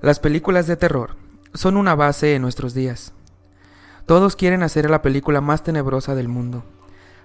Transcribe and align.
Las 0.00 0.20
películas 0.20 0.68
de 0.68 0.76
terror 0.76 1.16
son 1.54 1.76
una 1.76 1.96
base 1.96 2.36
en 2.36 2.42
nuestros 2.42 2.72
días. 2.72 3.12
Todos 4.06 4.36
quieren 4.36 4.62
hacer 4.62 4.88
la 4.88 5.02
película 5.02 5.40
más 5.40 5.64
tenebrosa 5.64 6.14
del 6.14 6.28
mundo. 6.28 6.62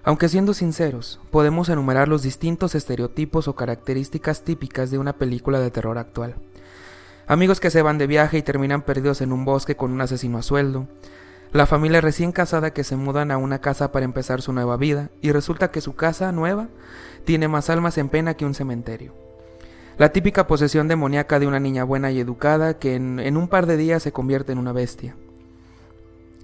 Aunque 0.04 0.28
siendo 0.28 0.56
sinceros, 0.56 1.20
podemos 1.30 1.70
enumerar 1.70 2.08
los 2.08 2.24
distintos 2.24 2.74
estereotipos 2.74 3.48
o 3.48 3.56
características 3.56 4.42
típicas 4.42 4.90
de 4.90 4.98
una 4.98 5.14
película 5.14 5.60
de 5.60 5.70
terror 5.70 6.00
actual. 6.00 6.34
Amigos 7.28 7.60
que 7.60 7.70
se 7.70 7.84
van 7.84 8.00
de 8.00 8.08
viaje 8.08 8.40
y 8.40 8.42
terminan 8.42 8.82
perdidos 8.82 9.22
en 9.22 9.34
un 9.34 9.46
bosque 9.46 9.76
con 9.76 9.92
un 9.92 10.02
asesino 10.02 10.40
a 10.40 10.42
sueldo. 10.42 10.88
La 11.52 11.68
familia 11.68 12.02
recién 12.02 12.32
casada 12.32 12.74
que 12.74 12.84
se 12.84 12.96
mudan 12.96 13.30
a 13.30 13.38
una 13.38 13.62
casa 13.62 13.92
para 13.92 14.06
empezar 14.06 14.42
su 14.42 14.52
nueva 14.52 14.78
vida 14.78 15.12
y 15.22 15.32
resulta 15.32 15.70
que 15.70 15.80
su 15.80 15.96
casa 15.96 16.32
nueva 16.32 16.70
tiene 17.24 17.48
más 17.48 17.70
almas 17.70 18.00
en 18.00 18.10
pena 18.10 18.34
que 18.34 18.46
un 18.46 18.56
cementerio. 18.56 19.14
La 19.98 20.12
típica 20.12 20.48
posesión 20.48 20.88
demoníaca 20.88 21.40
de 21.40 21.48
una 21.48 21.60
niña 21.60 21.84
buena 21.84 22.12
y 22.12 22.20
educada 22.20 22.80
que 22.80 22.96
en, 22.96 23.20
en, 23.20 23.38
un 23.38 23.48
par 23.48 23.68
de 23.68 23.78
días 23.78 24.02
se 24.02 24.12
convierte 24.12 24.52
en 24.52 24.58
una 24.58 24.72
bestia. 24.72 25.16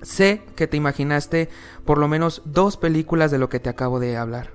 Sé 0.02 0.44
que 0.56 0.68
te 0.68 0.78
imaginaste 0.78 1.50
por 1.84 1.98
lo 1.98 2.08
menos 2.08 2.42
dos 2.46 2.78
películas 2.78 3.32
de 3.32 3.40
lo 3.40 3.50
que 3.50 3.60
te 3.60 3.70
acabo 3.70 4.00
de 4.00 4.18
hablar. 4.18 4.52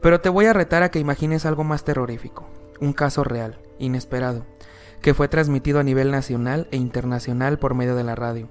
Pero 0.00 0.20
te 0.20 0.28
voy 0.28 0.46
a 0.46 0.52
retar 0.52 0.82
a 0.82 0.90
que 0.90 0.98
imagines 0.98 1.44
algo 1.44 1.64
más 1.64 1.84
terrorífico, 1.84 2.48
un 2.80 2.92
caso 2.92 3.24
real, 3.24 3.58
inesperado, 3.78 4.46
que 5.02 5.12
fue 5.12 5.28
transmitido 5.28 5.80
a 5.80 5.84
nivel 5.84 6.10
nacional 6.10 6.68
e 6.70 6.76
internacional 6.76 7.58
por 7.58 7.74
medio 7.74 7.96
de 7.96 8.04
la 8.04 8.14
radio. 8.14 8.48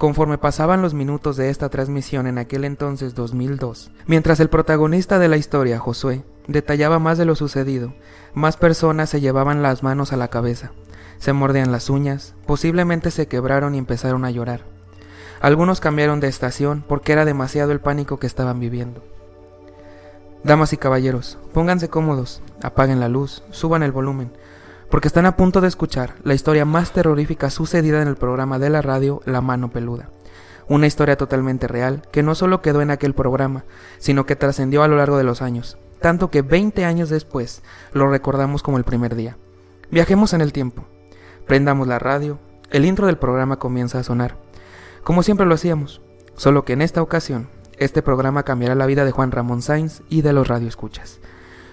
Conforme 0.00 0.38
pasaban 0.38 0.80
los 0.80 0.94
minutos 0.94 1.36
de 1.36 1.50
esta 1.50 1.68
transmisión 1.68 2.26
en 2.26 2.38
aquel 2.38 2.64
entonces 2.64 3.14
2002, 3.14 3.90
mientras 4.06 4.40
el 4.40 4.48
protagonista 4.48 5.18
de 5.18 5.28
la 5.28 5.36
historia, 5.36 5.78
Josué, 5.78 6.24
detallaba 6.48 6.98
más 6.98 7.18
de 7.18 7.26
lo 7.26 7.34
sucedido, 7.34 7.92
más 8.32 8.56
personas 8.56 9.10
se 9.10 9.20
llevaban 9.20 9.60
las 9.60 9.82
manos 9.82 10.14
a 10.14 10.16
la 10.16 10.28
cabeza, 10.28 10.72
se 11.18 11.34
mordían 11.34 11.70
las 11.70 11.90
uñas, 11.90 12.32
posiblemente 12.46 13.10
se 13.10 13.28
quebraron 13.28 13.74
y 13.74 13.78
empezaron 13.78 14.24
a 14.24 14.30
llorar. 14.30 14.62
Algunos 15.42 15.80
cambiaron 15.80 16.18
de 16.18 16.28
estación 16.28 16.82
porque 16.88 17.12
era 17.12 17.26
demasiado 17.26 17.70
el 17.70 17.80
pánico 17.80 18.18
que 18.18 18.26
estaban 18.26 18.58
viviendo. 18.58 19.04
Damas 20.42 20.72
y 20.72 20.78
caballeros, 20.78 21.36
pónganse 21.52 21.90
cómodos, 21.90 22.40
apaguen 22.62 23.00
la 23.00 23.10
luz, 23.10 23.42
suban 23.50 23.82
el 23.82 23.92
volumen, 23.92 24.32
porque 24.90 25.08
están 25.08 25.24
a 25.24 25.36
punto 25.36 25.60
de 25.60 25.68
escuchar 25.68 26.16
la 26.24 26.34
historia 26.34 26.64
más 26.64 26.92
terrorífica 26.92 27.48
sucedida 27.48 28.02
en 28.02 28.08
el 28.08 28.16
programa 28.16 28.58
de 28.58 28.70
la 28.70 28.82
radio 28.82 29.22
La 29.24 29.40
Mano 29.40 29.70
Peluda. 29.70 30.10
Una 30.68 30.86
historia 30.86 31.16
totalmente 31.16 31.68
real 31.68 32.02
que 32.10 32.22
no 32.22 32.34
solo 32.34 32.60
quedó 32.60 32.82
en 32.82 32.90
aquel 32.90 33.14
programa, 33.14 33.64
sino 33.98 34.26
que 34.26 34.36
trascendió 34.36 34.82
a 34.82 34.88
lo 34.88 34.96
largo 34.96 35.16
de 35.16 35.24
los 35.24 35.42
años, 35.42 35.78
tanto 36.00 36.30
que 36.30 36.42
20 36.42 36.84
años 36.84 37.08
después 37.08 37.62
lo 37.92 38.08
recordamos 38.08 38.62
como 38.62 38.78
el 38.78 38.84
primer 38.84 39.14
día. 39.14 39.36
Viajemos 39.90 40.32
en 40.32 40.40
el 40.40 40.52
tiempo, 40.52 40.84
prendamos 41.46 41.86
la 41.86 41.98
radio, 41.98 42.38
el 42.70 42.84
intro 42.84 43.06
del 43.06 43.18
programa 43.18 43.58
comienza 43.58 43.98
a 43.98 44.04
sonar, 44.04 44.36
como 45.04 45.22
siempre 45.22 45.46
lo 45.46 45.54
hacíamos, 45.54 46.02
solo 46.36 46.64
que 46.64 46.72
en 46.72 46.82
esta 46.82 47.02
ocasión 47.02 47.48
este 47.78 48.02
programa 48.02 48.42
cambiará 48.42 48.74
la 48.74 48.86
vida 48.86 49.04
de 49.04 49.12
Juan 49.12 49.30
Ramón 49.30 49.62
Sainz 49.62 50.02
y 50.08 50.22
de 50.22 50.32
los 50.32 50.48
radioescuchas. 50.48 51.20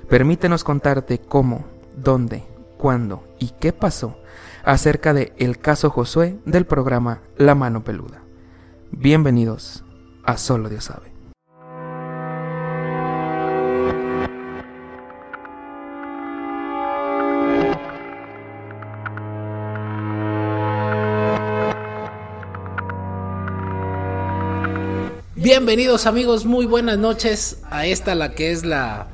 Permítenos 0.07 0.63
contarte 0.63 1.19
cómo, 1.19 1.65
dónde, 1.95 2.45
cuándo 2.77 3.27
y 3.39 3.49
qué 3.59 3.73
pasó 3.73 4.17
acerca 4.63 5.13
de 5.13 5.33
el 5.37 5.59
caso 5.59 5.89
Josué 5.89 6.37
del 6.45 6.65
programa 6.65 7.21
La 7.37 7.55
Mano 7.55 7.83
Peluda. 7.83 8.21
Bienvenidos 8.91 9.83
a 10.23 10.37
Solo 10.37 10.69
Dios 10.69 10.85
sabe. 10.85 11.17
Bienvenidos 25.35 26.05
amigos, 26.07 26.45
muy 26.45 26.65
buenas 26.65 26.97
noches 26.97 27.59
a 27.69 27.85
esta 27.85 28.15
la 28.15 28.33
que 28.33 28.51
es 28.51 28.65
la 28.65 29.07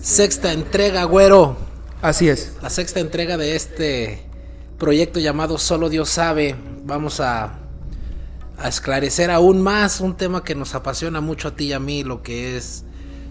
sexta 0.00 0.52
entrega, 0.52 1.04
güero. 1.04 1.65
Así 2.02 2.28
es. 2.28 2.52
La 2.62 2.70
sexta 2.70 3.00
entrega 3.00 3.36
de 3.36 3.56
este 3.56 4.22
proyecto 4.78 5.18
llamado 5.18 5.58
Solo 5.58 5.88
Dios 5.88 6.08
sabe. 6.10 6.54
Vamos 6.84 7.20
a, 7.20 7.58
a, 8.58 8.68
esclarecer 8.68 9.30
aún 9.30 9.62
más 9.62 10.00
un 10.00 10.16
tema 10.16 10.44
que 10.44 10.54
nos 10.54 10.74
apasiona 10.74 11.20
mucho 11.20 11.48
a 11.48 11.56
ti 11.56 11.66
y 11.66 11.72
a 11.72 11.80
mí, 11.80 12.04
lo 12.04 12.22
que 12.22 12.56
es 12.56 12.84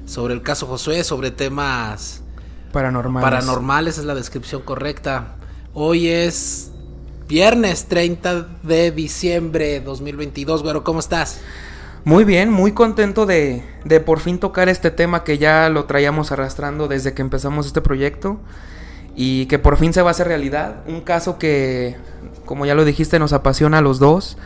sobre 0.06 0.34
el 0.34 0.42
caso 0.42 0.68
Josué, 0.68 1.04
sobre 1.04 1.32
temas 1.32 2.22
paranormales. 2.72 3.30
Paranormales 3.30 3.98
es 3.98 4.06
la 4.06 4.16
descripción 4.16 4.62
correcta. 4.62 5.36
Hoy 5.74 6.08
es 6.08 6.72
viernes 7.28 7.86
30 7.86 8.48
de 8.64 8.92
diciembre 8.92 9.80
2022, 9.82 10.64
güero, 10.64 10.84
¿cómo 10.84 11.00
estás? 11.00 11.40
Muy 12.06 12.24
bien, 12.24 12.52
muy 12.52 12.74
contento 12.74 13.26
de, 13.26 13.64
de, 13.84 14.00
por 14.00 14.20
fin 14.20 14.38
tocar 14.38 14.70
este 14.70 14.92
tema 14.92 15.24
que 15.24 15.40
ya 15.40 15.70
lo 15.70 15.86
traíamos 15.86 16.32
arrastrando 16.32 16.88
desde 16.88 17.16
que 17.16 17.24
empezamos 17.24 17.66
este 17.66 17.82
proyecto 17.82 18.38
y 19.16 19.48
que 19.48 19.58
por 19.58 19.76
fin 19.78 19.92
se 19.92 20.04
va 20.04 20.10
a 20.10 20.12
hacer 20.12 20.28
realidad. 20.28 20.84
Un 20.88 21.02
caso 21.02 21.40
que, 21.40 21.96
como 22.46 22.68
ya 22.68 22.76
lo 22.76 22.86
dijiste, 22.86 23.18
nos 23.18 23.34
apasiona 23.34 23.80
a 23.80 23.82
los 23.82 23.98
dos 23.98 24.38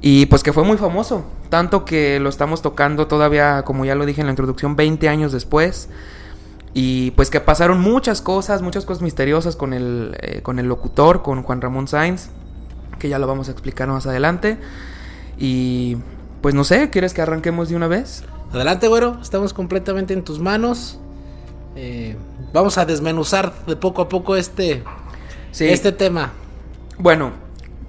y 0.00 0.24
pues 0.26 0.42
que 0.42 0.54
fue 0.54 0.64
muy 0.64 0.78
famoso, 0.78 1.26
tanto 1.50 1.84
que 1.84 2.18
lo 2.18 2.30
estamos 2.30 2.62
tocando 2.62 3.06
todavía, 3.06 3.62
como 3.66 3.84
ya 3.84 3.94
lo 3.94 4.06
dije 4.06 4.22
en 4.22 4.28
la 4.28 4.32
introducción, 4.32 4.74
20 4.74 5.06
años 5.10 5.32
después. 5.32 5.90
Y 6.72 7.10
pues 7.10 7.28
que 7.28 7.40
pasaron 7.40 7.78
muchas 7.78 8.22
cosas, 8.22 8.62
muchas 8.62 8.86
cosas 8.86 9.02
misteriosas 9.02 9.54
con 9.54 9.74
el, 9.74 10.16
eh, 10.22 10.40
con 10.40 10.58
el 10.58 10.66
locutor, 10.66 11.22
con 11.22 11.42
Juan 11.42 11.60
Ramón 11.60 11.88
Sainz, 11.88 12.30
que 12.98 13.10
ya 13.10 13.18
lo 13.18 13.26
vamos 13.26 13.48
a 13.48 13.52
explicar 13.52 13.86
más 13.88 14.06
adelante. 14.06 14.56
Y 15.38 15.98
pues 16.40 16.54
no 16.54 16.64
sé, 16.64 16.90
¿quieres 16.90 17.14
que 17.14 17.22
arranquemos 17.22 17.68
de 17.68 17.76
una 17.76 17.88
vez? 17.88 18.24
Adelante, 18.52 18.88
güero, 18.88 19.18
estamos 19.20 19.52
completamente 19.52 20.14
en 20.14 20.22
tus 20.22 20.38
manos. 20.38 20.98
Eh, 21.74 22.16
vamos 22.52 22.78
a 22.78 22.86
desmenuzar 22.86 23.52
de 23.66 23.76
poco 23.76 24.02
a 24.02 24.08
poco 24.08 24.36
este, 24.36 24.82
sí. 25.50 25.66
este 25.68 25.92
tema. 25.92 26.32
Bueno, 26.98 27.32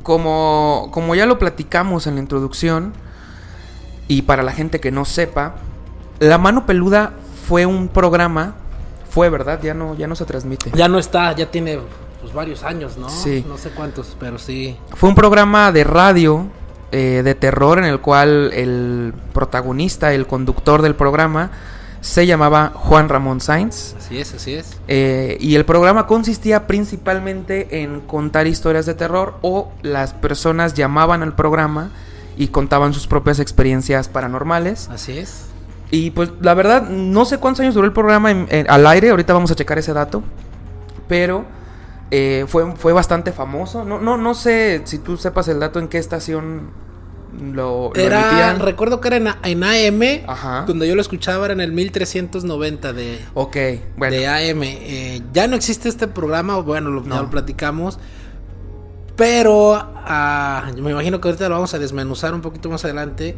como, 0.03 0.89
como 0.91 1.15
ya 1.15 1.25
lo 1.25 1.37
platicamos 1.39 2.07
en 2.07 2.15
la 2.15 2.21
introducción, 2.21 2.93
y 4.07 4.23
para 4.23 4.43
la 4.43 4.53
gente 4.53 4.79
que 4.79 4.91
no 4.91 5.05
sepa, 5.05 5.55
La 6.19 6.37
Mano 6.37 6.65
Peluda 6.65 7.11
fue 7.47 7.65
un 7.65 7.87
programa, 7.89 8.55
fue 9.09 9.29
verdad, 9.29 9.61
ya 9.61 9.73
no, 9.73 9.95
ya 9.95 10.07
no 10.07 10.15
se 10.15 10.25
transmite. 10.25 10.71
Ya 10.73 10.87
no 10.87 10.97
está, 10.97 11.33
ya 11.35 11.51
tiene 11.51 11.79
pues, 12.21 12.33
varios 12.33 12.63
años, 12.63 12.97
¿no? 12.97 13.09
Sí. 13.09 13.45
No 13.47 13.57
sé 13.57 13.69
cuántos, 13.71 14.15
pero 14.19 14.37
sí. 14.37 14.77
Fue 14.95 15.09
un 15.09 15.15
programa 15.15 15.71
de 15.71 15.83
radio 15.83 16.45
eh, 16.91 17.21
de 17.23 17.35
terror 17.35 17.79
en 17.79 17.85
el 17.85 17.99
cual 17.99 18.51
el 18.53 19.13
protagonista, 19.33 20.13
el 20.13 20.25
conductor 20.25 20.81
del 20.81 20.95
programa, 20.95 21.51
se 22.01 22.25
llamaba 22.25 22.71
Juan 22.73 23.09
Ramón 23.09 23.41
Sainz. 23.41 23.95
Así 23.97 24.19
es, 24.19 24.33
así 24.33 24.53
es. 24.53 24.77
Eh, 24.87 25.37
y 25.41 25.55
el 25.55 25.65
programa 25.65 26.07
consistía 26.07 26.67
principalmente 26.67 27.81
en 27.81 28.01
contar 28.01 28.47
historias 28.47 28.85
de 28.85 28.93
terror 28.93 29.35
o 29.41 29.71
las 29.81 30.13
personas 30.13 30.73
llamaban 30.73 31.23
al 31.23 31.35
programa 31.35 31.91
y 32.37 32.47
contaban 32.47 32.93
sus 32.93 33.07
propias 33.07 33.39
experiencias 33.39 34.07
paranormales. 34.07 34.89
Así 34.89 35.17
es. 35.17 35.47
Y 35.91 36.11
pues 36.11 36.29
la 36.41 36.53
verdad, 36.53 36.87
no 36.89 37.25
sé 37.25 37.37
cuántos 37.37 37.61
años 37.61 37.73
duró 37.73 37.85
el 37.85 37.93
programa 37.93 38.31
en, 38.31 38.47
en, 38.49 38.69
al 38.69 38.85
aire, 38.87 39.09
ahorita 39.09 39.33
vamos 39.33 39.51
a 39.51 39.55
checar 39.55 39.77
ese 39.77 39.93
dato, 39.93 40.23
pero 41.07 41.45
eh, 42.11 42.45
fue, 42.47 42.75
fue 42.75 42.93
bastante 42.93 43.31
famoso. 43.31 43.83
No, 43.83 43.99
no, 43.99 44.17
no 44.17 44.33
sé 44.33 44.81
si 44.85 44.97
tú 44.99 45.17
sepas 45.17 45.47
el 45.47 45.59
dato 45.59 45.79
en 45.79 45.87
qué 45.87 45.97
estación 45.97 46.69
lo, 47.39 47.91
lo 47.93 47.95
era, 47.95 48.21
emitían. 48.29 48.59
recuerdo 48.59 49.01
que 49.01 49.09
era 49.09 49.17
en, 49.17 49.27
en 49.43 49.63
AM, 49.63 50.23
Ajá. 50.27 50.63
donde 50.65 50.87
yo 50.87 50.95
lo 50.95 51.01
escuchaba 51.01 51.45
era 51.45 51.53
en 51.53 51.61
el 51.61 51.71
1390 51.71 52.93
de, 52.93 53.19
Ok, 53.33 53.57
bueno. 53.97 54.15
de 54.15 54.27
AM. 54.27 54.63
Eh, 54.63 55.21
ya 55.33 55.47
no 55.47 55.55
existe 55.55 55.89
este 55.89 56.07
programa, 56.07 56.57
bueno, 56.59 56.89
lo, 56.89 57.01
No. 57.01 57.21
lo 57.23 57.29
platicamos. 57.29 57.99
Pero 59.15 59.73
ah, 59.75 60.71
me 60.79 60.91
imagino 60.91 61.19
que 61.19 61.27
ahorita 61.27 61.49
lo 61.49 61.55
vamos 61.55 61.73
a 61.73 61.79
desmenuzar 61.79 62.33
un 62.35 62.41
poquito 62.41 62.69
más 62.69 62.85
adelante. 62.85 63.35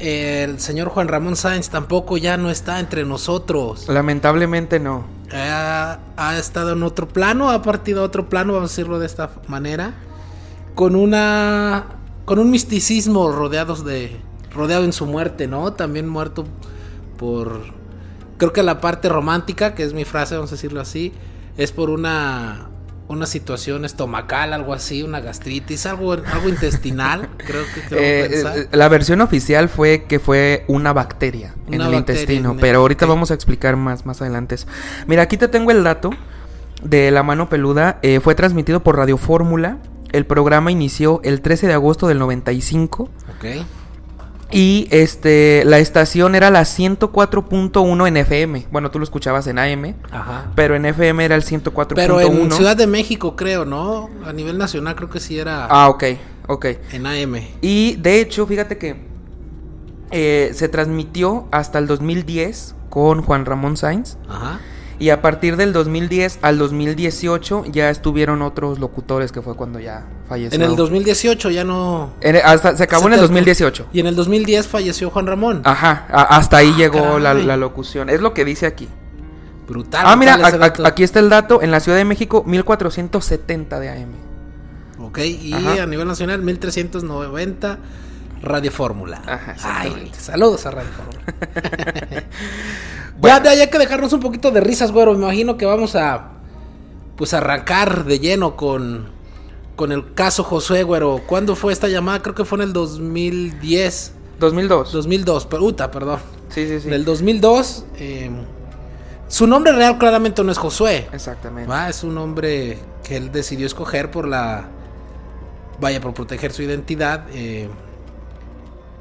El 0.00 0.58
señor 0.60 0.88
Juan 0.88 1.08
Ramón 1.08 1.36
Sáenz 1.36 1.68
tampoco 1.68 2.16
ya 2.16 2.38
no 2.38 2.50
está 2.50 2.80
entre 2.80 3.04
nosotros. 3.04 3.86
Lamentablemente 3.86 4.80
no. 4.80 5.04
ha, 5.30 5.98
ha 6.16 6.38
estado 6.38 6.72
en 6.72 6.82
otro 6.82 7.06
plano, 7.06 7.50
ha 7.50 7.60
partido 7.60 8.00
a 8.00 8.04
otro 8.04 8.28
plano, 8.28 8.54
vamos 8.54 8.70
a 8.70 8.72
decirlo 8.72 8.98
de 8.98 9.06
esta 9.06 9.30
manera, 9.46 9.94
con 10.74 10.96
una 10.96 11.84
con 12.24 12.38
un 12.38 12.50
misticismo 12.50 13.30
rodeados 13.30 13.84
de 13.84 14.16
rodeado 14.54 14.84
en 14.84 14.92
su 14.92 15.04
muerte, 15.04 15.46
¿no? 15.46 15.74
También 15.74 16.08
muerto 16.08 16.46
por 17.18 17.60
creo 18.38 18.54
que 18.54 18.62
la 18.62 18.80
parte 18.80 19.10
romántica, 19.10 19.74
que 19.74 19.82
es 19.82 19.92
mi 19.92 20.06
frase, 20.06 20.34
vamos 20.34 20.50
a 20.50 20.54
decirlo 20.54 20.80
así, 20.80 21.12
es 21.58 21.72
por 21.72 21.90
una 21.90 22.69
una 23.10 23.26
situación 23.26 23.84
estomacal, 23.84 24.52
algo 24.52 24.72
así, 24.72 25.02
una 25.02 25.20
gastritis, 25.20 25.84
algo 25.84 26.12
algo 26.12 26.48
intestinal, 26.48 27.28
creo 27.38 27.64
que 27.74 27.80
creo 27.82 27.98
Eh, 28.00 28.42
eh, 28.44 28.68
la 28.70 28.88
versión 28.88 29.20
oficial 29.20 29.68
fue 29.68 30.04
que 30.04 30.20
fue 30.20 30.64
una 30.68 30.92
bacteria 30.92 31.54
en 31.66 31.74
el 31.74 31.78
bacteria 31.80 31.98
intestino, 31.98 32.50
en 32.50 32.54
el- 32.56 32.60
pero 32.60 32.78
ahorita 32.78 33.06
ok. 33.06 33.10
vamos 33.10 33.30
a 33.32 33.34
explicar 33.34 33.74
más 33.76 34.06
más 34.06 34.22
adelante 34.22 34.54
eso. 34.54 34.66
Mira, 35.08 35.22
aquí 35.22 35.36
te 35.36 35.48
tengo 35.48 35.72
el 35.72 35.82
dato 35.82 36.10
de 36.84 37.10
La 37.10 37.22
Mano 37.24 37.48
Peluda 37.48 37.98
eh, 38.02 38.20
fue 38.20 38.34
transmitido 38.36 38.80
por 38.82 38.96
Radio 38.96 39.18
Fórmula. 39.18 39.78
El 40.12 40.24
programa 40.24 40.70
inició 40.70 41.20
el 41.24 41.40
13 41.40 41.66
de 41.66 41.72
agosto 41.74 42.06
del 42.06 42.18
95. 42.20 43.04
Ok. 43.36 43.64
Y 44.52 44.88
este, 44.90 45.62
la 45.64 45.78
estación 45.78 46.34
era 46.34 46.50
la 46.50 46.62
104.1 46.62 48.08
en 48.08 48.16
FM. 48.16 48.66
Bueno, 48.70 48.90
tú 48.90 48.98
lo 48.98 49.04
escuchabas 49.04 49.46
en 49.46 49.58
AM, 49.58 49.94
Ajá. 50.10 50.50
pero 50.54 50.74
en 50.74 50.84
FM 50.86 51.24
era 51.24 51.34
el 51.36 51.42
104.1. 51.44 51.94
Pero 51.94 52.20
en 52.20 52.50
Ciudad 52.52 52.76
de 52.76 52.86
México, 52.86 53.36
creo, 53.36 53.64
¿no? 53.64 54.10
A 54.24 54.32
nivel 54.32 54.58
nacional 54.58 54.94
creo 54.96 55.08
que 55.10 55.20
sí 55.20 55.38
era 55.38 55.66
Ah, 55.66 55.88
ok, 55.88 56.04
ok. 56.48 56.66
en 56.92 57.06
AM. 57.06 57.36
Y 57.60 57.96
de 57.96 58.20
hecho, 58.20 58.46
fíjate 58.46 58.76
que 58.78 58.96
eh, 60.10 60.50
se 60.54 60.68
transmitió 60.68 61.46
hasta 61.52 61.78
el 61.78 61.86
2010 61.86 62.74
con 62.88 63.22
Juan 63.22 63.44
Ramón 63.46 63.76
Sainz. 63.76 64.16
Ajá. 64.28 64.60
Y 65.00 65.08
a 65.08 65.22
partir 65.22 65.56
del 65.56 65.72
2010 65.72 66.40
al 66.42 66.58
2018 66.58 67.64
ya 67.72 67.88
estuvieron 67.88 68.42
otros 68.42 68.78
locutores, 68.78 69.32
que 69.32 69.40
fue 69.40 69.56
cuando 69.56 69.80
ya 69.80 70.04
falleció. 70.28 70.54
En 70.54 70.62
el 70.62 70.76
2018 70.76 71.50
ya 71.50 71.64
no... 71.64 72.12
En- 72.20 72.36
hasta, 72.36 72.76
se 72.76 72.82
acabó 72.84 73.04
Se 73.04 73.06
en 73.08 73.12
el 73.14 73.18
te- 73.20 73.26
2018. 73.28 73.86
Y 73.94 74.00
en 74.00 74.06
el 74.06 74.14
2010 74.14 74.68
falleció 74.68 75.08
Juan 75.10 75.26
Ramón. 75.26 75.62
Ajá, 75.64 76.06
a- 76.10 76.36
hasta 76.36 76.58
ahí 76.58 76.74
llegó 76.74 77.18
la, 77.18 77.32
locución. 77.56 78.10
Es 78.10 78.20
lo 78.20 78.34
que 78.34 78.44
dice 78.44 78.66
aquí. 78.66 78.88
Brutal. 79.66 80.02
Ah, 80.04 80.16
mira, 80.16 80.34
a- 80.34 80.86
aquí 80.88 81.02
está 81.02 81.18
el 81.20 81.30
dato. 81.30 81.62
En 81.62 81.70
la 81.70 81.80
Ciudad 81.80 81.96
de 81.96 82.04
México, 82.04 82.44
1470 82.46 83.80
de 83.80 83.88
AM. 83.88 84.12
Ok, 84.98 85.18
y 85.20 85.54
Ajá. 85.54 85.82
a 85.84 85.86
nivel 85.86 86.06
nacional 86.06 86.42
1390 86.42 87.78
Radio 88.42 88.70
Fórmula. 88.72 89.22
Ajá, 89.26 89.56
Ay, 89.62 90.10
saludos 90.16 90.64
a 90.66 90.70
Radio 90.70 90.90
Fórmula. 90.92 91.20
ya, 93.22 93.42
ya, 93.42 93.54
ya 93.54 93.62
hay 93.62 93.70
que 93.70 93.78
dejarnos 93.78 94.12
un 94.12 94.20
poquito 94.20 94.50
de 94.50 94.60
risas, 94.60 94.92
güero. 94.92 95.12
Me 95.12 95.24
imagino 95.24 95.56
que 95.56 95.66
vamos 95.66 95.94
a 95.96 96.28
pues 97.16 97.34
arrancar 97.34 98.04
de 98.04 98.18
lleno 98.18 98.56
con 98.56 99.08
con 99.76 99.92
el 99.92 100.14
caso 100.14 100.44
Josué, 100.44 100.82
güero. 100.82 101.22
¿Cuándo 101.26 101.56
fue 101.56 101.72
esta 101.72 101.88
llamada? 101.88 102.20
Creo 102.20 102.34
que 102.34 102.44
fue 102.44 102.56
en 102.58 102.62
el 102.64 102.72
2010, 102.72 104.12
2002. 104.38 104.92
2002, 104.92 105.46
puta, 105.46 105.90
perdón. 105.90 106.20
Sí, 106.50 106.66
sí, 106.66 106.80
sí. 106.80 106.88
En 106.88 106.94
el 106.94 107.04
2002 107.04 107.84
eh, 107.96 108.30
su 109.28 109.46
nombre 109.46 109.72
real 109.72 109.96
claramente 109.96 110.42
no 110.42 110.50
es 110.50 110.58
Josué. 110.58 111.08
Exactamente. 111.12 111.70
Va, 111.70 111.88
es 111.88 112.02
un 112.04 112.18
hombre 112.18 112.78
que 113.04 113.16
él 113.16 113.30
decidió 113.32 113.66
escoger 113.66 114.10
por 114.10 114.26
la. 114.26 114.64
Vaya, 115.78 116.00
por 116.00 116.12
proteger 116.12 116.52
su 116.52 116.62
identidad. 116.62 117.24
eh, 117.32 117.68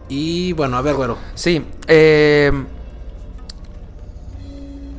y 0.09 0.53
bueno, 0.53 0.77
a 0.77 0.81
ver, 0.81 0.95
güero. 0.95 1.17
Sí. 1.35 1.63
eh, 1.87 2.51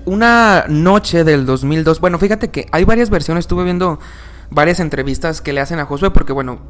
una 0.06 0.64
noche 0.68 1.24
del 1.24 1.46
2002. 1.46 2.00
Bueno, 2.00 2.18
fíjate 2.18 2.48
que 2.48 2.66
hay 2.72 2.84
varias 2.84 3.10
versiones. 3.10 3.42
Estuve 3.42 3.64
viendo 3.64 3.98
varias 4.50 4.80
entrevistas 4.80 5.40
que 5.40 5.52
le 5.52 5.60
hacen 5.60 5.78
a 5.78 5.84
Josué. 5.84 6.10
Porque, 6.10 6.32
bueno, 6.32 6.60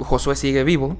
Josué 0.00 0.34
sigue 0.36 0.64
vivo. 0.64 0.96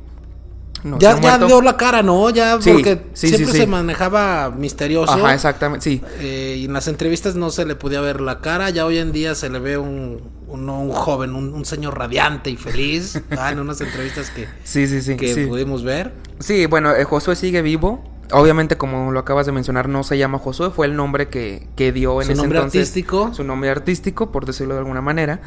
No 0.84 0.98
ya 0.98 1.18
ya 1.20 1.38
dio 1.38 1.60
la 1.60 1.76
cara, 1.76 2.02
¿no? 2.02 2.30
Ya, 2.30 2.60
Sí, 2.60 2.72
porque 2.72 3.06
sí, 3.12 3.28
siempre 3.28 3.52
sí, 3.52 3.58
se 3.58 3.66
manejaba 3.66 4.50
misterioso. 4.50 5.12
Ajá, 5.12 5.34
exactamente. 5.34 5.82
Sí. 5.84 6.02
eh, 6.20 6.56
y 6.60 6.66
en 6.66 6.72
las 6.72 6.86
entrevistas 6.88 7.34
no 7.34 7.50
se 7.50 7.64
le 7.66 7.74
podía 7.74 8.00
ver 8.00 8.20
la 8.20 8.40
cara. 8.40 8.70
Ya 8.70 8.86
hoy 8.86 8.98
en 8.98 9.10
día 9.12 9.34
se 9.34 9.50
le 9.50 9.58
ve 9.58 9.76
un, 9.76 10.20
un, 10.46 10.68
un 10.70 10.90
joven, 10.92 11.34
un, 11.34 11.52
un 11.52 11.64
señor 11.64 11.98
radiante 11.98 12.50
y 12.50 12.56
feliz. 12.56 13.20
ah, 13.38 13.50
en 13.50 13.58
unas 13.60 13.80
entrevistas 13.80 14.30
que, 14.30 14.46
Sí, 14.62 14.86
sí, 14.86 15.02
sí. 15.02 15.16
que 15.16 15.46
pudimos 15.48 15.82
ver. 15.82 16.12
Sí, 16.38 16.66
bueno, 16.66 16.94
eh, 16.94 17.04
Josué 17.04 17.34
sigue 17.34 17.60
vivo. 17.62 18.04
Obviamente, 18.30 18.76
como 18.76 19.10
lo 19.10 19.18
acabas 19.20 19.46
de 19.46 19.52
mencionar, 19.52 19.88
no 19.88 20.04
se 20.04 20.18
llama 20.18 20.38
Josué, 20.38 20.70
fue 20.70 20.86
el 20.86 20.94
nombre 20.94 21.28
que, 21.28 21.66
que 21.76 21.92
dio 21.92 22.20
en 22.20 22.26
Su 22.26 22.32
ese 22.32 22.42
nombre 22.42 22.58
entonces. 22.58 22.80
artístico. 22.82 23.32
Su 23.34 23.42
nombre 23.42 23.70
artístico, 23.70 24.30
por 24.30 24.44
decirlo 24.46 24.74
de 24.74 24.80
alguna 24.80 25.00
manera. 25.00 25.40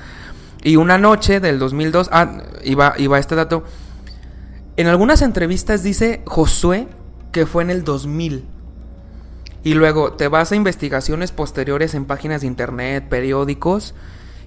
Y 0.63 0.75
una 0.75 0.97
noche 0.97 1.39
del 1.39 1.57
2002, 1.59 2.09
ah, 2.11 2.41
iba, 2.63 2.95
iba 2.97 3.17
este 3.19 3.35
dato. 3.35 3.63
En 4.81 4.87
algunas 4.87 5.21
entrevistas 5.21 5.83
dice 5.83 6.23
Josué 6.25 6.87
que 7.31 7.45
fue 7.45 7.61
en 7.61 7.69
el 7.69 7.83
2000. 7.83 8.43
Y 9.63 9.75
luego 9.75 10.13
te 10.13 10.27
vas 10.27 10.51
a 10.51 10.55
investigaciones 10.55 11.31
posteriores 11.31 11.93
en 11.93 12.05
páginas 12.05 12.41
de 12.41 12.47
internet, 12.47 13.07
periódicos. 13.07 13.93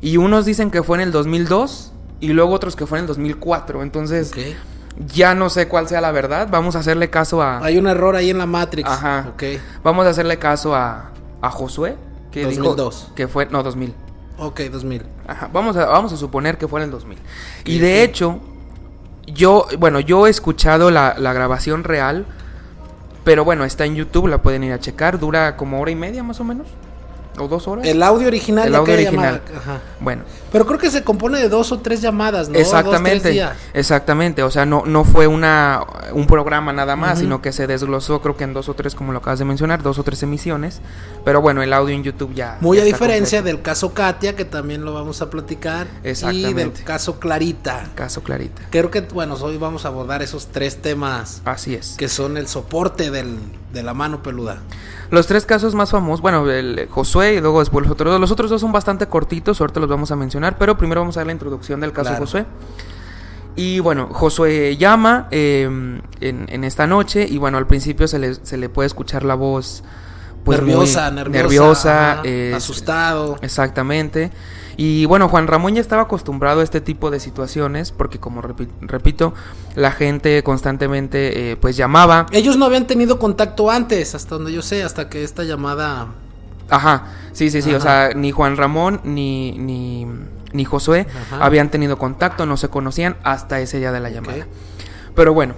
Y 0.01 0.17
unos 0.17 0.45
dicen 0.45 0.73
que 0.73 0.83
fue 0.83 0.97
en 0.97 1.03
el 1.03 1.13
2002 1.13 1.93
y 2.19 2.33
luego 2.33 2.53
otros 2.53 2.75
que 2.75 2.85
fue 2.85 2.99
en 2.99 3.05
el 3.05 3.07
2004. 3.07 3.85
Entonces, 3.85 4.33
ya 5.07 5.37
no 5.37 5.51
sé 5.51 5.69
cuál 5.69 5.87
sea 5.87 6.01
la 6.01 6.11
verdad. 6.11 6.49
Vamos 6.51 6.75
a 6.75 6.81
hacerle 6.81 7.11
caso 7.11 7.41
a. 7.41 7.65
Hay 7.65 7.79
un 7.79 7.87
error 7.87 8.17
ahí 8.17 8.31
en 8.31 8.39
la 8.39 8.47
Matrix. 8.47 8.91
Ajá. 8.91 9.29
Ok. 9.33 9.45
Vamos 9.85 10.05
a 10.05 10.09
hacerle 10.09 10.41
caso 10.41 10.75
a, 10.75 11.13
a 11.43 11.51
Josué. 11.53 11.95
Que 12.33 12.41
dijo 12.41 12.75
2002. 12.75 13.13
que 13.15 13.29
fue. 13.29 13.47
No, 13.47 13.63
2000. 13.63 13.95
Ok, 14.39 14.63
2000. 14.63 15.05
Ajá. 15.29 15.49
Vamos 15.53 15.77
a, 15.77 15.87
vamos 15.87 16.13
a 16.13 16.17
suponer 16.17 16.59
que 16.59 16.67
fue 16.67 16.81
en 16.81 16.87
el 16.87 16.91
2000. 16.91 17.19
Y 17.67 17.79
de 17.79 18.03
hecho, 18.03 18.41
yo. 19.26 19.67
Bueno, 19.79 20.00
yo 20.00 20.26
he 20.26 20.31
escuchado 20.31 20.91
la, 20.91 21.15
la 21.19 21.32
grabación 21.32 21.85
real. 21.85 22.26
Pero 23.25 23.44
bueno, 23.44 23.65
está 23.65 23.87
en 23.87 23.94
YouTube, 23.94 24.29
la 24.29 24.43
pueden 24.43 24.65
ir 24.65 24.73
a 24.73 24.81
checar. 24.81 25.19
Dura 25.19 25.56
como 25.56 25.81
hora 25.81 25.91
y 25.91 25.97
media 25.97 26.23
más 26.23 26.41
o 26.41 26.44
menos. 26.44 26.67
O 27.39 27.49
dos 27.49 27.67
horas. 27.69 27.87
El 27.87 28.03
audio 28.03 28.27
original 28.29 28.69
El 28.69 28.75
audio 28.77 28.95
original. 28.95 29.41
ajá. 29.57 29.81
Bueno. 30.01 30.23
Pero 30.53 30.67
creo 30.67 30.79
que 30.79 30.89
se 30.89 31.03
compone 31.03 31.41
de 31.41 31.49
dos 31.49 31.73
o 31.73 31.81
tres 31.81 32.01
llamadas, 32.01 32.49
¿no? 32.49 32.57
Dos, 32.57 32.69
tres 32.71 32.75
Exactamente, 32.81 33.31
días. 33.31 33.57
exactamente, 33.73 34.45
o 34.45 34.53
sea, 34.53 34.65
no, 34.65 34.85
no 34.87 35.05
fue 35.05 35.27
una 35.27 35.85
un 36.13 36.29
programa 36.29 36.73
nada 36.73 36.95
más, 36.95 37.19
sino 37.19 37.43
que 37.43 37.51
se 37.51 37.67
desglosó 37.67 38.23
creo 38.23 38.37
que 38.37 38.45
en 38.45 38.53
dos 38.55 38.69
o 38.69 38.75
tres, 38.75 38.95
como 38.95 39.13
lo 39.13 39.19
acabas 39.19 39.41
de 39.41 39.45
mencionar, 39.47 39.83
dos 39.83 39.99
o 39.99 40.05
tres 40.05 40.23
emisiones, 40.23 40.81
pero 41.25 41.41
bueno, 41.41 41.61
el 41.63 41.73
audio 41.73 41.93
en 41.97 42.05
YouTube 42.05 42.35
ya... 42.35 42.59
Muy 42.61 42.77
ya 42.77 42.85
a 42.85 42.87
diferencia 42.87 43.39
completo. 43.39 43.57
del 43.57 43.63
caso 43.65 43.95
Katia, 43.95 44.37
que 44.37 44.45
también 44.45 44.85
lo 44.85 44.95
vamos 44.95 45.23
a 45.23 45.29
platicar. 45.31 45.89
Y 46.05 46.09
Exactamente. 46.11 46.55
del 46.55 46.85
caso 46.85 47.19
Clarita. 47.19 47.89
Caso 47.97 48.23
Clarita, 48.23 48.63
Creo 48.71 48.93
que, 48.93 49.01
bueno, 49.01 49.35
hoy 49.35 49.57
vamos 49.59 49.85
a 49.85 49.89
abordar 49.89 50.23
esos 50.23 50.47
tres 50.53 50.81
temas 50.81 51.43
así 51.45 51.75
es. 51.75 51.97
que 51.99 52.09
son 52.09 52.37
el 52.37 52.47
soporte 52.47 53.11
del, 53.11 53.39
de 53.73 53.83
la 53.83 53.93
mano 53.93 54.23
peluda. 54.23 54.59
Los 55.14 55.26
tres 55.26 55.46
casos 55.46 55.75
más 55.75 55.90
famosos, 55.90 56.20
bueno, 56.20 56.50
el 56.50 56.88
Josué 56.90 57.34
y 57.34 57.40
luego 57.40 57.61
después 57.61 57.84
los 57.84 57.93
otros 57.93 58.11
dos, 58.12 58.20
los 58.20 58.31
otros 58.31 58.50
dos 58.50 58.61
son 58.61 58.72
bastante 58.72 59.06
cortitos, 59.06 59.61
ahorita 59.61 59.81
los 59.81 59.88
vamos 59.88 60.11
a 60.11 60.16
mencionar, 60.16 60.58
pero 60.58 60.76
primero 60.76 61.00
vamos 61.00 61.16
a 61.16 61.20
ver 61.20 61.28
la 61.28 61.32
introducción 61.32 61.81
del 61.81 61.93
caso 61.93 62.11
Claro. 62.11 62.25
Josué. 62.26 62.46
Y 63.56 63.78
bueno, 63.78 64.08
Josué 64.11 64.76
llama 64.76 65.28
eh, 65.31 65.62
en, 66.20 66.46
en 66.49 66.64
esta 66.64 66.87
noche 66.88 67.26
y 67.31 67.38
bueno, 67.38 67.56
al 67.56 67.66
principio 67.69 68.08
se 68.08 68.19
le, 68.19 68.34
se 68.34 68.56
le 68.56 68.69
puede 68.69 68.88
escuchar 68.88 69.25
la 69.25 69.37
voz 69.37 69.85
pues, 70.45 70.61
muy 70.61 70.71
nerviosa, 70.71 71.11
nerviosa. 71.11 71.43
nerviosa, 71.43 72.13
ajá, 72.13 72.23
eh, 72.25 72.53
asustado. 72.55 73.39
Exactamente. 73.41 74.31
Y 74.77 75.05
bueno, 75.07 75.29
Juan 75.29 75.47
Ramón 75.47 75.75
ya 75.77 75.81
estaba 75.81 76.03
acostumbrado 76.03 76.61
a 76.61 76.65
este 76.65 76.81
tipo 76.81 77.11
de 77.11 77.21
situaciones 77.21 77.93
porque 77.93 78.19
como 78.19 78.43
repi- 78.43 78.69
repito, 78.81 79.33
la 79.77 79.93
gente 79.93 80.43
constantemente 80.43 81.53
eh, 81.53 81.57
pues 81.57 81.77
llamaba. 81.77 82.27
Ellos 82.33 82.57
no 82.57 82.65
habían 82.67 82.87
tenido 82.87 83.19
contacto 83.21 83.71
antes, 83.71 84.15
hasta 84.17 84.35
donde 84.35 84.53
yo 84.53 84.63
sé, 84.63 84.83
hasta 84.83 85.09
que 85.09 85.23
esta 85.23 85.45
llamada... 85.45 86.09
Ajá, 86.71 87.05
sí, 87.33 87.51
sí, 87.51 87.63
sí, 87.63 87.73
o 87.75 87.81
sea, 87.81 88.11
ni 88.17 88.33
Juan 88.33 88.57
Ramón 88.57 89.01
ni, 89.05 89.53
ni, 89.59 90.07
ni 90.53 90.65
Josué 90.65 91.07
Ajá. 91.33 91.45
habían 91.45 91.69
tenido 91.71 91.99
contacto, 91.99 92.47
no 92.47 92.57
se 92.57 92.69
conocían 92.69 93.17
hasta 93.23 93.61
ese 93.61 93.79
día 93.79 93.93
de 93.93 94.01
la 94.01 94.11
llamada. 94.11 94.47
Pero 95.15 95.35
bueno, 95.35 95.55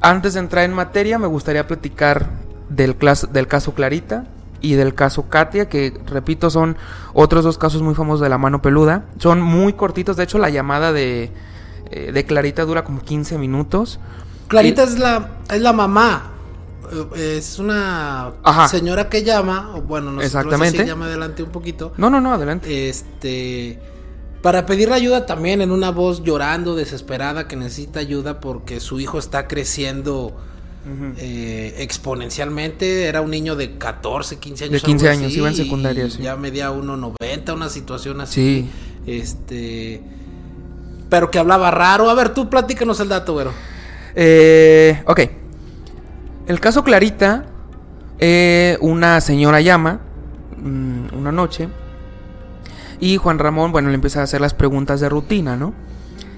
antes 0.00 0.34
de 0.34 0.40
entrar 0.40 0.64
en 0.64 0.72
materia, 0.72 1.18
me 1.18 1.26
gustaría 1.28 1.66
platicar 1.68 2.30
del, 2.68 2.98
clas- 2.98 3.28
del 3.30 3.46
caso 3.46 3.74
Clarita 3.74 4.26
y 4.60 4.74
del 4.74 4.94
caso 4.94 5.28
Katia, 5.28 5.68
que 5.68 5.92
repito, 6.06 6.50
son 6.50 6.76
otros 7.14 7.44
dos 7.44 7.58
casos 7.58 7.82
muy 7.82 7.94
famosos 7.94 8.20
de 8.22 8.28
la 8.28 8.38
mano 8.38 8.62
peluda. 8.62 9.04
Son 9.18 9.40
muy 9.40 9.74
cortitos, 9.74 10.16
de 10.16 10.24
hecho, 10.24 10.38
la 10.38 10.50
llamada 10.50 10.92
de, 10.92 11.30
eh, 11.90 12.10
de 12.12 12.24
Clarita 12.24 12.64
dura 12.64 12.82
como 12.84 13.00
15 13.02 13.38
minutos. 13.38 14.00
Clarita 14.48 14.82
es 14.84 14.98
la, 14.98 15.28
es 15.52 15.60
la 15.60 15.72
mamá. 15.72 16.30
Eh, 17.16 17.36
Es 17.38 17.58
una 17.58 18.32
Ajá. 18.44 18.68
señora 18.68 19.08
que 19.08 19.24
llama, 19.24 19.72
bueno, 19.86 20.12
no 20.12 20.20
sé 20.20 20.26
Exactamente. 20.26 20.78
si 20.78 20.84
llama 20.86 21.06
adelante 21.06 21.42
un 21.42 21.50
poquito. 21.50 21.92
No, 21.96 22.10
no, 22.10 22.20
no, 22.20 22.32
adelante. 22.32 22.88
Este. 22.88 23.78
Para 24.42 24.64
pedirle 24.66 24.94
ayuda 24.94 25.26
también 25.26 25.60
en 25.62 25.72
una 25.72 25.90
voz 25.90 26.22
llorando, 26.22 26.76
desesperada, 26.76 27.48
que 27.48 27.56
necesita 27.56 27.98
ayuda 27.98 28.38
porque 28.40 28.78
su 28.78 29.00
hijo 29.00 29.18
está 29.18 29.48
creciendo 29.48 30.36
Eh, 31.18 31.74
exponencialmente. 31.78 33.06
Era 33.06 33.20
un 33.20 33.30
niño 33.30 33.56
de 33.56 33.76
14, 33.76 34.38
15 34.38 34.64
años. 34.64 34.72
De 34.82 34.86
15 34.86 35.08
algo 35.08 35.18
años, 35.18 35.30
así, 35.30 35.38
iba 35.38 35.48
en 35.48 35.54
secundaria, 35.54 36.06
y 36.06 36.10
sí. 36.10 36.22
Ya 36.22 36.36
medía 36.36 36.70
1,90, 36.70 37.54
una 37.54 37.68
situación 37.68 38.20
así. 38.20 38.68
Sí. 39.04 39.12
Este. 39.12 40.02
Pero 41.10 41.30
que 41.30 41.38
hablaba 41.38 41.70
raro. 41.70 42.10
A 42.10 42.14
ver, 42.14 42.30
tú 42.30 42.48
platícanos 42.48 43.00
el 43.00 43.08
dato, 43.08 43.32
güero. 43.32 43.52
Eh, 44.14 45.02
ok. 45.06 45.20
El 46.46 46.60
caso 46.60 46.84
Clarita, 46.84 47.46
eh, 48.18 48.78
una 48.80 49.20
señora 49.20 49.60
llama 49.60 50.00
mm, 50.56 51.16
una 51.16 51.32
noche 51.32 51.68
y 53.00 53.16
Juan 53.16 53.38
Ramón, 53.38 53.72
bueno, 53.72 53.88
le 53.88 53.94
empieza 53.94 54.20
a 54.20 54.22
hacer 54.24 54.40
las 54.40 54.54
preguntas 54.54 55.00
de 55.00 55.08
rutina, 55.08 55.56
¿no? 55.56 55.74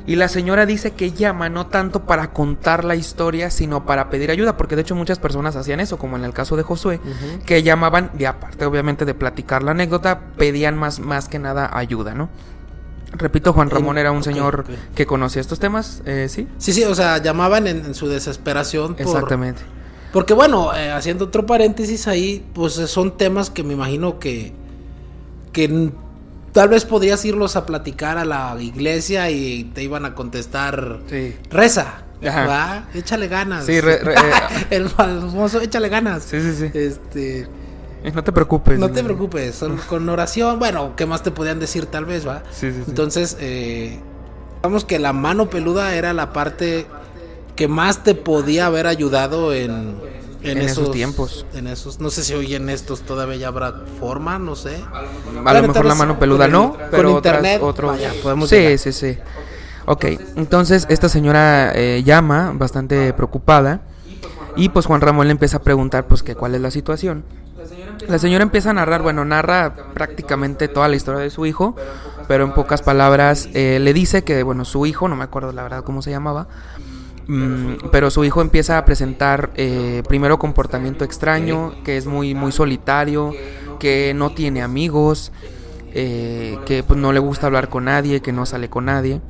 Y 0.09 0.17
la 0.17 0.29
señora 0.29 0.65
dice 0.65 0.93
que 0.93 1.13
llama 1.13 1.51
no 1.51 1.67
tanto 1.67 2.07
para 2.07 2.33
contar 2.33 2.83
la 2.83 2.97
historia, 2.97 3.51
sino 3.51 3.85
para 3.85 4.09
pedir 4.09 4.31
ayuda, 4.31 4.57
porque 4.57 4.75
de 4.75 4.81
hecho 4.81 4.95
muchas 4.95 5.19
personas 5.19 5.55
hacían 5.55 5.81
eso, 5.81 5.99
como 5.99 6.17
en 6.17 6.25
el 6.25 6.33
caso 6.33 6.57
de 6.57 6.63
Josué, 6.63 6.99
que 7.45 7.63
llamaban, 7.63 8.11
y 8.19 8.25
aparte 8.25 8.65
obviamente 8.65 9.05
de 9.05 9.13
platicar 9.13 9.63
la 9.63 9.73
anécdota, 9.73 10.21
pedían 10.39 10.79
más, 10.79 10.99
más 10.99 11.29
que 11.29 11.39
nada 11.39 11.69
ayuda, 11.77 12.15
¿no? 12.15 12.31
Repito, 13.13 13.53
Juan 13.53 13.69
Ramón 13.69 13.99
era 13.99 14.11
un 14.11 14.25
señor 14.25 14.65
que 14.95 15.05
conocía 15.05 15.43
estos 15.43 15.61
temas, 15.61 16.03
eh, 16.07 16.29
¿sí? 16.31 16.49
Sí, 16.57 16.73
sí, 16.73 16.85
o 16.85 16.95
sea, 16.95 17.19
llamaban 17.19 17.67
en, 17.67 17.85
en 17.85 17.95
su 17.95 18.09
desesperación. 18.09 18.95
Por, 18.95 19.03
Exactamente. 19.03 19.61
Porque 20.15 20.33
bueno, 20.33 20.75
eh, 20.75 20.91
haciendo 20.91 21.27
otro 21.27 21.45
paréntesis 21.45 22.09
ahí, 22.09 22.47
pues 22.55 22.73
son 22.73 23.19
temas 23.19 23.51
que 23.51 23.63
me 23.63 23.75
imagino 23.75 24.19
que, 24.19 24.55
que 25.53 25.93
tal 26.59 26.69
vez 26.71 26.85
podrías 26.85 27.25
irlos 27.25 27.55
a 27.55 27.65
platicar 27.67 28.19
a 28.19 28.25
la 28.25 28.57
iglesia 28.61 29.31
y 29.31 29.63
te 29.75 29.85
iban 29.85 30.05
a 30.05 30.17
contestar, 30.17 30.99
Sí. 31.09 31.37
reza. 31.51 32.03
¿va? 32.25 32.89
échale 32.95 33.29
ganas. 33.29 33.65
Sí, 33.65 33.81
re- 33.81 33.99
re- 33.99 34.15
eh. 34.15 34.17
El 34.71 34.89
famoso, 34.89 35.61
échale 35.61 35.89
ganas. 35.89 36.25
Sí, 36.25 36.41
sí, 36.41 36.53
sí. 36.53 36.65
Este, 36.77 37.47
Eh, 38.03 38.11
No 38.13 38.25
te 38.25 38.33
preocupes. 38.33 38.77
no 38.77 38.91
te 38.91 39.05
preocupes, 39.05 39.63
con 39.89 40.09
oración, 40.09 40.59
bueno, 40.59 40.95
¿qué 40.97 41.07
más 41.07 41.23
te 41.23 41.31
podían 41.31 41.61
decir 41.61 41.87
tal 41.87 42.07
vez, 42.07 42.27
va? 42.27 42.43
Sí, 42.51 42.73
sí, 42.73 42.79
sí. 42.79 42.85
Entonces, 42.89 43.37
eh, 43.39 44.01
digamos 44.57 44.85
que 44.85 44.99
la 44.99 45.13
mano 45.13 45.49
peluda 45.49 45.95
era 45.95 46.13
la 46.13 46.33
parte 46.33 46.87
que 47.55 47.69
más 47.69 48.03
te 48.03 48.17
podía 48.17 48.67
haber 48.67 48.89
ayudado 48.89 49.55
en, 49.55 49.95
En 50.43 50.59
esos 50.59 50.91
tiempos. 50.93 51.45
En 51.55 51.67
esos, 51.67 51.99
no 52.01 52.11
sé 52.11 52.23
si 52.25 52.35
hoy 52.35 52.55
en 52.55 52.69
estos 52.69 53.01
todavía 53.03 53.37
ya 53.37 53.49
habrá 53.49 53.73
forma, 53.99 54.39
no 54.39 54.55
sé. 54.57 54.83
A 55.45 55.53
lo 55.55 55.63
mejor 55.69 55.85
la 55.87 55.95
mano 55.95 56.13
con 56.15 56.21
peluda 56.21 56.47
el- 56.47 56.53
no, 56.53 56.73
con 56.75 56.81
pero 56.91 57.11
internet, 57.11 57.57
otras, 57.63 57.71
otros. 57.71 57.91
vaya, 57.93 58.13
podemos 58.23 58.49
sí, 58.49 58.57
llegar. 58.57 58.79
sí, 58.79 58.93
sí. 58.93 59.19
Ok, 59.87 60.05
entonces 60.37 60.87
esta 60.91 61.09
señora 61.09 61.73
eh, 61.75 62.03
llama 62.05 62.53
bastante 62.55 63.13
preocupada 63.15 63.81
y 64.55 64.69
pues 64.69 64.87
Juan 64.87 65.01
Ramón 65.01 65.27
le 65.29 65.33
empieza 65.33 65.57
a 65.57 65.63
preguntar 65.63 66.07
pues 66.07 66.23
que 66.23 66.35
cuál 66.35 66.55
es 66.55 66.61
la 66.61 66.71
situación. 66.71 67.25
La 68.07 68.19
señora 68.19 68.43
empieza 68.45 68.71
a 68.71 68.75
narrar, 68.75 69.03
bueno, 69.03 69.25
narra 69.25 69.75
prácticamente 69.93 70.69
toda 70.69 70.89
la 70.89 70.95
historia 70.97 71.21
de 71.21 71.31
su 71.31 71.47
hijo, 71.47 71.75
pero 72.29 72.45
en 72.45 72.53
pocas 72.55 72.81
palabras 72.83 73.49
eh, 73.55 73.79
le 73.81 73.93
dice 73.93 74.23
que, 74.25 74.43
bueno, 74.45 74.65
su 74.65 74.87
hijo, 74.87 75.09
no 75.09 75.17
me 75.17 75.25
acuerdo 75.25 75.53
la 75.53 75.63
verdad 75.65 75.83
cómo 75.85 76.01
se 76.01 76.11
llamaba, 76.11 76.47
Mm, 77.29 77.91
pero 77.93 78.11
su 78.11 78.25
hijo 78.25 78.41
empieza 78.41 78.79
a 78.79 78.87
presentar 78.87 79.51
eh, 79.55 80.03
primero 80.09 80.39
comportamiento 80.39 81.05
extraño, 81.05 81.75
que 81.85 81.99
es 81.99 82.07
muy, 82.07 82.35
muy 82.35 82.53
solitario, 82.53 83.35
que 83.79 84.15
no 84.15 84.31
tiene 84.31 84.63
amigos, 84.63 85.31
eh, 85.93 86.59
que 86.65 86.83
pues, 86.83 86.99
no 86.99 87.13
le 87.13 87.21
gusta 87.21 87.47
hablar 87.47 87.69
con 87.69 87.85
nadie, 87.85 88.23
que 88.23 88.33
no 88.33 88.47
sale 88.47 88.71
con 88.71 88.87
nadie. 88.87 89.21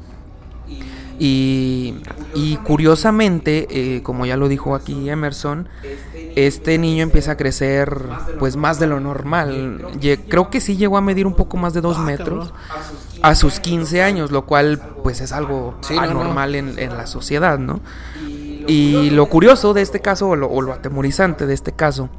Y, 1.21 1.97
curiosamente, 2.65 3.67
eh, 3.71 4.03
como 4.05 4.25
ya 4.25 4.37
lo 4.37 4.49
dijo 4.49 4.77
aquí 4.77 5.11
Emerson, 5.11 5.69
este 6.47 6.79
niño 6.79 7.03
empieza 7.03 7.33
a 7.33 7.37
crecer 7.37 8.01
pues 8.39 8.57
más 8.57 8.79
de 8.79 8.87
lo 8.87 9.01
normal. 9.01 9.87
Creo 10.29 10.51
que 10.51 10.61
sí 10.61 10.77
llegó 10.77 10.97
a 10.97 11.01
medir 11.01 11.27
un 11.27 11.35
poco 11.35 11.57
más 11.57 11.73
de 11.75 11.81
dos 11.81 11.97
Ah, 11.99 12.03
metros 12.03 12.53
a 13.23 13.35
sus 13.35 13.59
15 13.61 14.03
años, 14.03 14.31
lo 14.31 14.47
cual 14.47 14.81
pues 15.03 15.21
es 15.21 15.33
algo 15.33 15.75
Sí, 15.81 15.95
no, 15.95 16.03
no. 16.03 16.11
anormal 16.23 16.55
En, 16.55 16.79
en 16.79 16.97
la 16.97 17.07
sociedad, 17.07 17.59
¿no? 17.59 17.81
Y 18.67 19.11
lo 19.11 19.27
curioso 19.27 19.73
de 19.75 19.83
este 19.83 20.01
caso, 20.01 20.29
o 20.29 20.37
lo, 20.37 20.49
o 20.51 20.61
lo 20.61 20.73
atemorizante 20.75 21.47
de 21.47 21.55
este 21.55 21.73
caso, 21.73 22.11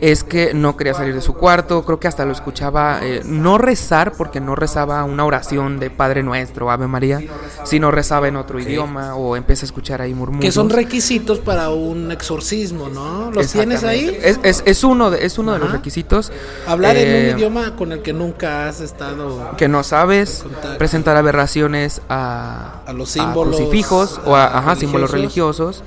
es 0.00 0.24
que 0.24 0.54
no 0.54 0.76
quería 0.76 0.94
salir 0.94 1.14
de 1.14 1.20
su 1.20 1.34
cuarto, 1.34 1.84
creo 1.84 1.98
que 1.98 2.08
hasta 2.08 2.24
lo 2.24 2.32
escuchaba, 2.32 3.00
eh, 3.02 3.22
no 3.24 3.58
rezar, 3.58 4.12
porque 4.16 4.40
no 4.40 4.54
rezaba 4.54 5.02
una 5.04 5.24
oración 5.24 5.78
de 5.78 5.90
Padre 5.90 6.22
Nuestro, 6.22 6.70
Ave 6.70 6.86
María, 6.86 7.20
sino 7.64 7.90
rezaba 7.90 8.28
en 8.28 8.36
otro 8.36 8.60
idioma 8.60 9.14
o 9.14 9.36
empieza 9.36 9.64
a 9.64 9.66
escuchar 9.66 10.02
ahí 10.02 10.14
murmullos. 10.14 10.44
Que 10.44 10.52
son 10.52 10.70
requisitos 10.70 11.38
para 11.38 11.70
un 11.70 12.12
exorcismo, 12.12 12.88
¿no? 12.88 13.30
¿Los 13.30 13.52
tienes 13.52 13.84
ahí? 13.84 14.18
Es, 14.22 14.38
es, 14.42 14.62
es 14.66 14.84
uno 14.84 15.10
de, 15.10 15.24
es 15.24 15.38
uno 15.38 15.52
de 15.52 15.58
los 15.58 15.72
requisitos. 15.72 16.30
Hablar 16.66 16.96
en 16.96 17.08
Eh, 17.08 17.30
un 17.32 17.38
idioma 17.38 17.74
con 17.76 17.92
el 17.92 18.02
que 18.02 18.12
nunca 18.12 18.68
has 18.68 18.80
estado 18.80 19.52
que 19.56 19.68
no 19.68 19.82
sabes, 19.82 20.44
presentar 20.78 21.16
aberraciones 21.16 22.00
a, 22.08 22.82
A 22.86 22.92
los 22.92 23.10
símbolos, 23.10 23.56
crucifijos 23.56 24.20
o 24.24 24.36
a 24.36 24.70
a 24.70 24.76
símbolos 24.76 25.10
religiosos. 25.10 25.82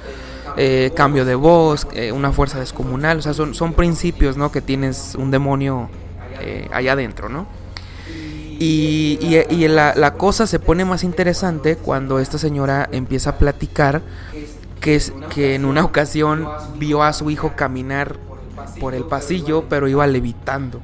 Eh, 0.58 0.92
cambio 0.96 1.26
de 1.26 1.36
voz, 1.36 1.88
eh, 1.94 2.12
una 2.12 2.32
fuerza 2.32 2.60
descomunal, 2.60 3.20
o 3.20 3.22
sea, 3.22 3.34
son, 3.34 3.54
son 3.56 3.74
principios, 3.74 4.38
¿no? 4.38 4.52
Que 4.52 4.62
tienes 4.62 5.16
un 5.16 5.32
demonio 5.32 5.90
eh, 6.42 6.68
allá 6.74 6.94
adentro, 6.94 7.30
¿no? 7.30 7.48
Y, 8.60 9.18
y- 9.22 9.46
y 9.56 9.68
la, 9.68 9.94
la 9.96 10.14
cosa 10.14 10.46
se 10.46 10.60
pone 10.60 10.86
más 10.86 11.04
interesante 11.04 11.78
cuando 11.78 12.20
esta 12.20 12.38
señora 12.38 12.88
empieza 12.92 13.32
a 13.32 13.38
platicar 13.38 14.02
que, 14.80 14.96
es, 14.96 15.14
que 15.34 15.56
en 15.56 15.66
una 15.66 15.84
ocasión 15.84 16.48
vio 16.78 17.02
a 17.04 17.14
su 17.14 17.30
hijo 17.32 17.54
caminar 17.56 18.18
por 18.80 18.94
el 18.94 19.04
pasillo, 19.04 19.66
pero 19.70 19.88
iba 19.88 20.06
levitando. 20.08 20.80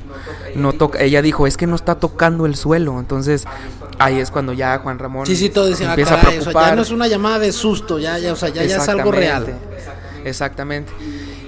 No 0.56 0.74
toca, 0.74 1.00
ella 1.02 1.22
dijo, 1.22 1.48
es 1.48 1.58
que 1.58 1.68
no 1.68 1.76
está 1.76 1.96
tocando 1.96 2.46
el 2.46 2.56
suelo. 2.56 3.00
Entonces, 3.00 3.46
ahí 4.00 4.20
es 4.20 4.32
cuando 4.32 4.54
ya 4.54 4.80
Juan 4.80 5.00
Ramón 5.00 5.26
Sí, 5.26 5.36
sí, 5.36 5.50
todo 5.50 5.66
ah, 5.66 5.70
empieza 5.70 5.96
caray, 5.96 6.10
a 6.10 6.18
o 6.18 6.22
sea, 6.22 6.30
preocupar. 6.32 6.70
ya 6.70 6.76
no 6.76 6.82
es 6.82 6.92
una 6.92 7.08
llamada 7.08 7.40
de 7.40 7.52
susto, 7.52 8.00
ya, 8.00 8.18
ya, 8.20 8.34
o 8.34 8.36
sea, 8.36 8.50
ya, 8.50 8.64
ya 8.64 8.78
es 8.78 8.90
algo 8.90 9.12
real. 9.12 9.44
Exactamente, 10.24 10.30
Exactamente. 10.30 10.94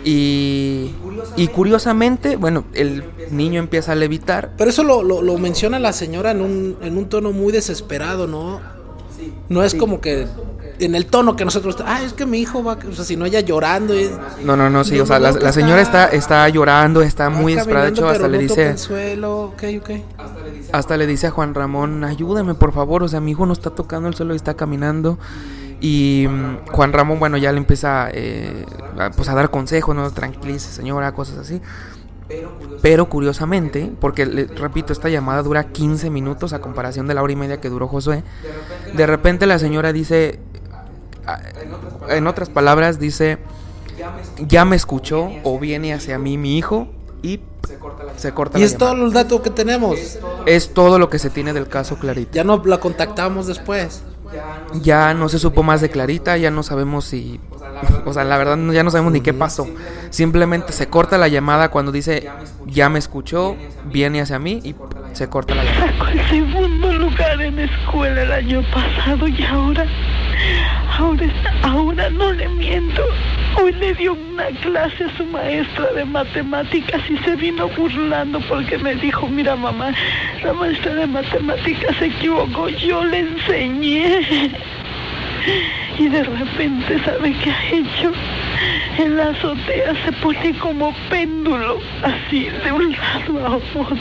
Y, 0.05 0.91
y 1.35 1.47
curiosamente, 1.49 2.37
bueno, 2.37 2.63
el 2.73 3.03
niño 3.31 3.59
empieza 3.59 3.91
a 3.91 3.95
levitar. 3.95 4.51
Pero 4.57 4.69
eso 4.69 4.83
lo, 4.83 5.03
lo, 5.03 5.21
lo 5.21 5.37
menciona 5.37 5.77
la 5.79 5.91
señora 5.93 6.31
en 6.31 6.41
un, 6.41 6.77
en 6.81 6.97
un 6.97 7.09
tono 7.09 7.31
muy 7.31 7.51
desesperado, 7.51 8.25
¿no? 8.27 8.61
No 9.49 9.63
es 9.63 9.75
como 9.75 9.99
que 9.99 10.27
en 10.79 10.95
el 10.95 11.05
tono 11.05 11.35
que 11.35 11.45
nosotros, 11.45 11.77
ah, 11.85 12.01
es 12.03 12.13
que 12.13 12.25
mi 12.25 12.39
hijo 12.39 12.63
va, 12.63 12.77
o 12.89 12.93
sea, 12.93 13.05
sino 13.05 13.25
ella 13.25 13.41
llorando 13.41 13.99
y 13.99 14.09
No, 14.43 14.55
no, 14.55 14.69
no, 14.69 14.83
sí, 14.83 14.97
No, 14.97 15.03
o 15.03 15.05
sea, 15.05 15.19
no, 15.19 15.31
la, 15.31 15.51
señora 15.51 15.81
está, 15.81 16.07
está- 16.07 16.47
llorando, 16.49 17.01
está 17.01 17.29
muy 17.29 17.53
desesperada. 17.53 17.85
De 17.85 17.91
hecho, 17.91 18.07
hasta 18.07 18.27
le 18.27 18.37
no 18.37 18.41
dice, 18.43 18.75
hasta 20.71 20.97
le 20.97 21.07
dice 21.07 21.27
a 21.27 21.31
Juan 21.31 21.53
Ramón, 21.53 22.03
ayúdame 22.03 22.55
por 22.55 22.71
favor, 22.71 23.03
o 23.03 23.07
sea, 23.07 23.19
mi 23.19 23.31
hijo 23.31 23.45
no 23.45 23.53
está 23.53 23.69
tocando 23.71 24.07
el 24.07 24.15
suelo 24.15 24.33
y 24.33 24.37
está 24.37 24.53
caminando. 24.55 25.17
Y 25.81 26.25
mm, 26.29 26.71
Juan 26.71 26.93
Ramón, 26.93 27.19
bueno, 27.19 27.37
ya 27.37 27.51
le 27.51 27.57
empieza 27.57 28.09
eh, 28.11 28.65
a, 28.97 29.11
pues 29.11 29.29
a 29.29 29.35
dar 29.35 29.49
consejos, 29.49 29.95
¿no? 29.95 30.11
Tranquilice, 30.11 30.71
señora, 30.71 31.13
cosas 31.13 31.37
así. 31.39 31.61
Pero 32.81 33.09
curiosamente, 33.09 33.91
porque 33.99 34.25
le 34.25 34.45
repito, 34.45 34.93
esta 34.93 35.09
llamada 35.09 35.41
dura 35.41 35.65
15 35.65 36.09
minutos 36.11 36.53
a 36.53 36.59
comparación 36.59 37.07
de 37.07 37.15
la 37.15 37.23
hora 37.23 37.33
y 37.33 37.35
media 37.35 37.59
que 37.59 37.69
duró 37.69 37.87
Josué. 37.87 38.23
De 38.95 39.07
repente 39.07 39.47
la 39.47 39.57
señora 39.57 39.91
dice, 39.91 40.39
en 42.09 42.27
otras 42.27 42.49
palabras, 42.49 42.99
dice, 42.99 43.37
ya 44.47 44.65
me 44.65 44.75
escuchó 44.75 45.29
o 45.43 45.59
viene 45.59 45.93
hacia 45.93 46.17
mí 46.17 46.37
mi 46.37 46.57
hijo 46.57 46.87
y 47.21 47.41
se 48.15 48.31
corta 48.33 48.57
Y 48.57 48.61
la 48.61 48.65
es 48.65 48.77
todo 48.77 48.89
llamada. 48.93 49.07
el 49.07 49.13
dato 49.13 49.41
que 49.41 49.49
tenemos. 49.49 49.97
Es 50.45 50.73
todo 50.73 50.97
lo 50.99 51.09
que 51.09 51.19
se 51.19 51.29
tiene 51.29 51.53
del 51.53 51.67
caso 51.67 51.97
Clarita. 51.97 52.31
Ya 52.33 52.43
no 52.43 52.61
la 52.65 52.79
contactamos 52.79 53.47
después. 53.47 54.03
Ya 54.81 55.13
no 55.15 55.27
se 55.27 55.39
supo 55.39 55.63
más 55.63 55.81
de 55.81 55.89
Clarita, 55.89 56.37
ya 56.37 56.51
no 56.51 56.61
sabemos 56.63 57.05
si... 57.05 57.39
O 58.05 58.13
sea, 58.13 58.23
la 58.23 58.37
verdad 58.37 58.57
no- 58.57 58.71
ya 58.73 58.83
no 58.83 58.91
sabemos 58.91 59.11
ni 59.11 59.21
qué 59.21 59.33
pasó. 59.33 59.67
Simplemente 60.11 60.71
se 60.71 60.87
corta 60.87 61.17
la 61.17 61.27
llamada 61.27 61.69
cuando 61.71 61.91
dice, 61.91 62.29
ya 62.67 62.89
me 62.89 62.99
escuchó, 62.99 63.55
viene 63.85 64.21
hacia 64.21 64.37
mí 64.37 64.61
y 64.63 64.75
se 65.13 65.27
corta 65.29 65.55
la 65.55 65.63
llamada. 65.63 65.91
Sacó 65.93 66.07
el 66.07 66.29
segundo 66.29 66.93
lugar 66.93 67.41
en 67.41 67.59
escuela 67.59 68.21
el 68.21 68.31
año 68.31 68.61
pasado 68.71 69.27
y 69.27 69.43
ahora, 69.45 69.85
ahora, 70.99 71.27
ahora 71.63 72.09
no 72.09 72.31
le 72.33 72.47
miento. 72.49 73.03
Hoy 73.55 73.71
le 73.73 73.93
dio 73.93 74.13
una 74.13 74.47
clase 74.61 75.05
a 75.05 75.17
su 75.17 75.25
maestra 75.25 75.91
de 75.93 76.05
matemáticas 76.05 77.01
y 77.09 77.17
se 77.17 77.35
vino 77.35 77.67
burlando 77.69 78.39
porque 78.41 78.77
me 78.77 78.95
dijo, 78.95 79.27
mira 79.27 79.55
mamá, 79.55 79.91
la 80.43 80.53
maestra 80.53 80.93
de 80.95 81.07
matemáticas 81.07 81.95
se 81.97 82.05
equivocó, 82.07 82.69
yo 82.69 83.03
le 83.03 83.19
enseñé. 83.19 84.51
Y 85.97 86.07
de 86.07 86.23
repente, 86.23 86.99
¿sabe 87.03 87.33
qué 87.43 87.51
ha 87.51 87.69
hecho? 87.71 88.11
En 88.97 89.17
la 89.17 89.29
azotea 89.29 89.93
se 90.05 90.11
pone 90.13 90.53
como 90.59 90.93
péndulo, 91.09 91.79
así 92.03 92.49
de 92.63 92.71
un 92.71 92.91
lado 92.91 93.45
a 93.45 93.55
otro. 93.55 93.97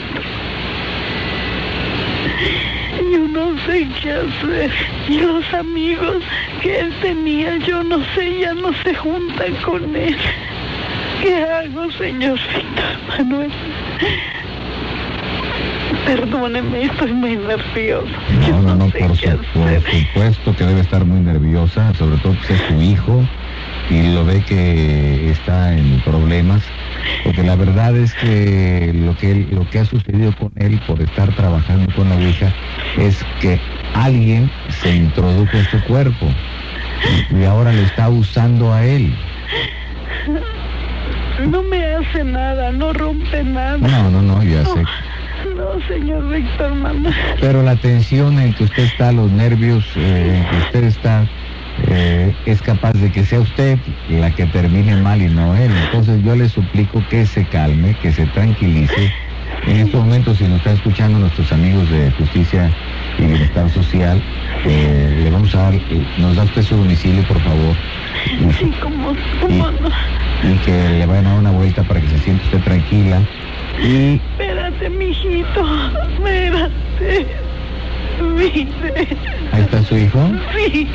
Yo 3.11 3.19
no 3.27 3.57
sé 3.65 3.87
qué 4.01 4.11
hacer. 4.11 4.71
Y 5.07 5.17
los 5.19 5.53
amigos 5.53 6.17
que 6.61 6.79
él 6.79 6.93
tenía, 7.01 7.57
yo 7.57 7.83
no 7.83 7.99
sé, 8.15 8.39
ya 8.41 8.53
no 8.53 8.71
se 8.83 8.93
juntan 8.93 9.55
con 9.65 9.95
él. 9.95 10.15
¿Qué 11.21 11.43
hago, 11.43 11.91
señor 11.93 12.37
Víctor 12.55 12.97
Manuel? 13.17 13.51
Perdóneme, 16.05 16.83
estoy 16.85 17.13
muy 17.13 17.35
nerviosa. 17.35 18.07
No, 18.49 18.61
no, 18.61 18.75
no, 18.75 18.89
sé 18.91 18.99
por, 18.99 19.15
su- 19.17 19.25
por 19.53 19.81
supuesto 19.91 20.55
que 20.55 20.63
debe 20.65 20.81
estar 20.81 21.03
muy 21.05 21.19
nerviosa, 21.19 21.93
sobre 21.95 22.17
todo 22.17 22.35
que 22.47 22.53
es 22.53 22.61
su 22.67 22.81
hijo 22.81 23.23
y 23.89 24.13
lo 24.13 24.23
ve 24.25 24.43
que 24.47 25.29
está 25.31 25.73
en 25.75 25.99
problemas, 26.01 26.61
porque 27.23 27.43
la 27.43 27.55
verdad 27.55 27.95
es 27.95 28.13
que 28.15 28.91
lo 28.93 29.15
que 29.15 29.31
él- 29.31 29.47
lo 29.51 29.69
que 29.69 29.79
ha 29.79 29.85
sucedido 29.85 30.33
con 30.33 30.51
él 30.55 30.79
por 30.87 31.01
estar 31.01 31.33
trabajando 31.35 31.91
con 31.93 32.09
la 32.09 32.15
Ouija 32.15 32.53
es 32.97 33.23
que 33.39 33.59
alguien 33.93 34.49
se 34.69 34.95
introdujo 34.95 35.57
en 35.57 35.65
su 35.65 35.81
cuerpo 35.83 36.27
y 37.31 37.43
ahora 37.43 37.71
le 37.71 37.83
está 37.83 38.09
usando 38.09 38.73
a 38.73 38.85
él. 38.85 39.13
No 41.47 41.63
me 41.63 41.95
hace 41.95 42.23
nada, 42.23 42.71
no 42.71 42.91
rompe 42.93 43.43
nada. 43.43 43.77
No, 43.77 44.09
no, 44.11 44.21
no, 44.21 44.43
ya 44.43 44.65
sé. 44.65 44.83
No, 45.55 45.79
señor 45.87 46.29
Víctor 46.29 46.75
Manuel. 46.75 47.15
Pero 47.39 47.63
la 47.63 47.75
tensión 47.77 48.39
en 48.39 48.53
que 48.53 48.65
usted 48.65 48.83
está, 48.83 49.11
los 49.13 49.31
nervios 49.31 49.85
eh, 49.95 50.35
en 50.37 50.49
que 50.49 50.57
usted 50.65 50.83
está, 50.83 51.27
eh, 51.89 52.33
es 52.45 52.61
capaz 52.61 52.93
de 52.93 53.11
que 53.11 53.25
sea 53.25 53.39
usted 53.39 53.77
la 54.09 54.31
que 54.31 54.45
termine 54.47 54.95
mal 54.97 55.21
y 55.21 55.27
no 55.27 55.55
él. 55.55 55.71
Entonces 55.85 56.23
yo 56.23 56.35
le 56.35 56.47
suplico 56.49 57.03
que 57.09 57.25
se 57.25 57.45
calme, 57.45 57.95
que 58.01 58.11
se 58.11 58.25
tranquilice. 58.27 59.11
En 59.67 59.77
estos 59.77 60.01
momentos, 60.05 60.37
si 60.37 60.45
nos 60.45 60.57
están 60.57 60.75
escuchando 60.75 61.19
nuestros 61.19 61.51
amigos 61.51 61.89
de 61.89 62.11
Justicia 62.11 62.71
y 63.17 63.23
Bienestar 63.25 63.69
Social, 63.69 64.21
eh, 64.65 65.21
le 65.23 65.29
vamos 65.31 65.53
a 65.55 65.63
dar, 65.63 65.73
eh, 65.75 65.81
nos 66.17 66.35
da 66.35 66.43
usted 66.43 66.61
su 66.63 66.75
domicilio, 66.77 67.23
por 67.23 67.39
favor. 67.41 67.75
Y- 68.39 68.53
Sí, 68.53 68.71
como, 68.81 69.13
como 69.41 69.71
no. 69.71 69.89
y 70.43 70.55
que 70.59 70.71
le 70.71 71.05
vayan 71.05 71.25
a 71.27 71.29
dar 71.31 71.39
una 71.39 71.51
vuelta 71.51 71.83
para 71.83 71.99
que 71.99 72.07
se 72.07 72.19
sienta 72.19 72.43
usted 72.45 72.59
tranquila. 72.61 73.21
Y 73.81 74.21
Espérate, 74.39 74.89
mijito. 74.91 75.61
Espérate. 76.09 77.48
Ahí 78.21 79.61
está 79.61 79.83
su 79.83 79.97
hijo. 79.97 80.19
Sí. 80.55 80.87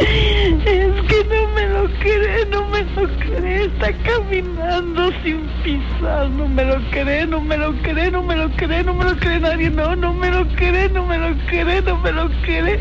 Es 0.00 0.92
que 1.08 1.24
no 1.24 1.48
me 1.54 1.66
lo 1.68 1.88
cree, 1.98 2.46
no 2.50 2.68
me 2.68 2.82
lo 2.94 3.08
cree. 3.18 3.64
Está 3.64 3.92
caminando 4.04 5.10
sin 5.24 5.40
pisar. 5.64 6.30
No 6.30 6.46
me 6.48 6.64
lo 6.64 6.76
cree, 6.90 7.26
no 7.26 7.40
me 7.40 7.56
lo 7.56 7.72
cree, 7.82 8.10
no 8.10 8.22
me 8.22 8.36
lo 8.36 8.48
cree, 8.50 8.84
no 8.84 8.94
me 8.94 9.04
lo 9.06 9.16
cree 9.16 9.40
nadie. 9.40 9.70
No, 9.70 9.96
no 9.96 10.14
me 10.14 10.30
lo 10.30 10.46
cree, 10.54 10.88
no 10.90 11.04
me 11.04 11.18
lo 11.18 11.34
cree, 11.48 11.82
no 11.82 11.96
me 11.98 12.12
lo 12.12 12.28
cree. 12.42 12.78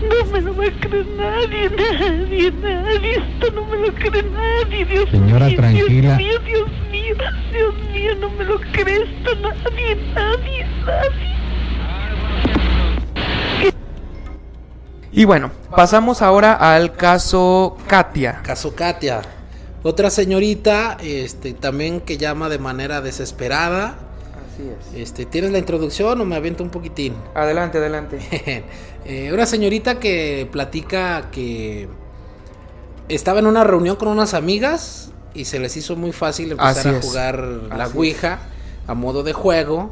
No 0.00 0.32
me 0.32 0.40
lo 0.40 0.56
va 0.56 0.64
a 0.64 0.70
creer 0.80 1.06
nadie, 1.16 1.70
nadie, 1.76 2.50
nadie. 2.62 3.16
Esto 3.16 3.50
no 3.54 3.66
me 3.66 3.76
lo 3.86 3.94
cree 3.94 4.22
nadie, 4.22 4.84
Dios 4.86 5.10
Señora, 5.10 5.46
mío. 5.46 5.56
tranquila. 5.56 6.16
Dios 6.16 6.18
mío, 6.18 6.38
Dios 6.46 6.68
mío, 6.90 7.14
Dios 7.52 7.74
mío, 7.92 8.14
no 8.20 8.30
me 8.30 8.44
lo 8.44 8.58
cree 8.72 9.02
esto 9.02 9.34
nadie, 9.42 9.96
nadie, 10.14 10.66
nadie. 10.86 11.39
Y 15.12 15.24
bueno, 15.24 15.50
pasamos 15.74 16.22
ahora 16.22 16.54
al 16.74 16.94
caso 16.94 17.76
Katia. 17.86 18.40
Caso 18.42 18.74
Katia. 18.74 19.22
Otra 19.82 20.10
señorita, 20.10 20.98
este, 21.02 21.52
también 21.54 22.00
que 22.00 22.16
llama 22.18 22.48
de 22.48 22.58
manera 22.58 23.00
desesperada. 23.00 23.96
Así 24.52 24.68
es. 24.68 25.00
Este, 25.02 25.24
¿tienes 25.26 25.52
la 25.52 25.58
introducción 25.58 26.20
o 26.20 26.24
me 26.24 26.36
aviento 26.36 26.62
un 26.62 26.70
poquitín? 26.70 27.14
Adelante, 27.34 27.78
adelante. 27.78 28.64
Eh, 29.06 29.32
una 29.32 29.46
señorita 29.46 29.98
que 29.98 30.46
platica 30.52 31.30
que 31.32 31.88
estaba 33.08 33.38
en 33.40 33.46
una 33.46 33.64
reunión 33.64 33.96
con 33.96 34.08
unas 34.08 34.34
amigas 34.34 35.10
y 35.32 35.46
se 35.46 35.58
les 35.58 35.74
hizo 35.78 35.96
muy 35.96 36.12
fácil 36.12 36.52
empezar 36.52 36.78
Así 36.78 36.88
a 36.90 36.98
es. 36.98 37.04
jugar 37.06 37.38
la 37.40 37.84
Así 37.84 37.92
es. 37.92 37.96
Ouija 37.96 38.38
a 38.86 38.92
modo 38.94 39.22
de 39.22 39.32
juego, 39.32 39.90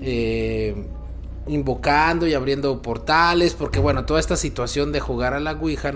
eh, 0.00 0.74
invocando 1.46 2.26
y 2.26 2.34
abriendo 2.34 2.82
portales, 2.82 3.54
porque 3.54 3.80
bueno, 3.80 4.04
toda 4.04 4.20
esta 4.20 4.36
situación 4.36 4.92
de 4.92 5.00
jugar 5.00 5.34
a 5.34 5.40
la 5.40 5.52
Ouija, 5.52 5.92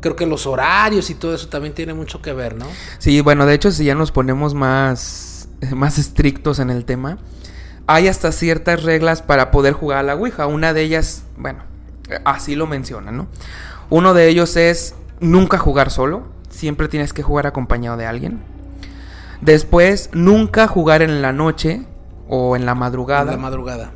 creo 0.00 0.16
que 0.16 0.26
los 0.26 0.46
horarios 0.46 1.10
y 1.10 1.14
todo 1.14 1.34
eso 1.34 1.48
también 1.48 1.74
tiene 1.74 1.94
mucho 1.94 2.20
que 2.20 2.32
ver, 2.32 2.56
¿no? 2.56 2.66
Sí, 2.98 3.20
bueno, 3.20 3.46
de 3.46 3.54
hecho, 3.54 3.70
si 3.70 3.84
ya 3.84 3.94
nos 3.94 4.10
ponemos 4.10 4.54
más, 4.54 5.48
más 5.74 5.98
estrictos 5.98 6.58
en 6.58 6.70
el 6.70 6.84
tema, 6.84 7.18
hay 7.86 8.08
hasta 8.08 8.32
ciertas 8.32 8.82
reglas 8.82 9.22
para 9.22 9.50
poder 9.50 9.72
jugar 9.72 9.98
a 9.98 10.02
la 10.02 10.14
Ouija. 10.14 10.46
Una 10.46 10.72
de 10.72 10.82
ellas, 10.82 11.24
bueno, 11.36 11.62
así 12.24 12.54
lo 12.54 12.66
menciona, 12.66 13.10
¿no? 13.10 13.26
Uno 13.88 14.14
de 14.14 14.28
ellos 14.28 14.56
es 14.56 14.94
nunca 15.20 15.58
jugar 15.58 15.90
solo, 15.90 16.28
siempre 16.48 16.88
tienes 16.88 17.12
que 17.12 17.22
jugar 17.22 17.46
acompañado 17.46 17.96
de 17.96 18.06
alguien. 18.06 18.40
Después, 19.40 20.10
nunca 20.12 20.68
jugar 20.68 21.02
en 21.02 21.22
la 21.22 21.32
noche 21.32 21.82
o 22.28 22.56
en 22.56 22.66
la 22.66 22.74
madrugada. 22.74 23.32
En 23.32 23.38
la 23.38 23.42
madrugada. 23.42 23.90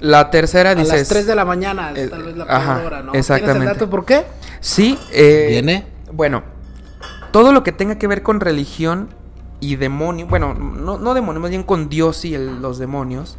La 0.00 0.30
tercera 0.30 0.70
A 0.70 0.74
dices... 0.74 0.98
las 1.00 1.08
3 1.08 1.26
de 1.26 1.34
la 1.34 1.44
mañana, 1.44 1.92
eh, 1.94 2.08
tal 2.08 2.22
vez 2.24 2.36
la 2.36 2.46
peor 2.46 2.56
ajá, 2.60 2.82
hora, 2.86 3.02
¿no? 3.02 3.12
exactamente. 3.12 3.52
¿Tienes 3.60 3.68
el 3.68 3.74
dato 3.78 3.90
por 3.90 4.04
qué? 4.06 4.24
Sí, 4.60 4.98
eh, 5.12 5.46
Viene. 5.50 5.86
Bueno, 6.12 6.42
todo 7.32 7.52
lo 7.52 7.62
que 7.62 7.72
tenga 7.72 7.96
que 7.98 8.06
ver 8.06 8.22
con 8.22 8.40
religión 8.40 9.10
y 9.60 9.76
demonio, 9.76 10.26
bueno, 10.26 10.54
no, 10.54 10.98
no 10.98 11.12
demonio, 11.14 11.40
más 11.40 11.50
bien 11.50 11.62
con 11.62 11.88
Dios 11.90 12.24
y 12.24 12.34
el- 12.34 12.62
los 12.62 12.78
demonios, 12.78 13.36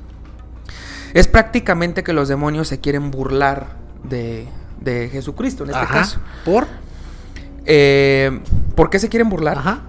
es 1.15 1.27
prácticamente 1.27 2.03
que 2.03 2.13
los 2.13 2.27
demonios 2.27 2.67
se 2.67 2.79
quieren 2.79 3.09
burlar 3.11 3.75
de, 4.03 4.47
de 4.79 5.09
Jesucristo 5.09 5.63
en 5.63 5.71
este 5.71 5.81
Ajá. 5.81 5.93
caso. 5.93 6.19
¿Por? 6.45 6.67
Eh, 7.65 8.39
¿Por 8.75 8.89
qué 8.89 8.99
se 8.99 9.09
quieren 9.09 9.29
burlar? 9.29 9.57
Ajá. 9.57 9.79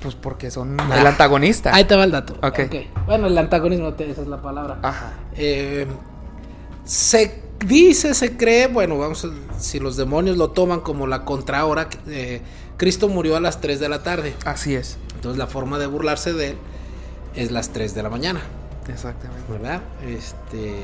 Pues 0.00 0.14
porque 0.14 0.50
son 0.50 0.76
Ah. 0.78 1.00
el 1.00 1.06
antagonista. 1.06 1.74
Ahí 1.74 1.84
te 1.84 1.96
va 1.96 2.04
el 2.04 2.12
dato. 2.12 2.34
Ok. 2.42 2.60
Bueno, 3.06 3.26
el 3.26 3.36
antagonismo, 3.36 3.88
esa 3.98 4.22
es 4.22 4.28
la 4.28 4.40
palabra. 4.40 4.78
Ajá. 4.82 5.12
Eh, 5.36 5.86
se 6.88 7.38
dice, 7.66 8.14
se 8.14 8.36
cree, 8.38 8.66
bueno, 8.66 8.96
vamos 8.96 9.24
a, 9.26 9.28
si 9.60 9.78
los 9.78 9.96
demonios 9.98 10.38
lo 10.38 10.50
toman 10.50 10.80
como 10.80 11.06
la 11.06 11.26
contrahora, 11.26 11.88
eh, 12.08 12.40
Cristo 12.78 13.08
murió 13.08 13.36
a 13.36 13.40
las 13.40 13.60
3 13.60 13.78
de 13.78 13.88
la 13.90 14.02
tarde. 14.02 14.34
Así 14.46 14.74
es. 14.74 14.96
Entonces 15.14 15.38
la 15.38 15.46
forma 15.46 15.78
de 15.78 15.86
burlarse 15.86 16.32
de 16.32 16.50
él 16.50 16.56
es 17.34 17.50
las 17.50 17.70
3 17.70 17.94
de 17.94 18.02
la 18.02 18.08
mañana, 18.08 18.40
Exactamente. 18.90 19.52
¿verdad? 19.52 19.82
Este 20.06 20.74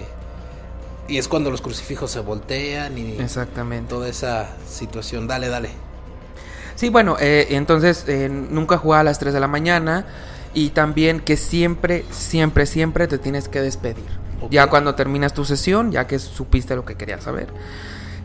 y 1.09 1.19
es 1.19 1.29
cuando 1.29 1.51
los 1.51 1.61
crucifijos 1.63 2.11
se 2.11 2.21
voltean 2.21 2.99
y 2.99 3.13
Exactamente. 3.19 3.89
toda 3.89 4.09
esa 4.09 4.49
situación. 4.69 5.27
Dale, 5.27 5.49
dale. 5.49 5.71
Sí, 6.75 6.91
bueno, 6.91 7.17
eh, 7.19 7.47
entonces 7.51 8.05
eh, 8.09 8.29
nunca 8.29 8.77
jugar 8.77 9.01
a 9.01 9.05
las 9.05 9.19
3 9.19 9.33
de 9.33 9.41
la 9.41 9.49
mañana 9.49 10.05
y 10.53 10.71
también 10.71 11.21
que 11.21 11.39
siempre, 11.39 12.05
siempre, 12.11 12.67
siempre 12.67 13.07
te 13.09 13.17
tienes 13.17 13.49
que 13.49 13.63
despedir. 13.63 14.24
Ya 14.51 14.69
cuando 14.69 14.95
terminas 14.95 15.33
tu 15.35 15.45
sesión, 15.45 15.93
ya 15.93 16.07
que 16.07 16.19
supiste 16.19 16.75
lo 16.77 16.85
que 16.85 16.95
querías 16.97 17.23
saber. 17.25 17.49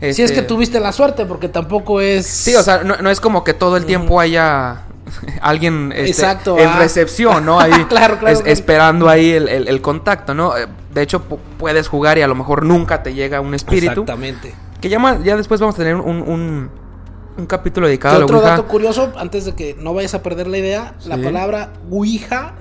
Si 0.00 0.06
es 0.06 0.18
Este, 0.18 0.34
que 0.36 0.42
tuviste 0.42 0.80
la 0.80 0.92
suerte, 0.92 1.26
porque 1.26 1.48
tampoco 1.48 2.00
es. 2.00 2.26
Sí, 2.26 2.54
o 2.54 2.62
sea, 2.62 2.82
no, 2.84 2.96
no 2.96 3.10
es 3.10 3.20
como 3.20 3.44
que 3.44 3.52
todo 3.52 3.76
el 3.76 3.84
tiempo 3.84 4.18
haya 4.18 4.82
alguien 5.42 5.92
este, 5.94 6.10
Exacto, 6.10 6.58
en 6.58 6.68
ah. 6.68 6.78
recepción, 6.78 7.44
¿no? 7.44 7.60
Ahí 7.60 7.70
Claro, 7.88 8.18
claro, 8.18 8.28
es- 8.28 8.38
claro. 8.40 8.52
esperando 8.52 9.08
ahí 9.08 9.30
el, 9.32 9.48
el- 9.48 9.68
el 9.68 9.80
contacto, 9.82 10.32
¿no? 10.34 10.56
Eh, 10.56 10.66
De 10.94 11.02
hecho, 11.02 11.22
pu- 11.28 11.38
puedes 11.58 11.86
jugar 11.88 12.16
y 12.18 12.22
a 12.22 12.26
lo 12.26 12.34
mejor 12.34 12.64
nunca 12.64 13.02
te 13.02 13.12
llega 13.12 13.40
un 13.42 13.54
espíritu. 13.54 14.00
Exactamente. 14.02 14.54
Que 14.80 14.88
ya, 14.88 14.98
ma- 14.98 15.18
ya 15.22 15.36
después 15.36 15.60
vamos 15.60 15.74
a 15.74 15.78
tener 15.78 15.96
un, 15.96 16.22
un, 16.22 16.70
un 17.36 17.46
capítulo 17.46 17.86
dedicado 17.86 18.14
¿Qué 18.14 18.16
a 18.16 18.18
la 18.20 18.24
otro 18.24 18.38
Ouija. 18.38 18.50
dato 18.52 18.66
curioso, 18.68 19.12
antes 19.18 19.44
de 19.44 19.54
que 19.54 19.76
no 19.78 19.92
vayas 19.92 20.14
a 20.14 20.22
perder 20.22 20.46
la 20.46 20.56
idea, 20.56 20.94
la 21.04 21.18
palabra 21.18 21.74
Ouija 21.90 22.54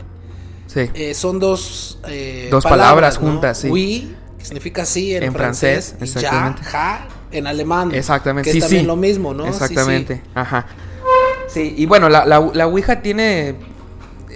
Sí. 0.72 0.82
eh, 0.94 1.14
son 1.16 1.40
dos, 1.40 1.98
eh, 2.08 2.48
Dos 2.52 2.64
palabras 2.64 3.18
juntas, 3.18 3.58
sí. 3.58 3.70
Oui, 3.70 4.16
que 4.38 4.46
significa 4.46 4.86
sí 4.86 5.16
en, 5.16 5.24
En 5.24 5.34
francés, 5.34 5.96
francés, 5.98 6.18
y 6.18 6.22
ya, 6.22 6.56
ja, 6.62 7.08
en 7.32 7.48
alemán. 7.48 7.92
Exactamente, 7.92 8.48
Que 8.50 8.52
sí, 8.54 8.58
es 8.60 8.64
también 8.66 8.82
sí. 8.84 8.88
lo 8.88 8.96
mismo, 8.96 9.34
¿no? 9.34 9.46
Sí. 9.46 9.50
Exactamente, 9.50 10.22
ajá. 10.36 10.68
Sí, 11.48 11.74
y 11.76 11.88
bueno, 11.88 12.08
la, 12.08 12.26
la, 12.28 12.52
la 12.54 12.68
Ouija 12.68 13.02
tiene, 13.02 13.56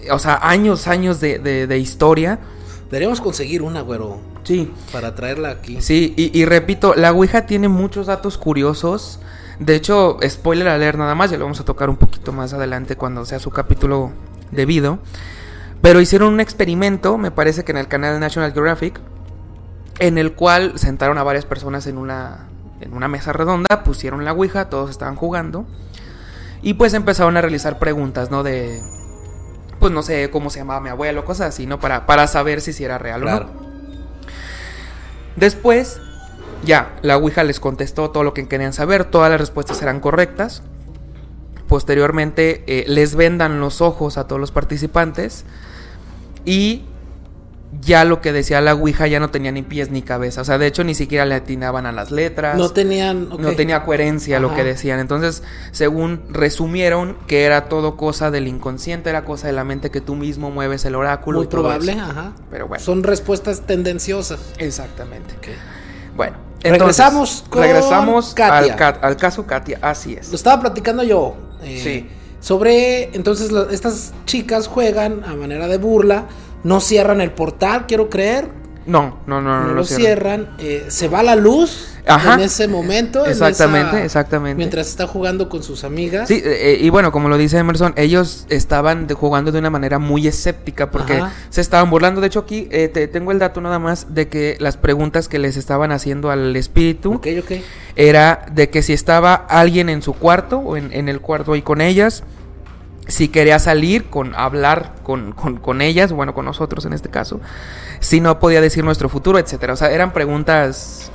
o 0.10 0.18
sea, 0.18 0.40
años, 0.42 0.88
años 0.88 1.20
de, 1.20 1.38
de, 1.38 1.68
de 1.68 1.78
historia. 1.78 2.40
Deberíamos 2.86 3.22
conseguir 3.22 3.62
una, 3.62 3.82
güero, 3.82 4.20
Sí. 4.44 4.72
para 4.92 5.14
traerla 5.14 5.52
aquí. 5.52 5.82
Sí, 5.82 6.16
y, 6.18 6.38
y 6.38 6.46
repito, 6.46 6.96
la 6.96 7.12
Ouija 7.12 7.46
tiene 7.46 7.68
muchos 7.68 8.08
datos 8.08 8.40
curiosos. 8.40 9.20
De 9.60 9.76
hecho, 9.76 10.18
spoiler 10.28 10.68
alert 10.68 10.98
nada 10.98 11.14
más, 11.14 11.30
ya 11.30 11.38
lo 11.38 11.46
vamos 11.46 11.60
a 11.60 11.66
tocar 11.66 11.92
un 11.92 11.96
poquito 11.98 12.32
más 12.34 12.54
adelante 12.54 12.96
cuando 12.96 13.24
sea 13.24 13.38
su 13.40 13.52
capítulo 13.52 14.12
debido. 14.52 14.98
Pero 15.84 16.00
hicieron 16.00 16.32
un 16.32 16.40
experimento, 16.40 17.18
me 17.18 17.30
parece 17.30 17.66
que 17.66 17.74
en 17.74 17.78
el 17.78 17.90
canal 17.90 18.18
National 18.18 18.54
Geographic, 18.54 19.02
en 20.00 20.18
el 20.18 20.32
cual 20.32 20.80
sentaron 20.80 21.18
a 21.18 21.24
varias 21.24 21.46
personas 21.46 21.88
en 21.88 21.98
una, 21.98 22.48
en 22.80 22.94
una 22.94 23.10
mesa 23.10 23.34
redonda, 23.34 23.84
pusieron 23.84 24.24
la 24.24 24.32
Ouija, 24.32 24.70
todos 24.70 24.90
estaban 24.90 25.18
jugando. 25.18 25.66
Y 26.62 26.76
pues 26.76 26.94
empezaron 26.94 27.36
a 27.36 27.42
realizar 27.42 27.80
preguntas, 27.80 28.32
¿no? 28.32 28.44
De, 28.44 28.82
pues 29.82 29.92
no 29.92 30.04
sé 30.04 30.30
cómo 30.30 30.50
se 30.50 30.60
llamaba 30.60 30.80
mi 30.80 30.88
abuelo, 30.88 31.26
cosas 31.26 31.50
así, 31.50 31.66
¿no? 31.66 31.82
Para, 31.82 32.06
para 32.06 32.28
saber 32.28 32.62
si, 32.62 32.72
si 32.72 32.86
era 32.86 32.98
real 32.98 33.28
o 33.28 33.30
no. 33.30 33.50
Después, 35.36 36.00
ya, 36.64 36.94
la 37.02 37.18
Ouija 37.18 37.44
les 37.44 37.60
contestó 37.60 38.10
todo 38.10 38.24
lo 38.24 38.34
que 38.34 38.48
querían 38.48 38.72
saber, 38.72 39.04
todas 39.04 39.30
las 39.30 39.42
respuestas 39.42 39.82
eran 39.82 40.00
correctas. 40.00 40.64
Posteriormente, 41.68 42.64
eh, 42.68 42.86
les 42.88 43.16
vendan 43.16 43.60
los 43.60 43.82
ojos 43.82 44.18
a 44.18 44.30
todos 44.30 44.40
los 44.40 44.54
participantes 44.54 45.44
y 46.46 46.84
ya 47.82 48.06
lo 48.06 48.22
que 48.22 48.32
decía 48.32 48.62
la 48.62 48.76
Ouija 48.76 49.08
ya 49.08 49.20
no 49.20 49.30
tenía 49.32 49.52
ni 49.52 49.64
pies 49.64 49.90
ni 49.90 50.04
cabeza. 50.04 50.42
O 50.42 50.46
sea, 50.46 50.60
de 50.60 50.68
hecho 50.68 50.84
ni 50.84 50.94
siquiera 50.94 51.26
le 51.26 51.34
atinaban 51.36 51.88
a 51.88 51.92
las 51.92 52.12
letras. 52.12 52.56
No 52.56 52.70
tenían. 52.70 53.30
No 53.30 53.52
tenía 53.54 53.84
coherencia 53.84 54.40
lo 54.40 54.54
que 54.54 54.64
decían. 54.64 55.00
Entonces, 55.00 55.42
según 55.72 56.22
resumieron, 56.30 57.18
que 57.26 57.46
era 57.46 57.70
todo 57.70 57.98
cosa 57.98 58.30
del 58.30 58.48
inconsciente, 58.48 59.10
era 59.10 59.26
cosa 59.26 59.48
de 59.48 59.54
la 59.54 59.64
mente 59.64 59.90
que 59.90 60.02
tú 60.02 60.14
mismo 60.16 60.52
mueves 60.52 60.86
el 60.86 60.94
oráculo. 60.94 61.40
Muy 61.40 61.46
y 61.46 61.50
todo 61.50 61.62
probable, 61.64 61.94
eso. 61.94 62.02
ajá. 62.02 62.34
Pero 62.52 62.68
bueno. 62.68 62.84
Son 62.84 63.02
respuestas 63.02 63.62
tendenciosas. 63.62 64.40
Exactamente. 64.60 65.34
Bueno. 66.16 66.38
Regresamos 66.62 67.44
con 67.50 67.62
regresamos 67.64 68.34
Katia. 68.36 68.74
Al, 68.74 68.76
ca- 68.78 69.00
al 69.02 69.18
caso 69.18 69.46
Katia. 69.46 69.80
Así 69.82 70.14
Lo 70.16 70.22
es. 70.22 70.32
estaba 70.34 70.62
platicando 70.62 71.04
yo. 71.04 71.36
eh, 71.64 71.82
Sí. 71.84 72.10
Sobre. 72.44 73.16
Entonces, 73.16 73.52
estas 73.72 74.14
chicas 74.26 74.68
juegan 74.68 75.24
a 75.24 75.34
manera 75.34 75.70
de 75.70 75.78
burla. 75.78 76.28
No 76.66 76.82
cierran 76.82 77.22
el 77.22 77.32
portal, 77.32 77.86
quiero 77.88 78.10
creer. 78.10 78.50
No, 78.86 79.18
no, 79.28 79.42
no, 79.42 79.62
No, 79.62 79.68
no, 79.68 79.74
lo 79.74 79.84
cierran. 79.86 80.48
cierran. 80.48 80.56
eh, 80.60 80.86
se 80.90 81.08
va 81.08 81.24
la 81.24 81.36
luz 81.36 81.88
Ajá. 82.06 82.34
en 82.34 82.42
ese 82.42 82.68
momento. 82.68 83.24
en 83.26 83.32
Exactamente, 83.32 83.96
esa- 83.96 84.06
exactamente. 84.06 84.58
Mientras 84.58 84.88
está 84.90 85.08
jugando 85.08 85.48
con 85.48 85.64
sus 85.64 85.84
amigas. 85.86 86.28
Sí, 86.28 86.42
eh, 86.44 86.78
y 86.82 86.90
bueno, 86.90 87.12
como 87.14 87.30
lo 87.30 87.38
dice 87.38 87.58
Emerson, 87.58 87.94
ellos 87.96 88.46
estaban 88.50 89.08
de- 89.08 89.14
jugando 89.14 89.52
de 89.54 89.60
una 89.60 89.70
manera 89.70 90.00
muy 90.00 90.28
escéptica 90.28 90.92
porque 90.92 91.14
Ajá. 91.18 91.32
se 91.50 91.62
estaban 91.62 91.90
burlando. 91.90 92.20
De 92.20 92.28
hecho, 92.28 92.40
aquí 92.40 92.68
eh, 92.72 92.90
te, 92.90 93.08
tengo 93.08 93.32
el 93.32 93.40
dato 93.40 93.62
nada 93.62 93.80
más 93.80 94.14
de 94.14 94.28
que 94.28 94.58
las 94.60 94.76
preguntas 94.76 95.28
que 95.30 95.40
les 95.40 95.56
estaban 95.56 95.92
haciendo 95.94 96.30
al 96.30 96.54
espíritu 96.56 97.14
Ok, 97.14 97.28
ok. 97.40 97.52
era 97.96 98.46
de 98.52 98.70
que 98.70 98.82
si 98.82 98.92
estaba 98.94 99.34
alguien 99.34 99.88
en 99.90 100.02
su 100.02 100.14
cuarto 100.14 100.58
o 100.60 100.76
en, 100.76 100.92
en 100.92 101.08
el 101.08 101.22
cuarto 101.22 101.54
ahí 101.54 101.62
con 101.62 101.80
ellas, 101.80 102.24
si 103.08 103.28
quería 103.28 103.60
salir 103.60 104.06
con 104.10 104.34
hablar 104.36 104.96
con, 105.04 105.34
con- 105.34 105.58
con 105.58 105.82
ellas, 105.82 106.12
bueno, 106.14 106.34
con 106.34 106.46
nosotros 106.46 106.86
en 106.86 106.94
este 106.94 107.10
caso, 107.10 107.42
si 108.00 108.22
no 108.22 108.40
podía 108.40 108.62
decir 108.62 108.84
nuestro 108.84 109.10
futuro, 109.10 109.40
etcétera. 109.40 109.74
O 109.74 109.76
sea, 109.76 109.92
eran 109.92 110.14
preguntas 110.14 111.12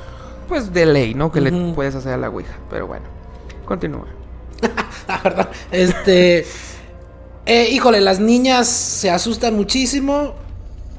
pues 0.48 0.72
de 0.72 0.86
ley, 0.86 1.14
¿no? 1.14 1.30
Que 1.32 1.40
le 1.40 1.52
puedes 1.74 1.94
hacer 1.94 2.12
a 2.14 2.16
la 2.16 2.28
Ouija. 2.28 2.54
Pero 2.70 2.86
bueno, 2.86 3.06
continúa. 3.64 4.06
Ah, 5.10 5.20
perdón. 5.22 5.48
Este. 5.70 6.46
eh, 7.46 7.68
híjole, 7.70 8.00
las 8.02 8.20
niñas 8.20 8.68
se 8.68 9.10
asustan 9.10 9.54
muchísimo. 9.56 10.34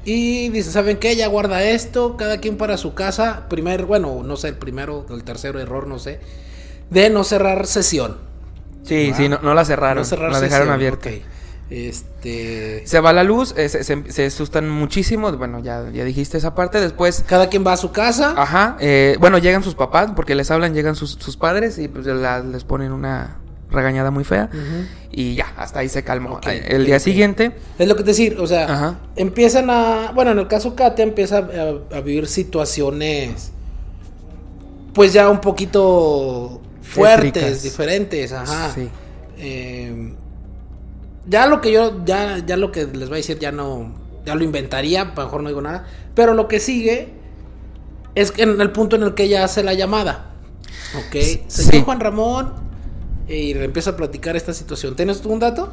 Y 0.04 0.48
dicen, 0.48 0.72
¿saben 0.72 0.96
qué? 0.96 1.14
Ya 1.14 1.28
guarda 1.28 1.62
esto. 1.62 2.16
Cada 2.16 2.38
quien 2.38 2.56
para 2.56 2.76
su 2.76 2.94
casa. 2.94 3.46
Primer, 3.48 3.84
bueno, 3.84 4.22
no 4.24 4.36
sé, 4.36 4.48
el 4.48 4.56
primero 4.56 5.06
o 5.08 5.14
el 5.14 5.22
tercero 5.22 5.60
error, 5.60 5.86
no 5.86 5.98
sé. 6.00 6.18
De 6.90 7.08
no 7.10 7.22
cerrar 7.22 7.66
sesión. 7.68 8.16
Sí, 8.90 9.10
Ah. 9.12 9.16
sí, 9.16 9.28
no, 9.28 9.38
no 9.40 9.54
la 9.54 9.64
cerraron, 9.64 10.04
no 10.10 10.28
la 10.28 10.40
dejaron 10.40 10.68
abierta. 10.70 11.08
Este. 11.70 12.82
Se 12.84 12.98
va 13.00 13.12
la 13.12 13.22
luz, 13.22 13.54
eh, 13.56 13.68
se, 13.68 13.84
se- 13.84 14.10
se 14.10 14.26
asustan 14.26 14.68
muchísimo, 14.68 15.30
bueno, 15.32 15.60
ya, 15.60 15.88
ya 15.92 16.04
dijiste 16.04 16.36
esa 16.36 16.54
parte, 16.56 16.80
después... 16.80 17.24
Cada 17.28 17.48
quien 17.48 17.64
va 17.64 17.72
a 17.74 17.76
su 17.76 17.92
casa. 17.92 18.34
Ajá, 18.36 18.76
eh, 18.80 19.16
bueno, 19.20 19.38
llegan 19.38 19.62
sus 19.62 19.76
papás, 19.76 20.10
porque 20.16 20.34
les 20.34 20.50
hablan, 20.50 20.74
llegan 20.74 20.96
sus, 20.96 21.12
sus 21.12 21.36
padres 21.36 21.78
y 21.78 21.86
pues 21.86 22.06
la- 22.06 22.40
les 22.40 22.64
ponen 22.64 22.90
una 22.92 23.36
regañada 23.70 24.10
muy 24.10 24.24
fea. 24.24 24.50
Y 25.12 25.36
ya, 25.36 25.46
hasta 25.56 25.78
ahí 25.78 25.88
se 25.88 26.02
calmó. 26.02 26.40
El 26.44 26.86
día 26.86 26.98
siguiente, 26.98 27.52
Es 27.78 27.86
lo 27.86 27.94
que 27.94 28.02
te 28.02 28.10
decir, 28.10 28.36
o 28.40 28.46
sea, 28.48 28.64
Ajá. 28.64 28.98
empiezan 29.14 29.70
a. 29.70 30.10
Bueno, 30.12 30.32
en 30.32 30.40
el 30.40 30.48
caso 30.48 30.74
Katia 30.74 31.04
empieza 31.04 31.38
a, 31.38 31.96
a 31.96 32.00
vivir 32.00 32.26
situaciones. 32.26 33.52
Pues 34.92 35.12
ya 35.12 35.30
un 35.30 35.40
poquito 35.40 36.60
fuertes, 36.90 37.32
Tétricas. 37.32 37.62
diferentes, 37.62 38.32
ajá. 38.32 38.72
Sí. 38.74 38.88
Eh, 39.38 40.14
ya 41.26 41.46
lo 41.46 41.60
que 41.60 41.72
yo, 41.72 42.04
ya, 42.04 42.38
ya 42.44 42.56
lo 42.56 42.72
que 42.72 42.86
les 42.86 43.08
voy 43.08 43.16
a 43.16 43.22
decir, 43.22 43.38
ya 43.38 43.52
no, 43.52 43.94
ya 44.26 44.34
lo 44.34 44.44
inventaría, 44.44 45.04
mejor 45.04 45.42
no 45.42 45.48
digo 45.48 45.60
nada. 45.62 45.86
Pero 46.14 46.34
lo 46.34 46.48
que 46.48 46.60
sigue 46.60 47.08
es 48.14 48.32
en 48.36 48.60
el 48.60 48.70
punto 48.72 48.96
en 48.96 49.02
el 49.04 49.14
que 49.14 49.24
ella 49.24 49.44
hace 49.44 49.62
la 49.62 49.74
llamada. 49.74 50.26
Ok, 50.98 51.16
Sí. 51.22 51.42
señor 51.48 51.84
Juan 51.84 52.00
Ramón, 52.00 52.52
y 53.28 53.54
le 53.54 53.64
empieza 53.64 53.90
a 53.90 53.96
platicar 53.96 54.36
esta 54.36 54.52
situación. 54.52 54.96
¿Tienes 54.96 55.20
tú 55.20 55.30
un 55.30 55.38
dato? 55.38 55.72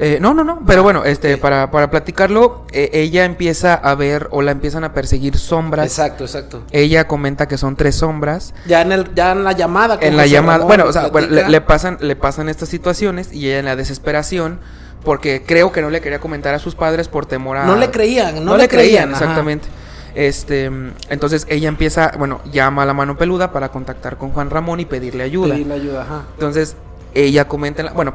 Eh, 0.00 0.18
no, 0.20 0.32
no, 0.32 0.44
no, 0.44 0.62
pero 0.64 0.84
bueno, 0.84 1.04
este, 1.04 1.36
para, 1.38 1.72
para 1.72 1.90
platicarlo, 1.90 2.64
eh, 2.72 2.90
ella 2.92 3.24
empieza 3.24 3.74
a 3.74 3.94
ver 3.96 4.28
o 4.30 4.42
la 4.42 4.52
empiezan 4.52 4.84
a 4.84 4.92
perseguir 4.92 5.36
sombras. 5.36 5.86
Exacto, 5.86 6.24
exacto. 6.24 6.62
Ella 6.70 7.08
comenta 7.08 7.48
que 7.48 7.58
son 7.58 7.74
tres 7.74 7.96
sombras. 7.96 8.54
Ya 8.66 8.82
en, 8.82 8.92
el, 8.92 9.12
ya 9.14 9.32
en 9.32 9.42
la 9.42 9.52
llamada. 9.52 9.98
en 10.00 10.16
la 10.16 10.26
llamada, 10.26 10.58
Ramón, 10.58 10.68
bueno, 10.68 10.84
o 10.86 10.92
sea, 10.92 11.08
bueno, 11.08 11.28
le, 11.28 11.60
pasan, 11.60 11.98
le 12.00 12.14
pasan 12.14 12.48
estas 12.48 12.68
situaciones 12.68 13.32
y 13.32 13.48
ella 13.48 13.58
en 13.58 13.64
la 13.64 13.74
desesperación, 13.74 14.60
porque 15.04 15.42
creo 15.44 15.72
que 15.72 15.82
no 15.82 15.90
le 15.90 16.00
quería 16.00 16.20
comentar 16.20 16.54
a 16.54 16.60
sus 16.60 16.76
padres 16.76 17.08
por 17.08 17.26
temor 17.26 17.56
a... 17.56 17.64
No 17.64 17.74
le 17.74 17.90
creían, 17.90 18.36
no, 18.36 18.52
no, 18.52 18.56
le 18.56 18.68
creían, 18.68 19.08
creían, 19.08 19.10
exactamente. 19.10 19.68
Este, 20.14 20.70
entonces 21.10 21.46
ella 21.48 21.68
empieza, 21.68 22.12
bueno, 22.18 22.40
llama 22.52 22.82
a 22.82 22.86
la 22.86 22.94
mano 22.94 23.16
peluda 23.16 23.52
para 23.52 23.70
contactar 23.70 24.16
con 24.16 24.30
Juan 24.30 24.50
Ramón 24.50 24.80
y 24.80 24.84
pedirle 24.84 25.24
ayuda. 25.24 25.54
Pedirle 25.54 25.74
ayuda, 25.74 26.02
ajá. 26.02 26.22
Entonces, 26.34 26.76
ella 27.14 27.48
comenta, 27.48 27.82
en 27.82 27.86
la- 27.86 27.92
bueno, 27.92 28.14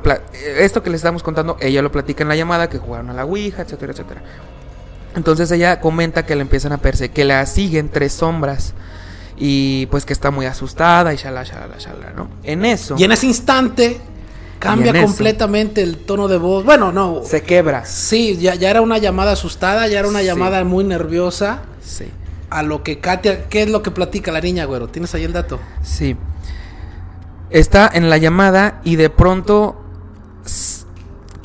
esto 0.58 0.84
que 0.84 0.90
le 0.90 0.96
estamos 0.96 1.24
contando, 1.24 1.58
ella 1.60 1.82
lo 1.82 1.92
platica 1.92 2.24
en 2.24 2.30
la 2.30 2.36
llamada, 2.36 2.70
que 2.70 2.78
jugaron 2.78 3.10
a 3.10 3.14
la 3.14 3.26
Ouija, 3.26 3.62
etcétera, 3.64 3.92
etcétera. 3.94 4.22
Entonces 5.16 5.52
ella 5.52 5.80
comenta 5.80 6.26
que 6.26 6.36
le 6.36 6.42
empiezan 6.42 6.72
a 6.74 6.78
perseguir, 6.78 7.14
que 7.14 7.26
la 7.26 7.46
siguen 7.46 7.90
tres 7.90 8.14
sombras 8.14 8.74
y 9.38 9.86
pues 9.88 10.06
que 10.06 10.14
está 10.14 10.32
muy 10.32 10.46
asustada 10.46 11.14
y 11.14 11.18
shala, 11.18 11.44
shala, 11.44 11.78
shala, 11.78 12.12
¿no? 12.16 12.30
En 12.44 12.66
eso 12.66 12.96
Y 12.98 13.04
en 13.04 13.12
ese 13.12 13.28
instante 13.28 14.00
cambia 14.60 14.92
eso. 14.92 15.06
completamente 15.06 15.82
el 15.84 15.98
tono 15.98 16.28
de 16.28 16.38
voz. 16.38 16.64
Bueno, 16.66 16.92
no. 16.92 17.22
se 17.26 17.42
quebra. 17.44 17.86
Sí, 17.86 18.38
ya, 18.38 18.56
ya 18.56 18.70
era 18.72 18.82
una 18.82 18.98
llamada 18.98 19.34
asustada, 19.34 19.88
ya 19.88 20.00
era 20.00 20.08
una 20.08 20.20
Sí. 20.20 20.26
llamada 20.26 20.64
muy 20.64 20.84
nerviosa. 20.84 21.62
Sí. 21.84 22.06
A 22.50 22.64
lo 22.64 22.82
que 22.84 23.00
Katia, 23.00 23.46
¿qué 23.50 23.64
es 23.64 23.70
lo 23.70 23.82
que 23.84 23.92
platica 23.92 24.32
la 24.32 24.40
niña, 24.42 24.66
güero? 24.66 24.88
¿Tienes 24.88 25.14
ahí 25.16 25.24
el 25.24 25.34
dato? 25.34 25.60
Sí. 25.84 26.16
Está 27.54 27.90
en 27.94 28.10
la 28.10 28.18
llamada 28.18 28.82
y 28.84 28.96
de 28.96 29.10
pronto 29.10 29.82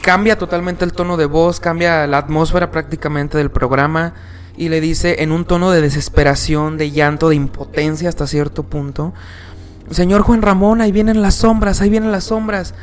cambia 0.02 0.38
totalmente 0.38 0.84
el 0.84 0.92
tono 0.92 1.16
de 1.16 1.26
voz, 1.26 1.60
cambia 1.60 2.06
la 2.06 2.18
atmósfera 2.18 2.70
prácticamente 2.70 3.36
del 3.38 3.50
programa 3.50 4.14
y 4.56 4.70
le 4.70 4.80
dice 4.80 5.22
en 5.22 5.32
un 5.32 5.44
tono 5.44 5.70
de 5.70 5.82
desesperación, 5.82 6.78
de 6.78 6.90
llanto, 6.90 7.28
de 7.28 7.36
impotencia 7.36 8.08
hasta 8.08 8.26
cierto 8.26 8.62
punto, 8.62 9.12
Señor 9.90 10.22
Juan 10.22 10.42
Ramón, 10.42 10.80
ahí 10.80 10.92
vienen 10.92 11.22
las 11.22 11.34
sombras, 11.34 11.80
ahí 11.80 11.90
vienen 11.90 12.10
las 12.10 12.24
sombras. 12.24 12.74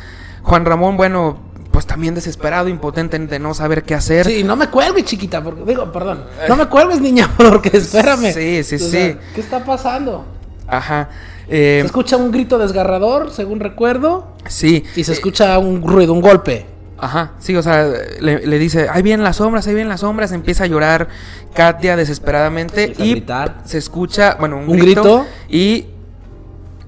Juan 0.43 0.65
Ramón, 0.65 0.95
bueno, 0.95 1.39
pues 1.71 1.85
también 1.85 2.15
desesperado, 2.15 2.67
impotente 2.69 3.17
de 3.17 3.39
no 3.39 3.53
saber 3.53 3.83
qué 3.83 3.95
hacer. 3.95 4.25
Sí, 4.25 4.43
no 4.43 4.55
me 4.55 4.67
cuelgues, 4.67 5.05
chiquita, 5.05 5.43
porque 5.43 5.63
digo, 5.65 5.91
perdón. 5.91 6.23
No 6.47 6.55
me 6.55 6.67
cuelgues, 6.67 7.01
niña, 7.01 7.29
porque 7.37 7.77
espérame. 7.77 8.31
Sí, 8.33 8.63
sí, 8.63 8.75
O 8.75 8.79
sea, 8.79 8.89
sí. 8.89 9.17
¿Qué 9.33 9.41
está 9.41 9.63
pasando? 9.63 10.25
Ajá. 10.67 11.09
Eh, 11.47 11.79
Se 11.81 11.85
escucha 11.87 12.17
un 12.17 12.31
grito 12.31 12.57
desgarrador, 12.57 13.31
según 13.31 13.59
recuerdo, 13.59 14.27
sí. 14.47 14.83
y 14.95 15.03
se 15.03 15.11
Eh, 15.11 15.15
escucha 15.15 15.57
un 15.59 15.81
ruido, 15.87 16.13
un 16.13 16.21
golpe. 16.21 16.65
Ajá, 16.97 17.33
sí, 17.39 17.55
o 17.55 17.61
sea, 17.61 17.85
le, 18.21 18.47
le 18.47 18.57
dice, 18.57 18.87
ahí 18.89 19.01
vienen 19.03 19.23
las 19.23 19.35
sombras, 19.35 19.67
ahí 19.67 19.73
vienen 19.73 19.89
las 19.89 19.99
sombras, 19.99 20.31
empieza 20.31 20.63
a 20.63 20.67
llorar 20.67 21.09
Katia 21.53 21.97
desesperadamente 21.97 22.93
y 22.97 23.11
gritar. 23.11 23.61
se 23.65 23.77
escucha, 23.77 24.37
bueno, 24.39 24.57
un, 24.57 24.69
¿Un 24.69 24.77
grito, 24.79 25.01
grito? 25.03 25.25
y 25.49 25.87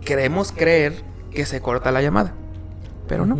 queremos 0.05 0.53
creer 0.53 0.93
que 1.31 1.45
se 1.45 1.61
corta 1.61 1.91
la 1.91 2.01
llamada, 2.01 2.31
pero 3.07 3.25
no. 3.25 3.37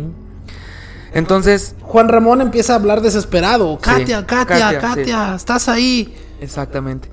Entonces, 1.14 1.74
Juan 1.80 2.08
Ramón 2.08 2.42
empieza 2.42 2.74
a 2.74 2.76
hablar 2.76 3.00
desesperado. 3.00 3.78
Katia, 3.78 4.26
Katia, 4.26 4.58
Katia, 4.78 4.78
Katia, 4.80 5.34
estás 5.34 5.68
ahí. 5.70 6.14
exactamente, 6.40 7.08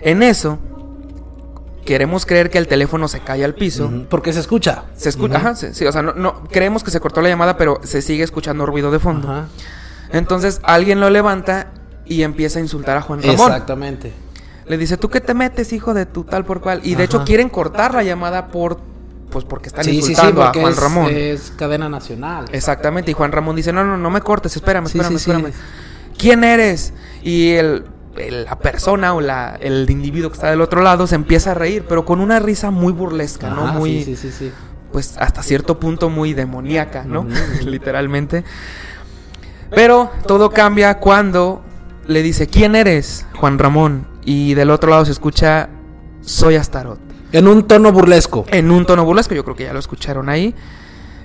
en 0.00 0.22
eso, 0.22 0.58
queremos 1.86 2.26
creer 2.26 2.50
que 2.50 2.58
el 2.58 2.68
teléfono 2.68 3.08
se 3.08 3.20
cae 3.20 3.42
al 3.44 3.54
piso. 3.54 3.86
Ujú, 3.86 4.04
Porque 4.10 4.34
se 4.34 4.40
escucha. 4.40 4.82
Se 4.94 5.08
escucha, 5.08 5.38
ajá, 5.38 5.54
sí, 5.54 5.68
sí, 5.72 5.86
o 5.86 5.92
sea, 5.92 6.02
no, 6.02 6.12
no, 6.12 6.44
creemos 6.50 6.84
que 6.84 6.90
se 6.90 7.00
cortó 7.00 7.22
la 7.22 7.30
llamada, 7.30 7.56
pero 7.56 7.80
se 7.82 8.02
sigue 8.02 8.22
escuchando 8.24 8.66
ruido 8.66 8.90
de 8.90 8.98
fondo. 8.98 9.46
Entonces 10.12 10.60
alguien 10.62 11.00
lo 11.00 11.08
levanta 11.10 11.68
y 12.04 12.22
empieza 12.22 12.58
a 12.58 12.62
insultar 12.62 12.96
a 12.98 13.00
Juan 13.02 13.20
Ramón. 13.22 13.34
Exactamente. 13.52 14.12
Le 14.66 14.76
dice, 14.78 14.96
¿tú 14.96 15.08
qué 15.08 15.20
te 15.20 15.32
metes, 15.34 15.72
hijo 15.72 15.94
de 15.94 16.06
tu 16.06 16.24
tal 16.24 16.44
por 16.44 16.60
cual? 16.60 16.80
Y 16.84 16.94
de 16.94 17.04
hecho 17.04 17.24
quieren 17.24 17.48
cortar 17.48 17.94
la 17.94 18.02
llamada 18.02 18.48
por, 18.48 18.80
pues 19.30 19.44
porque 19.44 19.68
están 19.68 19.84
Sí, 19.84 19.92
sí, 19.96 20.02
sí, 20.02 20.10
insultando 20.12 20.42
porque 20.42 20.58
a 20.58 20.62
Juan 20.62 20.72
es, 20.72 20.80
Ramón. 20.80 21.10
es 21.12 21.52
cadena 21.56 21.88
nacional. 21.88 22.46
Exactamente, 22.52 23.10
y 23.10 23.14
Juan 23.14 23.32
Ramón 23.32 23.56
dice, 23.56 23.72
no, 23.72 23.84
no, 23.84 23.96
no 23.96 24.10
me 24.10 24.20
cortes, 24.20 24.54
espérame, 24.56 24.86
Sí, 24.86 24.98
espérame, 24.98 25.18
sí, 25.18 25.24
sí. 25.24 25.30
espérame. 25.30 25.52
¿Quién 26.18 26.44
eres? 26.44 26.92
Y 27.22 27.52
el- 27.52 27.84
la 28.16 28.58
persona 28.58 29.14
o 29.14 29.20
la, 29.20 29.56
el 29.60 29.88
individuo 29.90 30.30
que 30.30 30.34
está 30.34 30.50
del 30.50 30.60
otro 30.60 30.82
lado 30.82 31.06
se 31.06 31.14
empieza 31.14 31.52
a 31.52 31.54
reír, 31.54 31.84
pero 31.88 32.04
con 32.04 32.20
una 32.20 32.38
risa 32.38 32.70
muy 32.70 32.92
burlesca, 32.92 33.50
¿no? 33.50 33.66
Muy, 33.74 34.04
sí, 34.04 34.16
sí, 34.16 34.30
sí, 34.30 34.52
pues 34.92 35.16
hasta 35.18 35.42
cierto 35.42 35.78
punto 35.78 36.08
muy 36.08 36.34
demoníaca, 36.34 37.04
¿no? 37.04 37.26
Literalmente. 37.64 38.44
Pero 39.70 40.10
todo 40.26 40.50
cambia 40.50 40.98
cuando 40.98 41.62
le 42.06 42.22
dice, 42.22 42.46
¿quién 42.46 42.74
eres? 42.74 43.26
Juan 43.38 43.58
Ramón. 43.58 44.06
Y 44.24 44.54
del 44.54 44.70
otro 44.70 44.90
lado 44.90 45.04
se 45.04 45.12
escucha, 45.12 45.68
soy 46.20 46.56
Astaroth. 46.56 47.00
En 47.32 47.48
un 47.48 47.66
tono 47.66 47.92
burlesco. 47.92 48.44
En 48.48 48.70
un 48.70 48.86
tono 48.86 49.04
burlesco, 49.04 49.34
yo 49.34 49.44
creo 49.44 49.56
que 49.56 49.64
ya 49.64 49.72
lo 49.72 49.78
escucharon 49.78 50.28
ahí. 50.28 50.54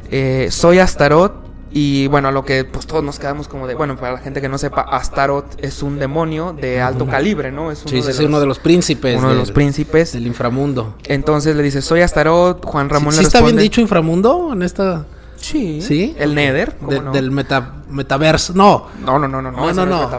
Eh, 0.10 0.50
soy 0.52 0.80
Astaroth 0.80 1.41
Y 1.74 2.08
bueno, 2.08 2.28
a 2.28 2.32
lo 2.32 2.44
que 2.44 2.66
pues 2.66 2.86
todos 2.86 3.02
nos 3.02 3.18
quedamos 3.18 3.48
como 3.48 3.66
de, 3.66 3.76
bueno, 3.76 3.96
para 3.96 4.12
la 4.14 4.18
gente 4.20 4.42
que 4.42 4.50
no 4.50 4.58
sepa, 4.58 4.82
Astaroth 4.82 5.46
es 5.64 5.82
un 5.82 6.00
demonio 6.00 6.52
de 6.52 6.82
alto 6.82 7.08
calibre, 7.08 7.52
¿no? 7.52 7.72
Es 7.72 7.82
uno, 7.84 7.90
Sí, 7.90 7.96
de, 7.96 8.14
sí, 8.14 8.24
los, 8.24 8.28
uno 8.30 8.40
de 8.42 8.46
los 8.46 8.60
príncipes. 8.60 9.18
uno 9.18 9.28
de 9.30 9.34
del- 9.36 9.40
los 9.40 9.52
príncipes. 9.52 10.12
Del 10.12 10.28
inframundo. 10.28 10.96
Entonces 11.06 11.56
le 11.56 11.64
dice, 11.64 11.82
soy 11.82 12.02
Astaroth, 12.02 12.66
Juan 12.66 12.90
Ramón 12.90 13.14
¿Sí, 13.14 13.20
le 13.20 13.24
sí 13.24 13.28
está 13.28 13.42
bien 13.42 13.56
dicho 13.58 13.80
inframundo 13.80 14.50
en 14.52 14.64
esta... 14.64 15.06
Sí, 15.38 15.82
¿Sí? 15.82 16.14
el 16.20 16.36
Nether, 16.36 16.76
¿cómo 16.76 16.92
de- 16.92 17.02
no? 17.02 17.12
Del 17.14 17.32
meta, 17.32 17.76
metaverso? 17.90 18.54
No, 18.54 18.88
No, 19.06 19.18
no, 19.18 19.28
no, 19.28 19.42
no, 19.42 19.50
no, 19.52 19.74
No, 19.74 19.86
no. 19.86 20.10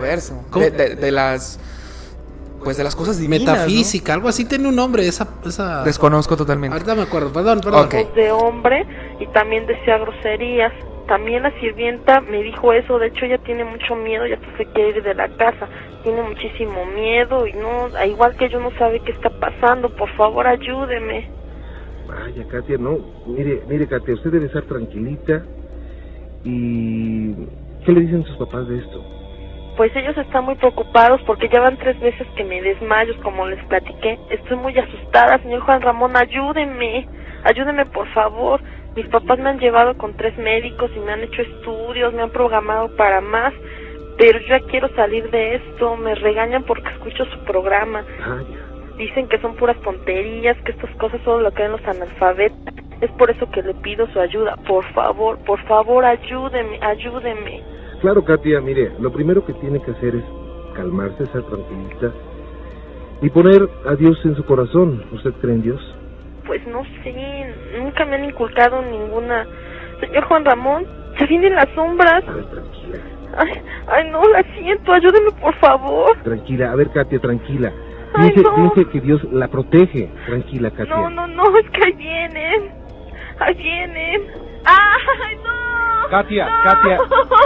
De, 0.58 0.70
de- 0.70 0.96
de 0.96 1.12
las 1.12 1.58
pues 2.64 2.76
de 2.76 2.84
las 2.84 2.94
cosas 2.94 3.18
divinas, 3.18 3.40
metafísica, 3.40 4.14
algo 4.14 4.28
así 4.28 4.44
tiene 4.44 4.68
un 4.68 4.76
nombre 4.76 5.06
esa... 5.06 5.26
esa... 5.44 5.78
¿no? 5.80 5.84
Desconozco 5.84 6.36
totalmente. 6.36 6.72
Ahorita 6.74 6.94
me 6.94 7.02
acuerdo, 7.02 7.32
perdón, 7.32 7.60
perdón. 7.60 7.86
Ok. 7.86 7.94
voz 7.94 8.14
de 8.14 8.30
hombre 8.32 8.86
y 9.20 9.26
también 9.32 9.66
decía 9.66 9.98
groserías. 9.98 10.72
También 11.06 11.42
la 11.42 11.50
sirvienta 11.60 12.20
me 12.20 12.42
dijo 12.42 12.72
eso, 12.72 12.98
de 12.98 13.08
hecho 13.08 13.24
ella 13.24 13.38
tiene 13.38 13.64
mucho 13.64 13.96
miedo 13.96 14.26
y 14.26 14.32
hasta 14.32 14.56
se 14.56 14.66
quiere 14.66 14.98
ir 14.98 15.02
de 15.02 15.14
la 15.14 15.28
casa. 15.28 15.68
Tiene 16.02 16.22
muchísimo 16.22 16.86
miedo 16.86 17.46
y 17.46 17.52
no, 17.54 17.88
a 17.96 18.06
igual 18.06 18.36
que 18.36 18.48
yo 18.48 18.60
no 18.60 18.70
sabe 18.78 19.00
qué 19.00 19.12
está 19.12 19.30
pasando, 19.30 19.90
por 19.90 20.08
favor 20.10 20.46
ayúdeme. 20.46 21.28
Vaya, 22.06 22.44
Katia, 22.48 22.76
no. 22.78 22.98
Mire, 23.26 23.62
mire, 23.68 23.86
Katia, 23.86 24.14
usted 24.14 24.30
debe 24.30 24.46
estar 24.46 24.62
tranquilita. 24.62 25.44
¿Y 26.44 27.34
qué 27.84 27.92
le 27.92 28.00
dicen 28.00 28.24
sus 28.24 28.36
papás 28.36 28.68
de 28.68 28.78
esto? 28.78 29.04
Pues 29.76 29.94
ellos 29.96 30.16
están 30.18 30.44
muy 30.44 30.54
preocupados 30.56 31.22
porque 31.22 31.48
ya 31.48 31.60
van 31.60 31.78
tres 31.78 31.98
veces 32.00 32.26
que 32.36 32.44
me 32.44 32.60
desmayo, 32.60 33.14
como 33.22 33.46
les 33.46 33.64
platiqué. 33.66 34.18
Estoy 34.30 34.56
muy 34.58 34.76
asustada, 34.78 35.38
señor 35.38 35.60
Juan 35.60 35.80
Ramón, 35.80 36.16
ayúdeme, 36.16 37.06
ayúdeme 37.44 37.86
por 37.86 38.06
favor. 38.08 38.60
Mis 38.94 39.06
papás 39.08 39.38
me 39.38 39.48
han 39.48 39.58
llevado 39.58 39.96
con 39.96 40.14
tres 40.16 40.36
médicos 40.36 40.90
y 40.94 41.00
me 41.00 41.12
han 41.12 41.22
hecho 41.22 41.40
estudios, 41.40 42.12
me 42.12 42.22
han 42.22 42.30
programado 42.30 42.94
para 42.94 43.22
más, 43.22 43.54
pero 44.18 44.38
yo 44.40 44.48
ya 44.48 44.60
quiero 44.60 44.88
salir 44.94 45.30
de 45.30 45.54
esto. 45.54 45.96
Me 45.96 46.14
regañan 46.14 46.64
porque 46.64 46.88
escucho 46.90 47.24
su 47.24 47.38
programa. 47.44 48.04
Vaya. 48.20 48.96
Dicen 48.98 49.28
que 49.28 49.38
son 49.38 49.56
puras 49.56 49.80
tonterías, 49.80 50.58
que 50.64 50.72
estas 50.72 50.94
cosas 50.96 51.20
solo 51.24 51.40
lo 51.40 51.52
creen 51.52 51.72
los 51.72 51.84
analfabetos. 51.86 52.58
Es 53.00 53.10
por 53.12 53.30
eso 53.30 53.50
que 53.50 53.62
le 53.62 53.74
pido 53.74 54.06
su 54.08 54.20
ayuda. 54.20 54.56
Por 54.68 54.84
favor, 54.92 55.38
por 55.38 55.60
favor, 55.64 56.04
ayúdeme, 56.04 56.78
ayúdeme. 56.82 57.62
Claro, 58.02 58.22
Katia, 58.24 58.60
mire, 58.60 58.92
lo 59.00 59.10
primero 59.10 59.44
que 59.44 59.54
tiene 59.54 59.80
que 59.80 59.92
hacer 59.92 60.16
es 60.16 60.24
calmarse, 60.74 61.24
estar 61.24 61.42
tranquilita 61.42 62.12
y 63.22 63.30
poner 63.30 63.68
a 63.86 63.94
Dios 63.94 64.18
en 64.24 64.36
su 64.36 64.44
corazón. 64.44 65.02
¿Usted 65.12 65.32
cree 65.40 65.54
en 65.54 65.62
Dios? 65.62 65.96
Pues 66.46 66.66
no 66.66 66.82
sé, 67.02 67.54
nunca 67.78 68.04
me 68.04 68.16
han 68.16 68.24
inculcado 68.24 68.82
ninguna. 68.82 69.46
Señor 70.00 70.24
Juan 70.24 70.44
Ramón, 70.44 70.86
se 71.18 71.26
vienen 71.26 71.54
las 71.54 71.68
sombras. 71.74 72.24
A 72.26 72.32
ver, 72.32 72.44
tranquila, 72.46 72.98
Ay, 73.38 73.62
ay, 73.86 74.10
no, 74.10 74.22
la 74.28 74.42
siento, 74.58 74.92
ayúdeme 74.92 75.30
por 75.40 75.54
favor. 75.56 76.16
tranquila. 76.22 76.72
A 76.72 76.74
ver, 76.76 76.90
Katia, 76.90 77.18
tranquila. 77.20 77.72
Ay, 78.14 78.28
Dice, 78.30 78.42
no. 78.42 78.70
dice 78.74 78.90
que 78.90 79.00
Dios 79.00 79.22
la 79.32 79.48
protege. 79.48 80.10
Tranquila, 80.26 80.70
Katia. 80.70 80.86
No, 80.94 81.08
no, 81.08 81.26
no, 81.28 81.44
es 81.58 81.70
que 81.70 81.84
ahí 81.84 81.92
vienen. 81.92 82.70
Ahí 83.38 83.54
vienen. 83.54 84.22
¡Ay, 84.64 85.36
no! 85.36 85.91
Katia, 86.10 86.46
No. 86.48 86.62
Katia, 86.62 86.94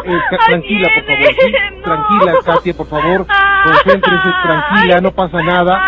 eh, 0.05 0.19
ca- 0.31 0.37
tranquila, 0.47 0.89
por 0.95 1.05
favor. 1.05 1.27
sí, 1.41 1.53
no. 1.53 1.83
Tranquila, 1.83 2.33
Katia, 2.45 2.75
por 2.75 2.87
favor. 2.89 3.27
Ay, 3.29 3.73
Concéntrese, 3.73 4.29
tranquila, 4.43 5.01
no 5.01 5.11
pasa 5.13 5.43
nada. 5.43 5.81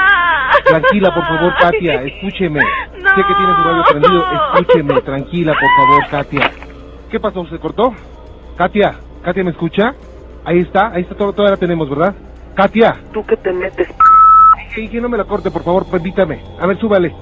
Tranquila, 0.65 1.15
por 1.15 1.25
favor, 1.27 1.55
Katia, 1.61 2.03
escúcheme. 2.03 2.61
No. 2.61 3.09
Sé 3.15 3.25
que 3.25 3.35
tiene 3.35 3.55
su 3.57 3.63
radio 3.65 3.83
prendido, 3.91 4.25
escúcheme, 4.55 5.01
tranquila, 5.03 5.53
por 5.59 5.71
favor, 5.77 6.09
Katia. 6.11 6.51
¿Qué 7.11 7.21
pasó? 7.21 7.47
¿Se 7.47 7.59
cortó? 7.59 7.95
Katia, 8.57 8.95
Katia, 9.25 9.45
¿me 9.45 9.51
escucha? 9.51 9.95
Ahí 10.45 10.59
está, 10.61 10.89
ahí 10.93 11.03
está, 11.03 11.15
todo, 11.15 11.33
todavía 11.33 11.53
la 11.57 11.61
tenemos, 11.61 11.89
¿verdad? 11.91 12.15
Katia, 12.55 12.97
¿Tú 13.13 13.25
que 13.25 13.37
te 13.37 13.53
metes? 13.53 13.89
y 14.77 14.89
que 14.89 15.01
no 15.01 15.09
me 15.09 15.17
la 15.19 15.25
corte, 15.25 15.51
por 15.51 15.65
favor, 15.65 15.87
permítame. 15.91 16.41
A 16.61 16.67
ver, 16.67 16.79
súbale. 16.79 17.13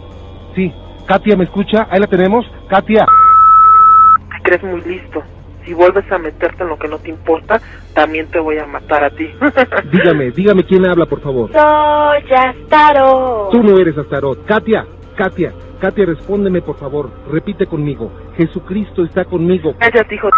Sí, 0.54 0.72
Katia, 1.06 1.36
¿me 1.36 1.44
escucha? 1.44 1.86
Ahí 1.90 2.00
la 2.00 2.06
tenemos. 2.06 2.44
Katia. 2.68 3.06
Te 3.06 4.42
crees 4.42 4.62
muy 4.64 4.80
listo. 4.82 5.22
Si 5.66 5.74
vuelves 5.74 6.10
a 6.12 6.18
meterte 6.18 6.62
en 6.62 6.68
lo 6.68 6.78
que 6.78 6.86
no 6.86 6.98
te 7.00 7.10
importa, 7.10 7.60
también 7.92 8.28
te 8.30 8.38
voy 8.38 8.56
a 8.56 8.66
matar 8.66 9.02
a 9.02 9.10
ti. 9.10 9.28
Dígame, 9.92 10.30
dígame 10.30 10.62
quién 10.62 10.86
habla, 10.86 11.06
por 11.06 11.20
favor. 11.20 11.50
Soy 11.50 12.32
Astaro. 12.32 13.48
Tú 13.50 13.64
no 13.64 13.76
eres 13.76 13.98
Astarot. 13.98 14.46
Katia, 14.46 14.86
Katia, 15.16 15.52
Katia, 15.80 16.06
respóndeme, 16.06 16.62
por 16.62 16.76
favor. 16.76 17.10
Repite 17.32 17.66
conmigo. 17.66 18.12
Jesucristo 18.36 19.04
está 19.04 19.24
conmigo. 19.24 19.74
Cállate, 19.76 20.14
hijo. 20.14 20.28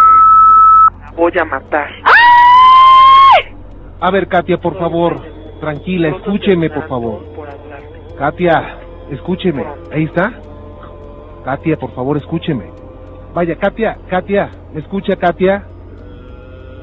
La 1.00 1.10
voy 1.12 1.32
a 1.38 1.44
matar. 1.44 1.90
A 4.00 4.10
ver, 4.10 4.28
Katia, 4.28 4.56
por 4.56 4.78
favor. 4.78 5.20
Tranquila, 5.60 6.08
escúcheme, 6.08 6.70
por 6.70 6.88
favor. 6.88 7.20
Katia, 8.18 8.78
escúcheme. 9.10 9.66
Ahí 9.92 10.04
está. 10.04 10.32
Katia, 11.44 11.76
por 11.76 11.92
favor, 11.94 12.16
escúcheme. 12.16 12.77
Vaya, 13.38 13.56
Katia, 13.56 13.96
Katia, 14.10 14.50
¿me 14.74 14.80
escucha, 14.80 15.14
Katia? 15.14 15.64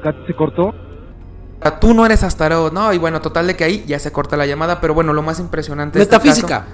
¿Katia 0.02 0.26
se 0.26 0.32
cortó? 0.32 0.74
Ah, 1.60 1.78
Tú 1.78 1.92
no 1.92 2.06
eres 2.06 2.22
Astaroth, 2.22 2.72
no, 2.72 2.94
y 2.94 2.98
bueno, 2.98 3.20
total 3.20 3.46
de 3.46 3.54
que 3.56 3.64
ahí 3.64 3.84
ya 3.86 3.98
se 3.98 4.10
corta 4.10 4.38
la 4.38 4.46
llamada, 4.46 4.80
pero 4.80 4.94
bueno, 4.94 5.12
lo 5.12 5.20
más 5.20 5.38
impresionante 5.38 6.00
este 6.00 6.16
Metafísica. 6.16 6.60
caso- 6.60 6.70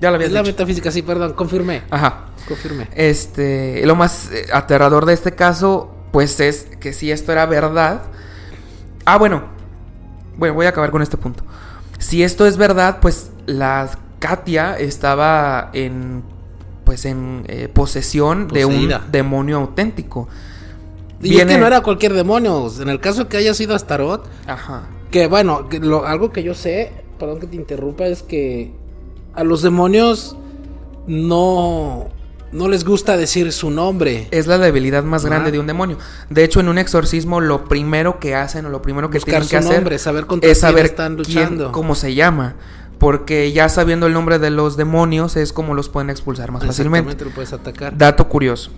ya 0.00 0.10
lo 0.10 0.16
habías 0.16 0.30
Es 0.30 0.34
la 0.34 0.40
dicho. 0.40 0.50
metafísica, 0.50 0.90
sí, 0.90 1.02
perdón, 1.02 1.34
confirmé. 1.34 1.82
Ajá. 1.90 2.24
Confirmé. 2.48 2.88
Este, 2.96 3.86
lo 3.86 3.94
más 3.94 4.32
eh, 4.32 4.46
aterrador 4.52 5.06
de 5.06 5.12
este 5.12 5.30
caso, 5.32 5.94
pues 6.10 6.40
es 6.40 6.64
que 6.80 6.92
si 6.92 7.12
esto 7.12 7.30
era 7.30 7.46
verdad. 7.46 8.02
Ah, 9.04 9.16
bueno. 9.16 9.44
Bueno, 10.36 10.54
voy 10.56 10.66
a 10.66 10.70
acabar 10.70 10.90
con 10.90 11.02
este 11.02 11.16
punto. 11.18 11.44
Si 12.00 12.24
esto 12.24 12.46
es 12.46 12.56
verdad, 12.56 12.98
pues 13.00 13.30
la 13.46 13.88
Katia 14.18 14.76
estaba 14.76 15.70
en, 15.72 16.24
pues 16.84 17.04
en 17.04 17.44
eh, 17.48 17.68
posesión 17.72 18.48
de 18.48 18.64
un 18.64 18.92
demonio 19.10 19.56
auténtico. 19.58 20.28
Y 21.22 21.28
es 21.28 21.34
Viene- 21.36 21.54
que 21.54 21.58
no 21.58 21.66
era 21.66 21.80
cualquier 21.82 22.12
demonio. 22.12 22.70
En 22.80 22.88
el 22.88 23.00
caso 23.00 23.28
que 23.28 23.36
haya 23.38 23.54
sido 23.54 23.74
Astaroth, 23.74 24.26
Ajá. 24.46 24.82
que 25.10 25.26
bueno, 25.26 25.68
que 25.68 25.78
lo- 25.80 26.06
algo 26.06 26.30
que 26.32 26.42
yo 26.42 26.54
sé, 26.54 26.92
perdón 27.18 27.40
que 27.40 27.46
te 27.46 27.56
interrumpa, 27.56 28.04
es 28.06 28.22
que 28.22 28.72
a 29.34 29.42
los 29.44 29.62
demonios 29.62 30.36
no, 31.06 32.08
no 32.52 32.68
les 32.68 32.84
gusta 32.84 33.16
decir 33.16 33.52
su 33.52 33.70
nombre. 33.70 34.28
Es 34.30 34.46
la 34.46 34.58
debilidad 34.58 35.02
más 35.04 35.24
grande 35.24 35.50
de 35.50 35.58
un 35.58 35.66
demonio. 35.66 35.98
De 36.30 36.44
hecho, 36.44 36.60
en 36.60 36.68
un 36.68 36.78
exorcismo, 36.78 37.40
lo 37.40 37.64
primero 37.64 38.18
que 38.18 38.34
hacen 38.34 38.66
o 38.66 38.68
lo 38.68 38.82
primero 38.82 39.10
que 39.10 39.18
Buscar 39.18 39.32
tienen 39.42 39.44
su 39.44 39.50
que 39.50 39.56
hacer 39.56 39.74
nombre, 39.74 39.98
saber 39.98 40.26
contra 40.26 40.50
es 40.50 40.58
quién 40.60 40.70
saber 40.70 40.94
quién- 41.24 41.72
cómo 41.72 41.94
se 41.94 42.14
llama. 42.14 42.54
Porque 42.98 43.52
ya 43.52 43.68
sabiendo 43.68 44.06
el 44.06 44.12
nombre 44.12 44.38
de 44.38 44.50
los 44.50 44.76
demonios 44.76 45.36
es 45.36 45.52
como 45.52 45.74
los 45.74 45.88
pueden 45.88 46.10
expulsar 46.10 46.50
más 46.52 46.64
fácilmente. 46.64 47.10
Exactamente, 47.10 47.24
lo 47.24 47.30
puedes 47.34 47.52
atacar. 47.52 47.96
Dato 47.98 48.28
curioso. 48.28 48.70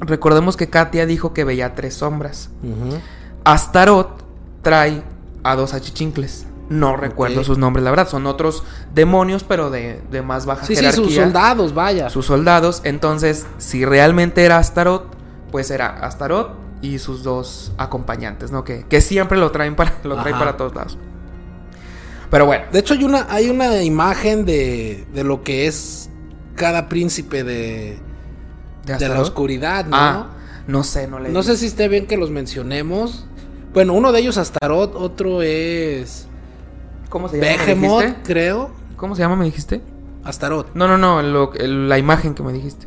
Recordemos 0.00 0.56
que 0.56 0.68
Katia 0.68 1.06
dijo 1.06 1.32
que 1.32 1.44
veía 1.44 1.74
tres 1.74 1.94
sombras. 1.94 2.50
Ujú. 2.62 2.98
Astaroth 3.44 4.22
trae 4.62 5.02
a 5.42 5.54
dos 5.56 5.74
achichincles. 5.74 6.46
No 6.68 6.96
recuerdo 6.96 7.44
sus 7.44 7.58
nombres, 7.58 7.84
la 7.84 7.90
verdad. 7.90 8.08
Son 8.08 8.26
otros 8.26 8.62
demonios, 8.94 9.44
pero 9.44 9.68
de, 9.70 10.00
de 10.10 10.22
más 10.22 10.46
baja 10.46 10.64
Sí, 10.64 10.74
sí, 10.74 10.80
jerarquía. 10.80 11.04
sus 11.04 11.14
soldados, 11.14 11.74
vaya. 11.74 12.08
sus 12.08 12.24
soldados. 12.26 12.80
Entonces, 12.84 13.46
si 13.58 13.84
realmente 13.84 14.44
era 14.44 14.56
Astaroth, 14.58 15.04
pues 15.50 15.70
era 15.70 15.88
Astaroth 16.06 16.52
y 16.80 16.98
sus 16.98 17.22
dos 17.24 17.72
acompañantes, 17.76 18.52
¿no? 18.52 18.64
Que, 18.64 18.86
que 18.88 19.00
siempre 19.02 19.36
lo 19.36 19.50
traen 19.50 19.76
para, 19.76 19.92
lo 20.04 20.16
traen 20.22 20.38
para 20.38 20.56
todos 20.56 20.74
lados. 20.74 20.96
Pero 22.32 22.46
bueno, 22.46 22.64
De 22.72 22.78
hecho, 22.80 22.94
hay 22.94 23.04
una, 23.04 23.26
hay 23.30 23.48
una 23.50 23.80
imagen 23.82 24.44
de, 24.44 25.06
de 25.14 25.22
lo 25.22 25.44
que 25.44 25.66
es 25.68 26.08
cada 26.56 26.88
príncipe 26.88 27.44
de, 27.44 27.98
de, 28.86 28.96
de 28.96 29.08
la 29.08 29.20
oscuridad, 29.20 29.84
¿no? 29.84 29.96
Ah, 29.96 30.30
no 30.66 30.82
sé, 30.82 31.06
no 31.06 31.20
le 31.20 31.28
No 31.28 31.42
sé 31.44 31.56
si 31.56 31.66
esté 31.66 31.86
bien 31.88 32.06
que 32.06 32.16
los 32.16 32.30
mencionemos. 32.30 33.26
Bueno, 33.74 33.92
uno 33.92 34.12
de 34.12 34.20
ellos 34.20 34.38
Astaroth, 34.38 34.94
otro 34.96 35.42
es 35.42 36.26
¿Cómo 37.10 37.28
se 37.28 37.36
llama? 37.38 37.64
Behemoth, 37.64 38.04
creo. 38.24 38.70
¿Cómo 38.96 39.14
se 39.14 39.20
llama, 39.22 39.36
me 39.36 39.44
dijiste? 39.44 39.82
Astaroth. 40.24 40.68
No, 40.74 40.88
no, 40.88 40.96
no, 40.96 41.20
lo- 41.22 41.52
el- 41.54 41.88
la 41.88 41.98
imagen 41.98 42.34
que 42.34 42.42
me 42.42 42.52
dijiste. 42.52 42.86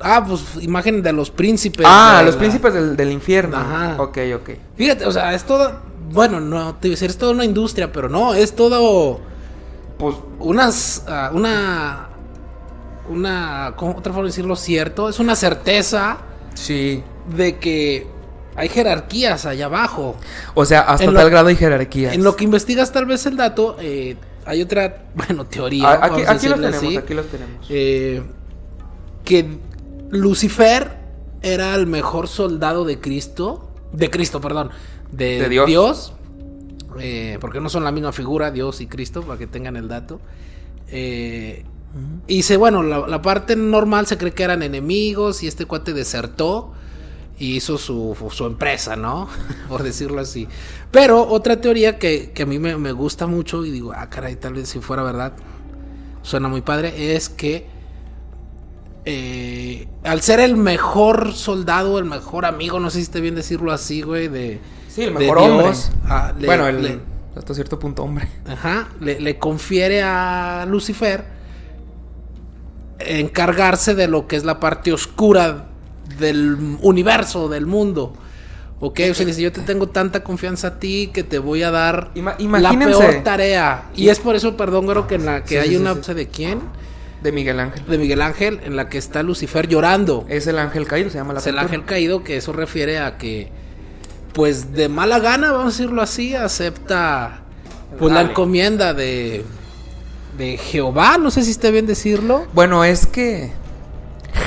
Ah, 0.00 0.24
pues 0.26 0.42
imagen 0.60 1.02
de 1.02 1.12
los 1.12 1.30
príncipes. 1.30 1.84
ah, 1.88 2.22
los 2.24 2.34
la- 2.34 2.38
príncipes 2.40 2.72
del, 2.74 2.96
del 2.96 3.10
infierno. 3.10 3.56
Ajá. 3.56 3.96
Ok, 4.00 4.18
ok. 4.36 4.50
Fíjate, 4.76 5.06
o 5.06 5.10
sea, 5.12 5.34
es 5.34 5.42
todo. 5.44 5.92
Bueno, 6.10 6.40
no 6.40 6.74
te 6.76 6.92
es 6.92 7.18
toda 7.18 7.32
una 7.32 7.44
industria, 7.44 7.92
pero 7.92 8.08
no, 8.08 8.34
es 8.34 8.54
todo. 8.54 9.20
Pues 9.98 10.16
Unas. 10.38 11.04
ah, 11.08 11.30
una. 11.32 12.08
Una. 13.08 13.74
¿Cómo 13.76 13.92
otra 13.92 14.12
forma 14.12 14.26
de 14.26 14.30
decirlo 14.30 14.56
cierto? 14.56 15.08
Es 15.08 15.18
una 15.18 15.36
certeza 15.36 16.18
sí. 16.54 17.02
de 17.34 17.58
que 17.58 18.06
hay 18.56 18.68
jerarquías 18.68 19.46
allá 19.46 19.66
abajo. 19.66 20.16
O 20.54 20.64
sea, 20.64 20.80
hasta 20.82 21.04
En 21.04 21.14
lo- 21.14 21.20
tal 21.20 21.30
grado 21.30 21.48
hay 21.48 21.56
jerarquías. 21.56 22.14
En 22.14 22.22
lo 22.24 22.36
que 22.36 22.44
investigas, 22.44 22.92
tal 22.92 23.06
vez 23.06 23.26
el 23.26 23.36
dato, 23.36 23.76
eh, 23.80 24.16
hay 24.46 24.62
otra, 24.62 25.04
bueno, 25.14 25.46
teoría. 25.46 25.98
Aquí 26.04 26.22
aquí 26.26 26.48
los 26.48 26.60
tenemos, 26.60 26.76
así, 26.76 26.96
aquí 26.96 27.14
los 27.14 27.26
tenemos. 27.26 27.66
eh, 27.68 28.22
que 29.24 29.58
Lucifer 30.10 30.98
era 31.42 31.74
el 31.74 31.86
mejor 31.86 32.28
soldado 32.28 32.84
de 32.84 33.00
Cristo. 33.00 33.70
De 33.92 34.10
Cristo, 34.10 34.40
perdón. 34.40 34.70
De, 35.16 35.38
De 35.40 35.48
Dios. 35.48 35.66
Dios. 35.66 36.12
eh, 37.00 37.38
porque 37.40 37.60
no 37.60 37.68
son 37.68 37.84
la 37.84 37.92
misma 37.92 38.12
figura, 38.12 38.50
Dios 38.50 38.80
y 38.80 38.86
Cristo, 38.86 39.22
para 39.22 39.38
que 39.38 39.46
tengan 39.46 39.76
el 39.76 39.88
dato. 39.88 40.20
Eh, 40.88 41.64
y 42.26 42.42
se, 42.42 42.56
bueno, 42.56 42.82
la, 42.82 43.06
la 43.06 43.22
parte 43.22 43.54
normal 43.56 44.06
se 44.06 44.18
cree 44.18 44.32
que 44.32 44.42
eran 44.42 44.62
enemigos 44.62 45.42
y 45.42 45.46
este 45.46 45.64
cuate 45.66 45.92
desertó 45.92 46.72
y 47.38 47.56
hizo 47.56 47.78
su, 47.78 48.16
su 48.30 48.46
empresa, 48.46 48.96
¿no? 48.96 49.28
Por 49.68 49.82
decirlo 49.82 50.20
así. 50.20 50.48
Pero 50.90 51.22
otra 51.26 51.60
teoría 51.60 51.98
que, 51.98 52.30
que 52.32 52.42
a 52.44 52.46
mí 52.46 52.58
me, 52.58 52.76
me 52.78 52.92
gusta 52.92 53.26
mucho 53.26 53.64
y 53.64 53.70
digo, 53.70 53.92
ah, 53.94 54.08
caray, 54.10 54.36
tal 54.36 54.54
vez 54.54 54.68
si 54.68 54.80
fuera 54.80 55.02
verdad, 55.02 55.34
suena 56.22 56.48
muy 56.48 56.62
padre, 56.62 57.14
es 57.14 57.28
que 57.28 57.66
eh, 59.04 59.86
al 60.02 60.22
ser 60.22 60.40
el 60.40 60.56
mejor 60.56 61.32
soldado, 61.34 61.98
el 61.98 62.04
mejor 62.06 62.44
amigo, 62.46 62.80
no 62.80 62.90
sé 62.90 62.98
si 62.98 63.02
esté 63.02 63.20
bien 63.20 63.34
decirlo 63.34 63.72
así, 63.72 64.02
güey, 64.02 64.28
de... 64.28 64.60
Sí, 64.94 65.02
el 65.02 65.14
de 65.14 65.18
mejor 65.20 65.38
hombre. 65.38 65.72
Ah, 66.06 66.32
le- 66.38 66.46
bueno, 66.46 66.66
el, 66.68 66.82
le- 66.82 66.98
hasta 67.36 67.52
cierto 67.54 67.78
punto 67.78 68.02
hombre. 68.04 68.28
Ajá, 68.46 68.88
le, 69.00 69.20
le 69.20 69.38
confiere 69.38 70.02
a 70.02 70.64
Lucifer 70.68 71.24
encargarse 73.00 73.94
de 73.94 74.08
lo 74.08 74.26
que 74.26 74.36
es 74.36 74.44
la 74.44 74.60
parte 74.60 74.92
oscura 74.92 75.66
del 76.18 76.56
universo, 76.82 77.48
del 77.48 77.66
mundo. 77.66 78.14
Ok, 78.80 79.00
o 79.10 79.14
sea, 79.14 79.24
dice, 79.24 79.40
yo 79.40 79.50
te 79.52 79.62
tengo 79.62 79.88
tanta 79.88 80.22
confianza 80.22 80.68
a 80.68 80.78
ti 80.78 81.10
que 81.12 81.22
te 81.22 81.38
voy 81.38 81.62
a 81.62 81.70
dar 81.70 82.10
Ima- 82.14 82.36
la 82.60 82.70
peor 82.78 83.22
tarea. 83.24 83.84
Y 83.96 84.08
es 84.08 84.18
por 84.20 84.36
eso, 84.36 84.56
perdón, 84.56 84.84
güero, 84.84 85.06
que 85.06 85.14
en 85.14 85.26
la 85.26 85.42
que 85.42 85.48
Sí, 85.50 85.56
hay 85.56 85.68
sí, 85.70 85.76
una, 85.76 85.94
sí. 86.02 86.12
de 86.14 86.28
quién, 86.28 86.60
De 87.22 87.32
Miguel 87.32 87.58
Ángel. 87.60 87.84
de 87.86 87.98
Miguel 87.98 88.20
Ángel, 88.20 88.60
en 88.64 88.76
la 88.76 88.88
que 88.88 88.98
está 88.98 89.22
Lucifer 89.22 89.68
llorando. 89.68 90.26
Es 90.28 90.46
el 90.46 90.58
ángel 90.58 90.86
caído, 90.86 91.08
se 91.08 91.16
llama 91.18 91.32
la 91.32 91.40
Es 91.40 91.46
el 91.46 91.58
ángel 91.58 91.84
caído, 91.84 92.22
que 92.24 92.36
eso 92.36 92.52
refiere 92.52 92.98
a 92.98 93.16
que, 93.16 93.50
pues 94.34 94.72
de 94.72 94.88
mala 94.88 95.20
gana, 95.20 95.52
vamos 95.52 95.74
a 95.74 95.78
decirlo 95.78 96.02
así, 96.02 96.34
acepta 96.34 97.40
pues 97.98 98.12
la 98.12 98.22
encomienda 98.22 98.92
de, 98.92 99.44
de 100.36 100.58
Jehová, 100.58 101.16
no 101.18 101.30
sé 101.30 101.44
si 101.44 101.52
esté 101.52 101.70
bien 101.70 101.86
decirlo. 101.86 102.44
Bueno, 102.52 102.84
es 102.84 103.06
que 103.06 103.52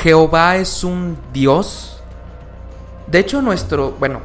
Jehová 0.03 0.57
es 0.57 0.83
un 0.83 1.17
Dios. 1.33 2.01
De 3.07 3.19
hecho, 3.19 3.41
nuestro, 3.41 3.93
bueno, 3.97 4.19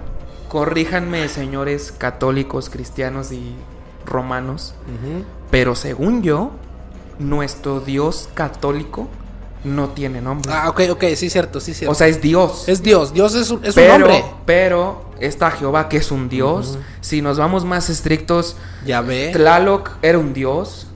corríjanme, 0.49 1.29
señores 1.29 1.93
católicos, 1.93 2.69
cristianos 2.69 3.31
y 3.31 3.55
romanos, 4.05 4.75
pero 5.51 5.77
según 5.77 6.23
yo, 6.23 6.51
nuestro 7.21 7.79
Dios 7.81 8.29
católico 8.35 9.09
no 9.65 9.91
tiene 9.91 10.21
nombre. 10.21 10.53
Ah, 10.53 10.69
ok, 10.69 10.81
ok, 10.91 11.05
sí, 11.17 11.31
cierto, 11.31 11.61
sí, 11.61 11.73
cierto. 11.75 11.93
o 11.93 11.95
sea, 11.95 12.07
es 12.09 12.21
Dios. 12.21 12.69
es 12.69 12.83
Dios, 12.83 13.13
Dios 13.13 13.35
es 13.35 13.51
un, 13.51 13.65
es 13.65 13.69
un 13.71 13.75
pero, 13.83 13.95
hombre. 13.95 14.25
pero 14.45 15.05
está 15.21 15.51
Jehová 15.53 15.89
que 15.89 15.99
es 15.99 16.11
un 16.11 16.29
Dios. 16.29 16.79
Si 17.01 17.23
nos 17.23 17.39
vamos 17.39 17.65
más 17.65 17.89
estrictos, 17.91 18.57
Ya 18.85 19.01
ve. 19.01 19.31
Tlaloc 19.33 19.91
era 20.03 20.19
un 20.19 20.33
Dios. 20.33 20.89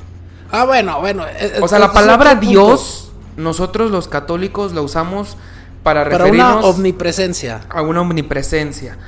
Ah, 0.51 0.65
bueno, 0.65 1.01
bueno. 1.01 1.25
eh, 1.27 1.59
O 1.61 1.69
sea, 1.69 1.79
eh, 1.79 1.81
la 1.81 1.93
palabra. 1.93 2.35
Dios, 2.37 3.11
nosotros 3.37 3.91
los 3.91 4.09
católicos 4.09 4.73
la 4.73 4.81
usamos 4.83 5.37
para 5.83 6.03
Para 6.05 6.19
referirnos 6.19 6.57
una 6.59 6.67
omnipresencia. 6.67 7.61
a 7.69 7.83
una 7.83 8.01
omnipresencia. 8.01 8.99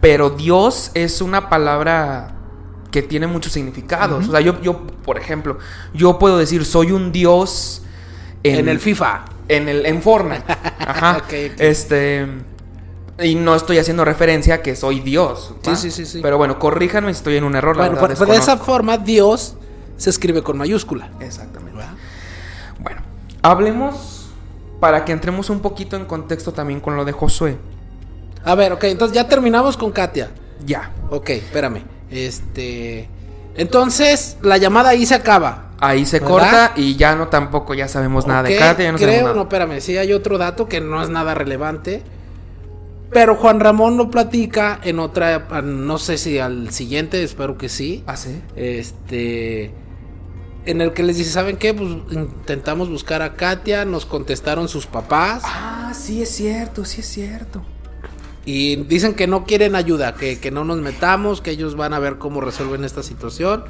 Pero 0.00 0.30
Dios 0.30 0.90
es 0.94 1.20
una 1.20 1.48
palabra 1.48 2.32
que 2.90 3.02
tiene 3.02 3.26
muchos 3.26 3.52
significados. 3.52 4.28
O 4.28 4.30
sea, 4.30 4.40
yo, 4.40 4.60
yo, 4.62 4.86
por 4.86 5.18
ejemplo, 5.18 5.58
yo 5.92 6.18
puedo 6.18 6.38
decir 6.38 6.64
soy 6.64 6.92
un 6.92 7.12
Dios 7.12 7.82
En, 8.54 8.68
el 8.68 8.80
FIFA. 8.80 9.24
en 9.48 9.68
el 9.68 9.86
en 9.86 10.02
Fortnite. 10.02 10.44
Ajá. 10.78 11.18
Ok, 11.18 11.24
ok. 11.24 11.60
Este 11.60 12.26
y 13.22 13.34
no 13.34 13.54
estoy 13.54 13.78
haciendo 13.78 14.04
referencia 14.04 14.56
a 14.56 14.62
que 14.62 14.76
soy 14.76 15.00
Dios. 15.00 15.54
Sí, 15.62 15.76
sí, 15.76 15.90
sí, 15.90 16.04
sí. 16.06 16.20
Pero 16.22 16.36
bueno, 16.36 16.58
corríjanme 16.58 17.12
si 17.12 17.18
estoy 17.18 17.36
en 17.36 17.44
un 17.44 17.56
error. 17.56 17.76
la 17.76 17.84
Bueno, 17.84 18.00
verdad, 18.00 18.16
pues 18.16 18.30
de 18.30 18.36
esa 18.36 18.58
forma, 18.58 18.98
Dios 18.98 19.56
se 19.96 20.10
escribe 20.10 20.42
con 20.42 20.58
mayúscula. 20.58 21.10
Exactamente. 21.20 21.80
Bueno, 22.80 23.00
hablemos 23.42 24.28
para 24.80 25.04
que 25.04 25.12
entremos 25.12 25.48
un 25.48 25.60
poquito 25.60 25.96
en 25.96 26.04
contexto 26.04 26.52
también 26.52 26.80
con 26.80 26.96
lo 26.96 27.04
de 27.04 27.12
Josué. 27.12 27.56
A 28.44 28.54
ver, 28.54 28.72
ok, 28.72 28.84
entonces 28.84 29.14
ya 29.14 29.26
terminamos 29.26 29.76
con 29.76 29.92
Katia. 29.92 30.30
Ya. 30.64 30.92
Ok, 31.10 31.30
espérame. 31.30 31.82
Este. 32.10 33.08
Entonces, 33.56 34.36
la 34.42 34.58
llamada 34.58 34.90
ahí 34.90 35.06
se 35.06 35.14
acaba. 35.14 35.65
Ahí 35.78 36.06
se 36.06 36.20
¿Verdad? 36.20 36.30
corta 36.30 36.72
y 36.76 36.96
ya 36.96 37.14
no 37.16 37.28
tampoco 37.28 37.74
ya 37.74 37.86
sabemos 37.88 38.26
nada 38.26 38.44
de 38.44 38.56
Katia, 38.56 38.86
ya 38.86 38.92
no 38.92 38.98
creo, 38.98 39.34
no, 39.34 39.42
espérame, 39.42 39.80
sí 39.80 39.96
hay 39.98 40.12
otro 40.12 40.38
dato 40.38 40.68
que 40.68 40.80
no 40.80 41.02
es 41.02 41.10
nada 41.10 41.34
relevante. 41.34 42.02
Pero 43.12 43.36
Juan 43.36 43.60
Ramón 43.60 43.96
lo 43.96 44.10
platica 44.10 44.80
en 44.82 44.98
otra, 44.98 45.46
no 45.62 45.98
sé 45.98 46.18
si 46.18 46.38
al 46.38 46.70
siguiente, 46.70 47.22
espero 47.22 47.56
que 47.56 47.68
sí. 47.68 48.02
¿Ah, 48.06 48.16
sí? 48.16 48.42
Este, 48.56 49.72
en 50.64 50.80
el 50.80 50.92
que 50.92 51.02
les 51.04 51.16
dice, 51.16 51.30
¿saben 51.30 51.56
qué? 51.56 51.72
Pues 51.72 51.88
intentamos 52.10 52.88
buscar 52.90 53.22
a 53.22 53.34
Katia, 53.34 53.84
nos 53.84 54.06
contestaron 54.06 54.68
sus 54.68 54.86
papás 54.86 55.42
Ah, 55.46 55.92
sí 55.94 56.20
es 56.22 56.30
cierto, 56.30 56.84
sí 56.84 57.00
es 57.02 57.06
cierto. 57.06 57.62
y 58.44 58.76
dicen 58.76 59.14
que 59.14 59.26
no 59.26 59.44
quieren 59.44 59.76
ayuda, 59.76 60.14
que, 60.14 60.40
que 60.40 60.50
no 60.50 60.64
nos 60.64 60.78
metamos, 60.78 61.40
que 61.40 61.50
ellos 61.52 61.76
van 61.76 61.94
a 61.94 61.98
ver 62.00 62.16
cómo 62.18 62.40
resuelven 62.40 62.84
esta 62.84 63.02
situación 63.02 63.64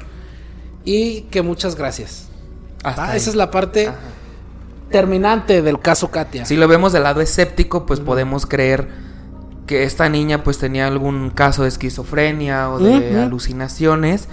y 0.87 1.21
que 1.23 1.41
muchas 1.41 1.75
gracias. 1.75 2.29
Hasta 2.81 3.11
Ah, 3.11 3.15
esa 3.17 3.29
es 3.29 3.35
la 3.35 3.51
parte 3.51 3.87
Ajá. 3.87 3.97
terminante 4.89 5.61
del 5.61 5.79
caso 5.79 6.09
Katia. 6.11 6.45
Si 6.45 6.55
lo 6.55 6.67
vemos 6.69 6.93
del 6.93 7.03
lado 7.03 7.19
escéptico, 7.19 7.85
pues 7.85 7.99
podemos 7.99 8.45
creer 8.45 8.87
que 9.65 9.83
esta 9.83 10.07
niña 10.07 10.45
pues 10.45 10.59
tenía 10.59 10.87
algún 10.87 11.29
caso 11.29 11.63
de 11.63 11.67
esquizofrenia 11.67 12.69
o 12.69 12.79
de 12.79 13.19
alucinaciones. 13.19 14.29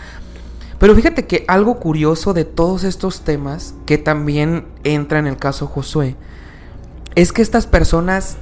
Pero 0.78 0.94
fíjate 0.94 1.26
que 1.26 1.44
algo 1.48 1.80
curioso 1.80 2.34
de 2.34 2.44
todos 2.44 2.84
estos 2.84 3.22
temas, 3.22 3.74
que 3.84 3.98
también 3.98 4.66
entra 4.84 5.18
en 5.18 5.26
el 5.26 5.36
caso 5.36 5.66
Josué, 5.66 6.14
es 7.16 7.32
que 7.32 7.42
estas 7.42 7.66
personas 7.66 8.36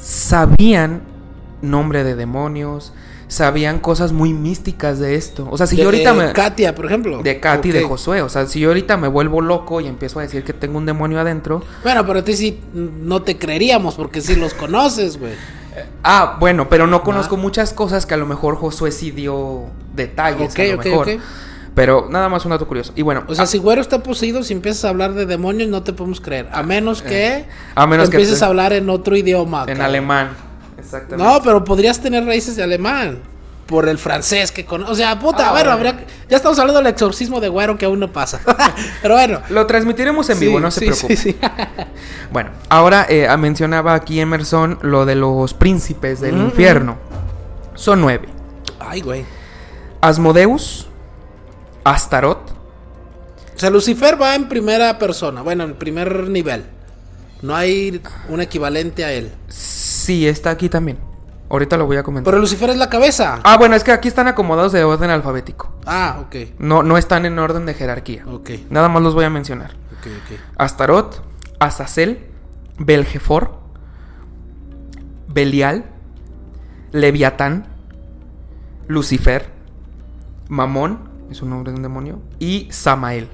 sabían 0.00 1.02
nombre 1.60 2.02
de 2.02 2.14
demonios, 2.14 2.94
sabían 3.32 3.78
cosas 3.80 4.12
muy 4.12 4.32
místicas 4.32 4.98
de 4.98 5.16
esto. 5.16 5.48
O 5.50 5.56
sea, 5.58 5.66
si 5.66 5.76
de, 5.76 5.82
yo 5.82 5.88
ahorita 5.88 6.12
de 6.12 6.26
me... 6.28 6.32
Katia, 6.32 6.74
por 6.74 6.86
ejemplo. 6.86 7.22
De 7.22 7.40
Katy 7.40 7.70
y 7.70 7.72
de. 7.72 7.82
Josué. 7.84 8.22
O 8.22 8.28
sea, 8.28 8.46
si 8.46 8.60
yo 8.60 8.68
ahorita 8.68 8.96
me 8.96 9.08
vuelvo 9.08 9.40
loco 9.40 9.80
y 9.80 9.86
empiezo 9.86 10.18
a 10.18 10.22
decir 10.22 10.44
que 10.44 10.52
tengo 10.52 10.78
un 10.78 10.86
demonio 10.86 11.18
adentro. 11.20 11.64
Bueno, 11.82 12.06
pero 12.06 12.20
a 12.20 12.24
ti 12.24 12.34
sí 12.36 12.60
no 12.74 13.22
te 13.22 13.38
creeríamos 13.38 13.94
porque 13.94 14.20
sí 14.20 14.36
los 14.36 14.54
conoces, 14.54 15.18
güey. 15.18 15.32
Ah, 16.04 16.36
bueno, 16.38 16.68
pero 16.68 16.86
no 16.86 17.02
conozco 17.02 17.36
muchas 17.36 17.72
cosas 17.72 18.04
que 18.04 18.14
a 18.14 18.18
lo 18.18 18.26
mejor 18.26 18.56
Josué 18.56 18.92
sí 18.92 19.10
dio 19.10 19.62
detalles. 19.94 20.52
Ok, 20.52 20.58
a 20.60 20.64
lo 20.64 20.74
ok, 20.76 20.84
mejor. 20.84 21.08
ok. 21.08 21.20
Pero 21.74 22.06
nada 22.10 22.28
más 22.28 22.44
un 22.44 22.50
dato 22.50 22.68
curioso. 22.68 22.92
Y 22.96 23.00
bueno, 23.00 23.24
O 23.26 23.34
sea, 23.34 23.44
ah, 23.44 23.46
si 23.46 23.56
güero 23.56 23.80
está 23.80 24.02
poseído, 24.02 24.42
si 24.42 24.52
empiezas 24.52 24.84
a 24.84 24.90
hablar 24.90 25.14
de 25.14 25.24
demonios, 25.24 25.70
no 25.70 25.82
te 25.82 25.94
podemos 25.94 26.20
creer. 26.20 26.46
A 26.52 26.62
menos 26.62 27.00
que, 27.00 27.46
a 27.74 27.86
menos 27.86 28.10
que 28.10 28.16
empieces 28.16 28.40
te- 28.40 28.44
a 28.44 28.48
hablar 28.48 28.74
en 28.74 28.90
otro 28.90 29.16
idioma. 29.16 29.60
en 29.62 29.66
cabrón. 29.68 29.80
alemán. 29.86 30.51
Exactamente. 30.94 31.24
No, 31.32 31.42
pero 31.42 31.64
podrías 31.64 32.00
tener 32.00 32.24
raíces 32.24 32.56
de 32.56 32.62
alemán. 32.62 33.20
Por 33.66 33.88
el 33.88 33.96
francés 33.96 34.52
que 34.52 34.66
conoces. 34.66 34.92
O 34.92 34.94
sea, 34.96 35.18
puta, 35.18 35.48
Ah, 35.48 35.52
bueno, 35.52 35.70
habría 35.70 36.04
ya 36.28 36.36
estamos 36.36 36.58
hablando 36.58 36.80
del 36.82 36.88
exorcismo 36.92 37.40
de 37.40 37.48
güero 37.48 37.78
que 37.78 37.86
aún 37.86 38.00
no 38.00 38.12
pasa. 38.12 38.40
pero 39.02 39.14
bueno. 39.14 39.40
Lo 39.48 39.66
transmitiremos 39.66 40.28
en 40.30 40.40
vivo, 40.40 40.58
Sí, 40.58 40.62
no 40.62 40.70
se 40.70 40.80
sí, 40.80 40.86
preocupe. 40.86 41.16
sí, 41.16 41.32
sí. 41.32 41.38
Bueno, 42.32 42.50
ahora 42.68 43.06
eh, 43.08 43.28
ah, 43.28 43.36
mencionaba 43.36 43.94
aquí 43.94 44.20
Emerson 44.20 44.78
lo 44.82 45.06
de 45.06 45.14
los 45.14 45.54
príncipes 45.54 46.20
del 46.20 46.36
infierno. 46.38 46.98
Son 47.74 48.00
nueve. 48.00 48.28
Ay, 48.80 49.00
güey. 49.00 49.24
Asmodeus, 50.02 50.88
Astarot, 51.84 52.50
O 53.54 53.58
sea, 53.58 53.70
Lucifer 53.70 54.20
va 54.20 54.34
en 54.34 54.48
primera 54.48 54.98
persona. 54.98 55.40
Bueno, 55.42 55.64
en 55.64 55.74
primer 55.74 56.28
nivel. 56.28 56.64
No 57.42 57.54
hay 57.54 58.00
un 58.28 58.40
equivalente 58.40 59.04
a 59.04 59.12
él. 59.12 59.30
sí, 59.48 59.91
está 60.08 60.50
aquí 60.50 60.68
también. 60.68 60.98
Ahorita 61.50 61.76
lo 61.76 61.86
voy 61.86 61.98
a 61.98 62.02
comentar. 62.02 62.30
Pero 62.30 62.40
Lucifer 62.40 62.70
es 62.70 62.78
la 62.78 62.88
cabeza. 62.88 63.40
Ah, 63.44 63.58
bueno, 63.58 63.76
es 63.76 63.84
que 63.84 63.92
aquí 63.92 64.08
están 64.08 64.26
acomodados 64.26 64.72
de 64.72 64.84
orden 64.84 65.10
alfabético. 65.10 65.70
Ah, 65.84 66.22
ok. 66.22 66.58
No, 66.58 66.82
no 66.82 66.96
están 66.96 67.26
en 67.26 67.38
orden 67.38 67.66
de 67.66 67.74
jerarquía. 67.74 68.24
Ok. 68.26 68.50
Nada 68.70 68.88
más 68.88 69.02
los 69.02 69.14
voy 69.14 69.26
a 69.26 69.30
mencionar. 69.30 69.72
Ok, 69.98 70.06
ok. 70.06 70.38
Astarot, 70.56 71.22
Azazel, 71.58 72.26
Belgefor, 72.78 73.58
Belial, 75.28 75.84
Leviatán, 76.92 77.66
Lucifer, 78.88 79.50
Mamón, 80.48 81.10
es 81.30 81.42
un 81.42 81.50
nombre 81.50 81.72
de 81.72 81.76
un 81.76 81.82
demonio, 81.82 82.20
y 82.38 82.68
Samael. 82.70 83.28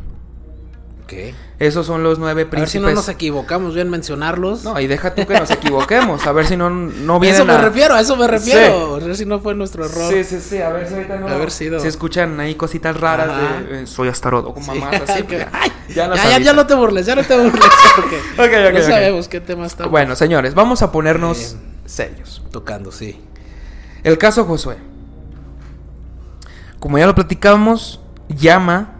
Ok. 1.10 1.34
Esos 1.58 1.86
son 1.86 2.02
los 2.02 2.18
nueve 2.18 2.42
A 2.42 2.44
ver 2.44 2.50
príncipes. 2.50 2.72
si 2.72 2.78
no 2.80 2.90
nos 2.90 3.08
equivocamos 3.08 3.74
bien 3.74 3.88
mencionarlos. 3.88 4.62
No, 4.62 4.78
y 4.78 4.86
deja 4.86 5.14
tú 5.14 5.26
que 5.26 5.40
nos 5.40 5.50
equivoquemos. 5.50 6.26
A 6.26 6.32
ver 6.32 6.46
si 6.46 6.54
no, 6.58 6.68
no 6.68 7.14
a 7.14 7.18
vienen 7.18 7.36
eso 7.40 7.46
me 7.46 7.54
a- 7.54 7.62
refiero, 7.62 7.94
a 7.94 8.00
eso 8.02 8.14
me 8.14 8.28
refiero. 8.28 8.96
A 8.96 8.98
ver 8.98 9.16
si 9.16 9.24
no 9.24 9.40
fue 9.40 9.54
nuestro 9.54 9.86
error. 9.86 10.12
Sí, 10.12 10.22
sí, 10.22 10.38
sí. 10.38 10.58
A 10.58 10.68
ver 10.68 10.86
si 10.86 10.94
ahorita 10.94 11.16
no. 11.16 11.28
Haber 11.28 11.50
sido. 11.50 11.80
Si 11.80 11.88
escuchan 11.88 12.38
ahí 12.40 12.54
cositas 12.56 12.94
raras 13.00 13.30
Ajá. 13.30 13.60
de. 13.62 13.82
eh, 13.84 13.86
soy 13.86 14.08
Astaroth 14.08 14.44
o 14.48 14.52
con 14.52 14.62
Sí. 14.62 14.68
mamás 14.70 15.00
así. 15.08 15.22
pues, 15.22 15.46
Ay, 15.50 15.72
ya 15.88 16.14
ya, 16.14 16.30
ya, 16.30 16.38
ya 16.40 16.52
no 16.52 16.66
te 16.66 16.74
burles, 16.74 17.06
ya 17.06 17.14
no 17.14 17.24
te 17.24 17.36
burles. 17.38 17.64
Porque 18.36 18.70
no 18.72 18.82
sabemos 18.82 19.28
qué 19.28 19.40
tema 19.40 19.64
está 19.66 19.86
Bueno, 19.86 20.14
señores, 20.14 20.54
vamos 20.54 20.82
a 20.82 20.92
ponernos 20.92 21.56
serios. 21.86 22.42
tocando, 22.52 22.92
sí. 22.92 23.18
El 24.04 24.18
caso 24.18 24.44
Josué. 24.44 24.76
Como 26.78 26.98
ya 26.98 27.06
lo 27.06 27.14
platicábamos, 27.14 28.00
llama 28.28 28.97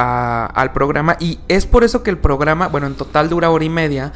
a- 0.00 0.46
al 0.46 0.72
programa 0.72 1.16
y 1.18 1.40
es 1.48 1.66
por 1.66 1.82
eso 1.82 2.04
que 2.04 2.10
el 2.10 2.18
programa, 2.18 2.68
bueno, 2.68 2.86
en 2.86 2.94
total 2.94 3.28
dura 3.28 3.50
hora 3.50 3.64
y 3.64 3.68
media, 3.68 4.12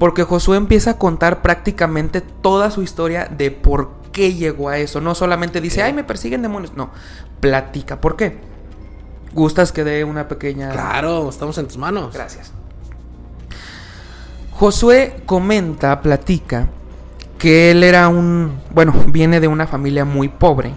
porque 0.00 0.22
Josué 0.24 0.56
empieza 0.56 0.92
a 0.92 0.98
contar 0.98 1.42
prácticamente 1.42 2.22
toda 2.22 2.70
su 2.70 2.82
historia 2.82 3.26
de 3.30 3.50
por 3.50 3.90
qué 4.12 4.32
llegó 4.32 4.70
a 4.70 4.78
eso. 4.78 5.02
No 5.02 5.14
solamente 5.14 5.60
dice, 5.60 5.82
ay, 5.82 5.92
me 5.92 6.04
persiguen 6.04 6.40
demonios. 6.40 6.72
No, 6.74 6.90
platica 7.40 8.00
por 8.00 8.16
qué. 8.16 8.38
¿Gustas 9.34 9.72
que 9.72 9.84
dé 9.84 10.04
una 10.04 10.26
pequeña... 10.28 10.70
Claro, 10.70 11.28
estamos 11.28 11.58
en 11.58 11.66
tus 11.66 11.76
manos. 11.76 12.14
Gracias. 12.14 12.52
Josué 14.52 15.20
comenta, 15.26 16.00
platica, 16.00 16.68
que 17.38 17.70
él 17.72 17.84
era 17.84 18.08
un, 18.08 18.58
bueno, 18.70 18.94
viene 19.08 19.38
de 19.40 19.48
una 19.48 19.66
familia 19.66 20.06
muy 20.06 20.28
pobre. 20.30 20.72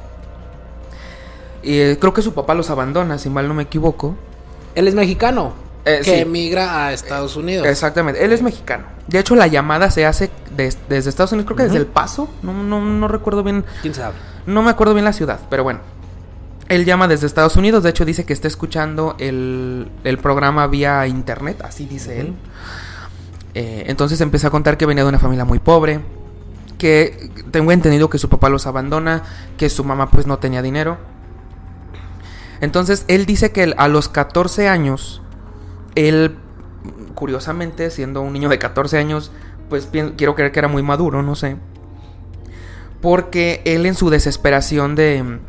Y 1.63 1.79
eh, 1.79 1.97
creo 1.99 2.13
que 2.13 2.21
su 2.21 2.33
papá 2.33 2.53
los 2.55 2.69
abandona, 2.69 3.17
si 3.17 3.29
mal 3.29 3.47
no 3.47 3.53
me 3.53 3.63
equivoco. 3.63 4.15
Él 4.79 4.87
es 4.87 4.95
mexicano. 4.95 5.53
Eh, 5.85 5.99
que 6.03 6.15
sí. 6.15 6.19
emigra 6.21 6.85
a 6.87 6.93
Estados 6.93 7.35
Unidos. 7.37 7.65
Exactamente, 7.65 8.23
él 8.23 8.31
es 8.33 8.41
mexicano. 8.41 8.83
De 9.07 9.17
hecho, 9.19 9.35
la 9.35 9.47
llamada 9.47 9.89
se 9.89 10.05
hace 10.05 10.29
des- 10.55 10.77
desde 10.89 11.09
Estados 11.09 11.31
Unidos, 11.31 11.45
creo 11.47 11.57
que 11.57 11.63
desde 11.63 11.77
El 11.77 11.85
Paso. 11.87 12.29
No, 12.43 12.53
no, 12.53 12.81
no 12.81 13.07
recuerdo 13.07 13.43
bien, 13.43 13.63
¿Quién 13.81 13.93
sabe? 13.93 14.13
no 14.45 14.61
me 14.61 14.69
acuerdo 14.69 14.93
bien 14.93 15.05
la 15.05 15.13
ciudad, 15.13 15.39
pero 15.49 15.63
bueno. 15.63 15.79
Él 16.67 16.85
llama 16.85 17.07
desde 17.07 17.25
Estados 17.25 17.55
Unidos, 17.55 17.81
de 17.83 17.89
hecho 17.89 18.05
dice 18.05 18.25
que 18.25 18.33
está 18.33 18.47
escuchando 18.47 19.15
el, 19.19 19.89
el 20.03 20.17
programa 20.19 20.67
vía 20.67 21.07
internet, 21.07 21.61
así 21.63 21.85
dice 21.87 22.19
él. 22.19 22.33
Eh, 23.55 23.85
entonces 23.87 24.21
empieza 24.21 24.47
a 24.47 24.51
contar 24.51 24.77
que 24.77 24.85
venía 24.85 25.03
de 25.03 25.09
una 25.09 25.17
familia 25.19 25.45
muy 25.45 25.59
pobre, 25.59 26.01
que 26.77 27.31
tengo 27.51 27.71
entendido 27.71 28.09
que 28.09 28.17
su 28.19 28.29
papá 28.29 28.49
los 28.49 28.67
abandona, 28.67 29.23
que 29.57 29.69
su 29.69 29.83
mamá 29.83 30.11
pues 30.11 30.27
no 30.27 30.37
tenía 30.37 30.61
dinero. 30.61 30.97
Entonces 32.61 33.05
él 33.07 33.25
dice 33.25 33.51
que 33.51 33.73
a 33.77 33.87
los 33.87 34.09
14 34.09 34.67
años, 34.67 35.21
él, 35.95 36.35
curiosamente, 37.15 37.89
siendo 37.91 38.21
un 38.21 38.33
niño 38.33 38.49
de 38.49 38.59
14 38.59 38.97
años, 38.97 39.31
pues 39.69 39.87
quiero 40.17 40.35
creer 40.35 40.51
que 40.51 40.59
era 40.59 40.67
muy 40.67 40.83
maduro, 40.83 41.21
no 41.23 41.35
sé. 41.35 41.57
Porque 43.01 43.61
él 43.65 43.85
en 43.85 43.95
su 43.95 44.09
desesperación 44.09 44.95
de, 44.95 45.39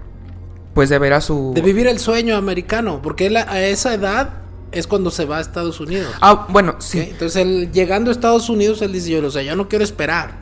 pues 0.74 0.88
de 0.88 0.98
ver 0.98 1.14
a 1.14 1.20
su... 1.20 1.52
De 1.54 1.62
vivir 1.62 1.88
el 1.88 1.98
sueño 1.98 2.36
americano. 2.36 3.00
Porque 3.02 3.26
él 3.26 3.36
a 3.36 3.60
esa 3.60 3.94
edad 3.94 4.40
es 4.72 4.86
cuando 4.86 5.10
se 5.10 5.24
va 5.24 5.38
a 5.38 5.40
Estados 5.40 5.80
Unidos. 5.80 6.14
Ah, 6.20 6.46
bueno, 6.48 6.76
sí. 6.78 7.00
Entonces, 7.00 7.42
él, 7.42 7.72
llegando 7.72 8.10
a 8.10 8.12
Estados 8.12 8.48
Unidos, 8.48 8.82
él 8.82 8.92
dice: 8.92 9.10
Yo, 9.10 9.26
o 9.26 9.30
sea, 9.30 9.42
yo 9.42 9.56
no 9.56 9.68
quiero 9.68 9.84
esperar. 9.84 10.34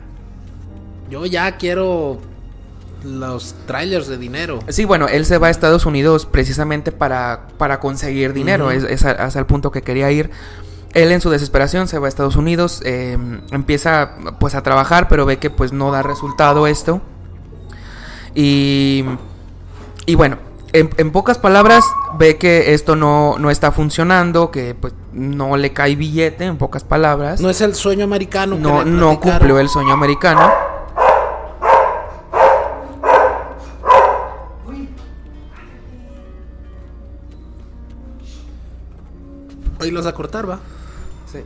Yo 1.09 1.25
ya 1.25 1.57
quiero 1.57 2.19
los 3.03 3.55
trailers 3.65 4.07
de 4.07 4.17
dinero. 4.17 4.59
Sí, 4.69 4.85
bueno, 4.85 5.07
él 5.07 5.25
se 5.25 5.37
va 5.37 5.47
a 5.47 5.49
Estados 5.49 5.85
Unidos 5.85 6.25
precisamente 6.25 6.91
para, 6.91 7.47
para 7.57 7.79
conseguir 7.79 8.33
dinero, 8.33 8.71
es, 8.71 8.83
es 8.83 9.05
a- 9.05 9.11
hasta 9.11 9.39
el 9.39 9.45
punto 9.45 9.71
que 9.71 9.81
quería 9.81 10.11
ir. 10.11 10.29
Él 10.93 11.11
en 11.11 11.21
su 11.21 11.29
desesperación 11.29 11.87
se 11.87 11.99
va 11.99 12.07
a 12.07 12.09
Estados 12.09 12.35
Unidos, 12.35 12.81
eh, 12.83 13.17
empieza 13.51 14.11
pues 14.39 14.55
a 14.55 14.63
trabajar, 14.63 15.07
pero 15.07 15.25
ve 15.25 15.37
que 15.37 15.49
pues 15.49 15.71
no 15.71 15.91
da 15.91 16.01
resultado 16.01 16.65
esto. 16.67 17.01
Y, 18.35 19.05
y 20.05 20.15
bueno, 20.15 20.37
en, 20.73 20.89
en 20.97 21.11
pocas 21.11 21.37
palabras 21.37 21.83
ve 22.17 22.37
que 22.37 22.73
esto 22.73 22.95
no, 22.95 23.37
no 23.39 23.49
está 23.49 23.71
funcionando, 23.71 24.51
que 24.51 24.75
pues 24.75 24.93
no 25.13 25.57
le 25.57 25.73
cae 25.73 25.95
billete, 25.95 26.45
en 26.45 26.57
pocas 26.57 26.83
palabras. 26.83 27.41
No 27.41 27.49
es 27.49 27.61
el 27.61 27.75
sueño 27.75 28.03
americano. 28.03 28.55
que 28.55 28.61
no, 28.61 28.83
le 28.83 28.91
no 28.91 29.19
cumplió 29.19 29.59
el 29.59 29.69
sueño 29.69 29.93
americano. 29.93 30.51
Ahí 39.79 39.91
los 39.91 40.05
a 40.05 40.13
cortar, 40.13 40.49
va. 40.49 40.59
Sí. 41.31 41.39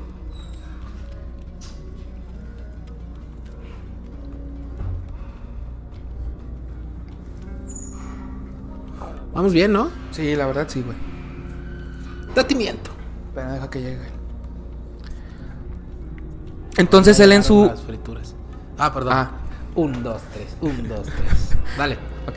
Vamos 9.34 9.53
bien, 9.53 9.73
¿no? 9.73 9.89
Sí, 10.11 10.36
la 10.36 10.45
verdad 10.45 10.67
sí, 10.67 10.81
güey. 10.81 10.97
Date 12.36 12.55
miento. 12.55 12.91
Pero 13.34 13.51
deja 13.51 13.69
que 13.69 13.81
llegue. 13.81 14.13
Entonces 16.77 17.19
él 17.19 17.31
en 17.31 17.43
su... 17.43 17.65
Las 17.65 17.81
frituras. 17.81 18.36
Ah, 18.77 18.93
perdón. 18.93 19.13
Ah. 19.13 19.31
Un, 19.75 20.03
dos, 20.03 20.21
tres. 20.34 20.55
Un, 20.61 20.88
dos, 20.88 21.03
tres. 21.03 21.57
Dale. 21.77 21.95
Ok. 22.27 22.36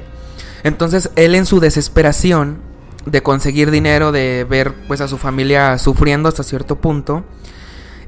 Entonces 0.62 1.11
él 1.16 1.34
en 1.34 1.47
su 1.47 1.61
desesperación 1.61 2.61
de 3.07 3.22
conseguir 3.22 3.70
dinero, 3.70 4.12
de 4.12 4.44
ver 4.48 4.74
pues 4.86 5.00
a 5.00 5.09
su 5.09 5.16
familia 5.16 5.78
sufriendo 5.78 6.28
hasta 6.28 6.42
cierto 6.42 6.76
punto, 6.76 7.24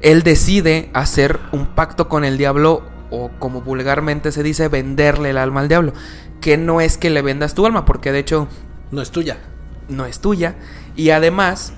él 0.01 0.23
decide 0.23 0.89
hacer 0.93 1.39
un 1.51 1.67
pacto 1.67 2.07
con 2.09 2.23
el 2.23 2.37
diablo 2.37 2.83
o 3.09 3.31
como 3.39 3.61
vulgarmente 3.61 4.31
se 4.31 4.43
dice 4.43 4.67
venderle 4.67 5.31
el 5.31 5.37
alma 5.37 5.61
al 5.61 5.67
diablo, 5.67 5.93
que 6.41 6.57
no 6.57 6.79
es 6.81 6.97
que 6.97 7.09
le 7.09 7.21
vendas 7.21 7.53
tu 7.55 7.65
alma, 7.65 7.85
porque 7.85 8.11
de 8.11 8.19
hecho 8.19 8.47
No 8.91 9.01
es 9.01 9.11
tuya. 9.11 9.37
no 9.87 10.05
es 10.05 10.19
tuya. 10.19 10.55
Y 10.95 11.09
además 11.09 11.73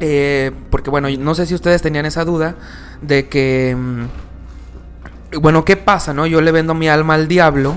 eh, 0.00 0.52
porque 0.70 0.90
bueno 0.90 1.08
no 1.18 1.34
sé 1.34 1.46
si 1.46 1.54
ustedes 1.54 1.82
tenían 1.82 2.06
esa 2.06 2.24
duda 2.24 2.56
de 3.02 3.28
que 3.28 3.76
mm, 3.78 5.40
bueno 5.40 5.64
qué 5.64 5.76
pasa 5.76 6.12
no 6.14 6.26
yo 6.26 6.40
le 6.40 6.50
vendo 6.50 6.74
mi 6.74 6.88
alma 6.88 7.14
al 7.14 7.28
diablo 7.28 7.74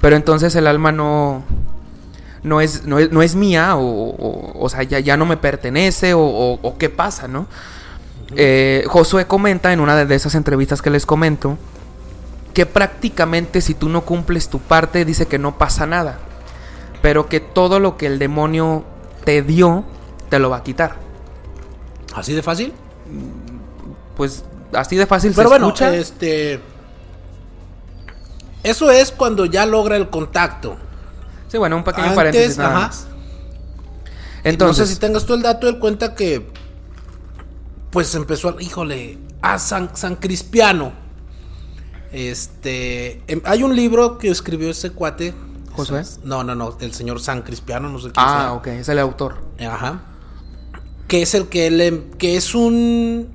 pero 0.00 0.16
entonces 0.16 0.54
el 0.54 0.68
alma 0.68 0.92
no 0.92 1.44
no 2.46 2.60
es 2.60 2.84
no 2.86 2.98
es, 2.98 3.10
no 3.12 3.20
es 3.22 3.34
mía 3.34 3.76
o, 3.76 3.82
o, 3.84 4.64
o 4.64 4.68
sea 4.68 4.82
ya, 4.84 5.00
ya 5.00 5.16
no 5.16 5.26
me 5.26 5.36
pertenece 5.36 6.14
o, 6.14 6.20
o- 6.20 6.58
o 6.62 6.78
qué 6.78 6.88
pasa 6.88 7.28
no 7.28 7.46
Eh, 8.34 8.84
Josué 8.88 9.26
comenta 9.26 9.72
en 9.72 9.78
una 9.80 10.04
de 10.04 10.14
esas 10.14 10.34
entrevistas 10.34 10.80
que 10.82 10.90
les 10.90 11.06
comento 11.06 11.58
que 12.54 12.66
prácticamente 12.66 13.60
si 13.60 13.74
tú 13.74 13.88
no 13.88 14.00
cumples 14.02 14.48
tu 14.48 14.58
parte 14.58 15.04
dice 15.04 15.26
que 15.26 15.38
no 15.38 15.58
pasa 15.58 15.86
nada 15.86 16.18
pero 17.02 17.28
que 17.28 17.38
todo 17.40 17.78
lo 17.78 17.96
que 17.96 18.06
el 18.06 18.18
demonio 18.18 18.84
te 19.24 19.42
dio 19.42 19.84
te 20.28 20.38
lo 20.40 20.50
va 20.50 20.56
a 20.58 20.62
quitar. 20.64 20.96
¿Así 22.14 22.32
de 22.32 22.42
fácil? 22.42 22.72
Pues 24.16 24.42
así 24.72 24.96
de 24.96 25.06
fácil 25.06 25.32
Pero 25.36 25.48
se 25.48 25.52
bueno, 25.52 25.66
escucha. 25.68 25.94
este. 25.94 26.60
Eso 28.62 28.90
es 28.90 29.12
cuando 29.12 29.44
ya 29.44 29.66
logra 29.66 29.96
el 29.96 30.08
contacto. 30.10 30.76
Sí, 31.48 31.58
bueno, 31.58 31.76
un 31.76 31.84
pequeño 31.84 32.04
Antes, 32.08 32.16
paréntesis 32.16 32.58
nada 32.58 32.70
ajá. 32.76 32.86
más. 32.88 33.06
Entonces, 34.44 34.78
no 34.78 34.86
sé 34.86 34.94
si 34.94 35.00
tengas 35.00 35.24
tú 35.26 35.34
el 35.34 35.42
dato, 35.42 35.68
él 35.68 35.78
cuenta 35.78 36.14
que. 36.14 36.50
Pues 37.90 38.14
empezó, 38.14 38.50
a- 38.50 38.62
híjole, 38.62 39.18
a 39.42 39.58
San, 39.58 39.96
San 39.96 40.16
Crispiano. 40.16 40.92
Este. 42.12 43.22
em, 43.26 43.40
hay 43.44 43.62
un 43.62 43.74
libro 43.74 44.18
que 44.18 44.28
escribió 44.30 44.70
ese 44.70 44.90
cuate. 44.90 45.34
¿Josué? 45.72 46.02
No, 46.24 46.42
no, 46.42 46.54
no, 46.54 46.76
el 46.80 46.94
señor 46.94 47.20
San 47.20 47.42
Crispiano, 47.42 47.90
no 47.90 47.98
sé 47.98 48.04
quién 48.04 48.14
ah, 48.16 48.38
sea. 48.40 48.52
ok, 48.54 48.66
es 48.68 48.88
el 48.88 48.98
autor. 48.98 49.44
Ajá. 49.60 50.00
Que 51.06 51.22
es 51.22 51.34
el 51.34 51.48
que 51.48 51.70
le, 51.70 52.04
que 52.18 52.36
es 52.36 52.54
un 52.54 53.34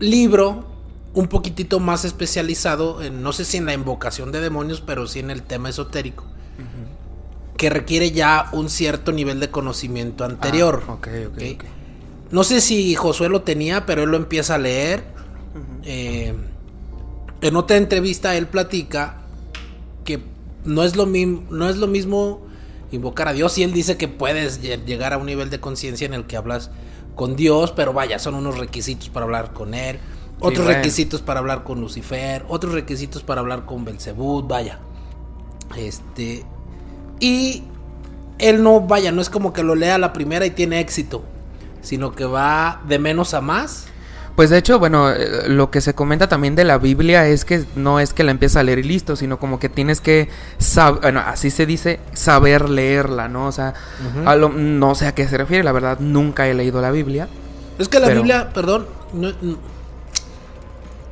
libro 0.00 0.66
un 1.14 1.28
poquitito 1.28 1.78
más 1.78 2.04
especializado 2.04 3.00
en, 3.00 3.22
no 3.22 3.32
sé 3.32 3.44
si 3.44 3.58
en 3.58 3.66
la 3.66 3.74
invocación 3.74 4.32
de 4.32 4.40
demonios, 4.40 4.80
pero 4.80 5.06
sí 5.06 5.20
en 5.20 5.30
el 5.30 5.42
tema 5.44 5.68
esotérico. 5.68 6.24
Que 7.56 7.70
requiere 7.70 8.10
ya 8.10 8.48
un 8.52 8.68
cierto 8.68 9.12
nivel 9.12 9.38
de 9.40 9.50
conocimiento 9.50 10.24
anterior. 10.24 10.82
Ah, 10.88 10.92
ok, 10.94 11.08
ok, 11.28 11.32
¿ok? 11.36 11.42
ok. 11.54 11.64
No 12.32 12.42
sé 12.42 12.60
si 12.60 12.94
Josué 12.96 13.28
lo 13.28 13.42
tenía, 13.42 13.86
pero 13.86 14.02
él 14.02 14.10
lo 14.10 14.16
empieza 14.16 14.56
a 14.56 14.58
leer. 14.58 15.04
Eh, 15.84 16.34
en 17.42 17.56
otra 17.56 17.76
entrevista 17.76 18.34
él 18.36 18.46
platica 18.48 19.18
que 20.04 20.20
no 20.64 20.82
es 20.82 20.96
lo 20.96 21.06
mismo, 21.06 21.44
no 21.50 21.68
es 21.68 21.76
lo 21.76 21.86
mismo 21.86 22.40
invocar 22.90 23.28
a 23.28 23.32
Dios 23.32 23.56
y 23.58 23.62
él 23.62 23.72
dice 23.72 23.96
que 23.96 24.08
puedes 24.08 24.62
lle- 24.62 24.82
llegar 24.84 25.12
a 25.12 25.18
un 25.18 25.26
nivel 25.26 25.50
de 25.50 25.60
conciencia 25.60 26.06
en 26.06 26.14
el 26.14 26.24
que 26.26 26.36
hablas 26.36 26.70
con 27.14 27.36
Dios, 27.36 27.70
pero 27.72 27.92
vaya, 27.92 28.18
son 28.18 28.34
unos 28.34 28.58
requisitos 28.58 29.10
para 29.10 29.24
hablar 29.24 29.52
con 29.52 29.74
él, 29.74 29.98
otros 30.40 30.64
bueno. 30.64 30.78
requisitos 30.78 31.20
para 31.22 31.40
hablar 31.40 31.64
con 31.64 31.80
Lucifer, 31.80 32.44
otros 32.48 32.72
requisitos 32.72 33.22
para 33.22 33.40
hablar 33.40 33.66
con 33.66 33.84
Belcebú, 33.84 34.42
vaya. 34.42 34.80
Este 35.76 36.44
y 37.20 37.64
él 38.38 38.62
no 38.62 38.80
vaya, 38.80 39.12
no 39.12 39.20
es 39.22 39.30
como 39.30 39.52
que 39.52 39.62
lo 39.62 39.74
lea 39.74 39.96
la 39.98 40.12
primera 40.12 40.44
y 40.46 40.50
tiene 40.50 40.80
éxito, 40.80 41.24
sino 41.82 42.12
que 42.12 42.24
va 42.24 42.80
de 42.88 42.98
menos 42.98 43.34
a 43.34 43.40
más. 43.40 43.86
Pues 44.36 44.50
de 44.50 44.58
hecho, 44.58 44.80
bueno, 44.80 45.10
eh, 45.12 45.48
lo 45.48 45.70
que 45.70 45.80
se 45.80 45.94
comenta 45.94 46.28
también 46.28 46.56
de 46.56 46.64
la 46.64 46.78
Biblia 46.78 47.28
es 47.28 47.44
que 47.44 47.64
no 47.76 48.00
es 48.00 48.12
que 48.12 48.24
la 48.24 48.32
empieza 48.32 48.58
a 48.58 48.62
leer 48.64 48.80
y 48.80 48.82
listo, 48.82 49.14
sino 49.14 49.38
como 49.38 49.60
que 49.60 49.68
tienes 49.68 50.00
que 50.00 50.28
saber, 50.58 51.00
bueno, 51.02 51.20
así 51.24 51.50
se 51.50 51.66
dice, 51.66 52.00
saber 52.14 52.68
leerla, 52.68 53.28
¿no? 53.28 53.46
O 53.46 53.52
sea, 53.52 53.74
a 54.26 54.34
lo- 54.34 54.48
no 54.48 54.96
sé 54.96 55.06
a 55.06 55.14
qué 55.14 55.28
se 55.28 55.38
refiere, 55.38 55.62
la 55.62 55.70
verdad, 55.70 56.00
nunca 56.00 56.48
he 56.48 56.54
leído 56.54 56.80
la 56.80 56.90
Biblia. 56.90 57.28
Es 57.78 57.88
que 57.88 58.00
la 58.00 58.08
Pero- 58.08 58.22
Biblia, 58.22 58.50
perdón, 58.52 58.86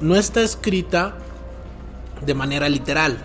no 0.00 0.16
está 0.16 0.40
escrita 0.42 1.14
de 2.24 2.34
manera 2.34 2.68
literal. 2.68 3.22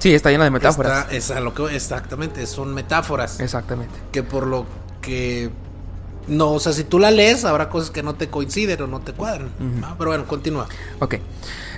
Sí, 0.00 0.12
está 0.14 0.30
llena 0.30 0.44
de 0.44 0.50
metáforas. 0.50 1.02
Está- 1.04 1.14
es 1.14 1.30
a 1.30 1.38
lo 1.40 1.54
que 1.54 1.76
exactamente, 1.76 2.44
son 2.46 2.74
metáforas. 2.74 3.38
Exactamente. 3.38 3.94
Que 4.10 4.22
por 4.24 4.46
lo 4.46 4.66
que 5.00 5.50
no, 6.26 6.50
o 6.52 6.60
sea, 6.60 6.72
si 6.72 6.84
tú 6.84 6.98
la 6.98 7.10
lees, 7.10 7.44
habrá 7.44 7.68
cosas 7.68 7.90
que 7.90 8.02
no 8.02 8.14
te 8.14 8.28
coinciden 8.28 8.80
o 8.82 8.86
no 8.86 9.00
te 9.00 9.12
cuadran. 9.12 9.50
Pero 9.98 10.10
bueno, 10.10 10.26
continúa. 10.26 10.66
Ok. 11.00 11.16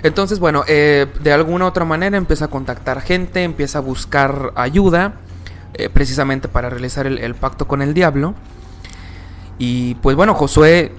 Entonces, 0.03 0.39
bueno, 0.39 0.63
eh, 0.67 1.07
de 1.21 1.31
alguna 1.31 1.65
u 1.65 1.67
otra 1.67 1.85
manera 1.85 2.17
empieza 2.17 2.45
a 2.45 2.47
contactar 2.49 3.01
gente, 3.01 3.43
empieza 3.43 3.77
a 3.77 3.81
buscar 3.81 4.51
ayuda, 4.55 5.13
eh, 5.75 5.89
precisamente 5.89 6.47
para 6.47 6.69
realizar 6.69 7.05
el, 7.07 7.19
el 7.19 7.35
pacto 7.35 7.67
con 7.67 7.81
el 7.81 7.93
diablo. 7.93 8.35
Y 9.57 9.95
pues 9.95 10.15
bueno, 10.15 10.33
Josué 10.33 10.91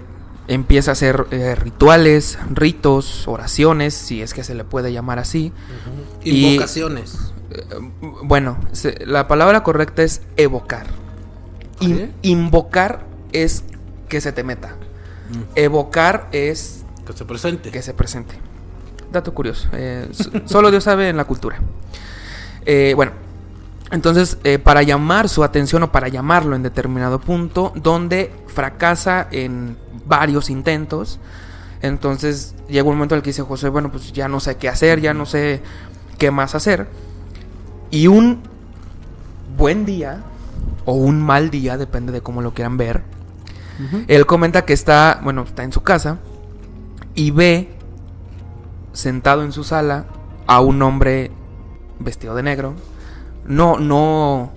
empieza 0.48 0.90
a 0.90 0.92
hacer 0.92 1.26
eh, 1.30 1.54
rituales, 1.54 2.38
ritos, 2.52 3.26
oraciones, 3.28 3.94
si 3.94 4.22
es 4.22 4.34
que 4.34 4.44
se 4.44 4.54
le 4.54 4.64
puede 4.64 4.92
llamar 4.92 5.18
así. 5.18 5.52
Y- 6.22 6.46
Invocaciones. 6.52 7.32
Eh, 7.50 7.62
bueno, 8.24 8.58
se- 8.72 9.04
la 9.06 9.26
palabra 9.28 9.62
correcta 9.62 10.02
es 10.02 10.22
evocar. 10.36 10.86
In- 11.80 12.12
invocar 12.22 13.04
es 13.32 13.64
que 14.08 14.20
se 14.20 14.32
te 14.32 14.44
meta. 14.44 14.74
Evocar 15.54 16.28
es 16.32 16.84
Que 17.06 17.12
se 17.14 17.24
presente. 17.24 17.70
que 17.70 17.82
se 17.82 17.94
presente. 17.94 18.36
Dato 19.12 19.32
curioso. 19.34 19.68
eh, 19.72 20.08
solo 20.46 20.70
Dios 20.70 20.84
sabe 20.84 21.08
en 21.08 21.16
la 21.16 21.24
cultura. 21.24 21.58
Bueno, 22.96 23.12
entonces 23.94 24.38
eh, 24.44 24.58
para 24.58 24.82
llamar 24.82 25.28
su 25.28 25.44
atención 25.44 25.82
o 25.84 25.92
para 25.92 26.08
llamarlo 26.08 26.56
en 26.56 26.62
determinado 26.62 27.20
punto, 27.20 27.72
donde 27.76 28.32
fracasa 28.46 29.28
en 29.30 29.76
varios 30.06 30.50
intentos, 30.50 31.20
entonces 31.80 32.54
llega 32.68 32.88
un 32.88 32.96
momento 32.96 33.14
en 33.14 33.18
el 33.18 33.22
que 33.22 33.30
dice 33.30 33.42
José, 33.42 33.68
bueno, 33.68 33.90
pues 33.90 34.12
ya 34.12 34.28
no 34.28 34.40
sé 34.40 34.56
qué 34.56 34.68
hacer, 34.68 35.00
ya 35.00 35.14
no 35.14 35.26
sé 35.26 35.62
qué 36.18 36.30
más 36.30 36.54
hacer. 36.54 36.88
Y 37.90 38.06
un 38.06 38.40
buen 39.56 39.84
día, 39.84 40.22
o 40.84 40.94
un 40.94 41.22
mal 41.22 41.50
día, 41.50 41.76
depende 41.76 42.12
de 42.12 42.20
cómo 42.20 42.42
lo 42.42 42.52
quieran 42.52 42.76
ver, 42.76 43.02
él 44.06 44.26
comenta 44.26 44.64
que 44.64 44.72
está, 44.72 45.20
bueno, 45.22 45.42
está 45.42 45.64
en 45.64 45.72
su 45.72 45.82
casa 45.82 46.18
y 47.14 47.32
ve 47.32 47.70
sentado 48.92 49.42
en 49.42 49.52
su 49.52 49.64
sala 49.64 50.06
a 50.46 50.60
un 50.60 50.80
hombre 50.82 51.30
vestido 51.98 52.34
de 52.34 52.42
negro. 52.44 52.74
No, 53.46 53.78
no, 53.78 54.52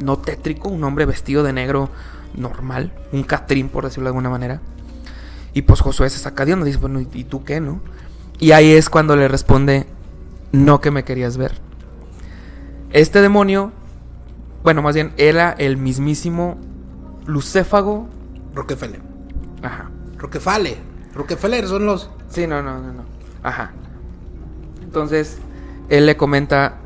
no 0.00 0.18
tétrico, 0.18 0.68
un 0.68 0.84
hombre 0.84 1.06
vestido 1.06 1.42
de 1.42 1.52
negro 1.52 1.90
normal, 2.36 2.92
un 3.12 3.22
catrín 3.22 3.68
por 3.68 3.84
decirlo 3.84 4.04
de 4.04 4.10
alguna 4.10 4.30
manera. 4.30 4.60
Y 5.52 5.62
pues 5.62 5.80
Josué 5.80 6.10
se 6.10 6.18
saca 6.18 6.44
de 6.44 6.52
onda, 6.52 6.66
dice, 6.66 6.78
bueno, 6.78 7.00
¿y 7.00 7.08
y 7.12 7.24
tú 7.24 7.44
qué, 7.44 7.60
no? 7.60 7.80
Y 8.38 8.52
ahí 8.52 8.72
es 8.72 8.90
cuando 8.90 9.16
le 9.16 9.28
responde, 9.28 9.86
no 10.52 10.80
que 10.80 10.90
me 10.90 11.04
querías 11.04 11.36
ver. 11.36 11.60
Este 12.90 13.20
demonio, 13.20 13.72
bueno, 14.62 14.82
más 14.82 14.94
bien 14.94 15.12
era 15.16 15.52
el 15.52 15.76
mismísimo 15.76 16.58
Lucéfago. 17.26 18.08
Rockefeller. 18.54 19.00
Ajá. 19.62 19.90
Rockefeller. 20.18 20.78
Rockefeller 21.14 21.66
son 21.66 21.86
los. 21.86 22.10
Sí, 22.28 22.46
no, 22.46 22.62
no, 22.62 22.78
no, 22.80 22.92
no. 22.92 23.02
Ajá. 23.42 23.72
Entonces, 24.82 25.38
él 25.88 26.06
le 26.06 26.16
comenta, 26.16 26.76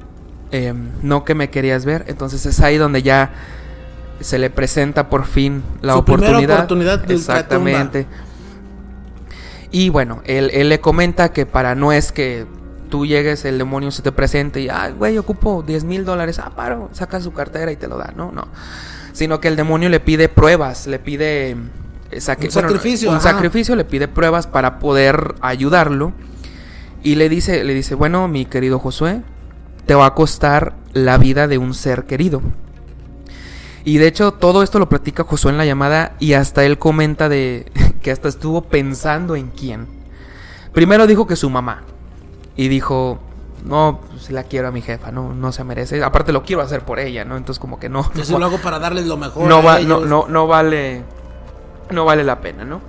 em, 0.51 0.91
no 1.03 1.25
que 1.25 1.35
me 1.35 1.51
querías 1.51 1.85
ver. 1.85 2.05
Entonces 2.09 2.45
es 2.47 2.61
ahí 2.61 2.77
donde 2.79 3.03
ya 3.03 3.31
se 4.21 4.39
le 4.39 4.51
presenta 4.51 5.09
por 5.09 5.27
fin 5.27 5.63
la 5.83 5.93
Su 5.95 6.01
oportunidad. 6.01 6.57
oportunidad 6.57 6.99
de 7.01 7.15
Exactamente. 7.15 8.07
Y 9.71 9.91
bueno, 9.91 10.23
él, 10.25 10.51
él 10.55 10.69
le 10.71 10.81
comenta 10.81 11.33
que 11.33 11.45
para 11.47 11.75
no 11.75 11.93
es 11.93 12.11
que 12.13 12.47
tú 12.91 13.05
llegues, 13.05 13.45
el 13.45 13.59
demonio 13.59 13.91
se 13.91 14.03
te 14.03 14.13
presente 14.13 14.61
y, 14.63 14.69
ay, 14.71 14.93
güey, 14.93 15.19
ocupo 15.19 15.63
10 15.67 15.85
mil 15.85 16.05
dólares. 16.07 16.39
Ah, 16.39 16.51
paro, 16.57 16.89
saca 16.93 17.21
su 17.21 17.33
cartera 17.33 17.71
y 17.71 17.77
te 17.77 17.87
lo 17.87 17.99
da. 17.99 18.13
No, 18.17 18.33
no. 18.33 18.49
Sino 19.13 19.41
que 19.41 19.49
el 19.49 19.57
demonio 19.57 19.89
le 19.91 20.01
pide 20.01 20.29
pruebas, 20.29 20.87
le 20.87 20.99
pide... 20.99 21.51
eh, 22.11 22.21
saque- 22.21 22.47
Un 22.49 22.55
bueno, 22.55 22.69
sacrificio, 22.71 23.11
un 23.11 23.17
ajá. 23.17 23.33
sacrificio, 23.33 23.77
le 23.77 23.85
pide 23.85 24.09
pruebas 24.09 24.47
para 24.47 24.79
poder 24.79 25.35
ayudarlo. 25.43 26.13
Y 27.03 27.17
le 27.17 27.29
dice, 27.29 27.63
le 27.63 27.75
dice, 27.75 27.95
bueno, 27.95 28.27
mi 28.27 28.47
querido 28.47 28.79
Josué, 28.79 29.21
te 29.89 29.95
va 29.95 30.07
a 30.07 30.15
costar 30.15 30.75
la 30.93 31.17
vida 31.19 31.49
de 31.49 31.59
un 31.59 31.73
ser 31.75 32.05
querido. 32.05 32.43
Y 33.85 33.97
de 33.97 34.07
hecho, 34.07 34.33
todo 34.33 34.63
esto 34.63 34.79
lo 34.79 34.89
platica 34.89 35.25
Josué 35.25 35.51
en 35.51 35.57
la 35.59 35.65
llamada 35.65 36.15
y 36.19 36.35
hasta 36.35 36.65
él 36.65 36.79
comenta 36.79 37.29
de 37.31 37.73
que 38.03 38.11
hasta 38.11 38.29
estuvo 38.29 38.63
pensando 38.63 39.35
en 39.35 39.49
quién. 39.49 39.87
Primero 40.75 41.07
dijo 41.07 41.27
que 41.27 41.37
su 41.37 41.49
mamá. 41.49 41.85
Y 42.55 42.69
dijo, 42.69 43.19
no, 43.65 44.01
pues 44.11 44.31
la 44.31 44.43
quiero 44.45 44.69
a 44.69 44.73
mi 44.73 44.83
jefa, 44.83 45.11
no, 45.11 45.33
no 45.33 45.53
se 45.53 45.65
merece. 45.65 46.03
Aparte 46.05 46.33
lo 46.33 46.43
quiero 46.43 46.61
hacer 46.61 46.83
por 46.83 46.99
ella, 46.99 47.25
¿no? 47.25 47.37
Entonces 47.39 47.59
como 47.59 47.81
que 47.81 47.89
no. 47.89 48.13
Yo 48.15 48.25
sí 48.25 48.37
lo 48.37 48.45
hago 48.45 48.59
para 48.59 48.79
darles 48.79 49.07
lo 49.07 49.17
mejor. 49.17 49.49
no, 49.49 49.63
va- 49.63 49.81
no, 49.81 50.01
no, 50.05 50.27
no 50.29 50.47
vale 50.47 51.03
no 51.91 52.05
vale 52.05 52.25
la 52.25 52.41
pena, 52.41 52.65
¿no? 52.65 52.83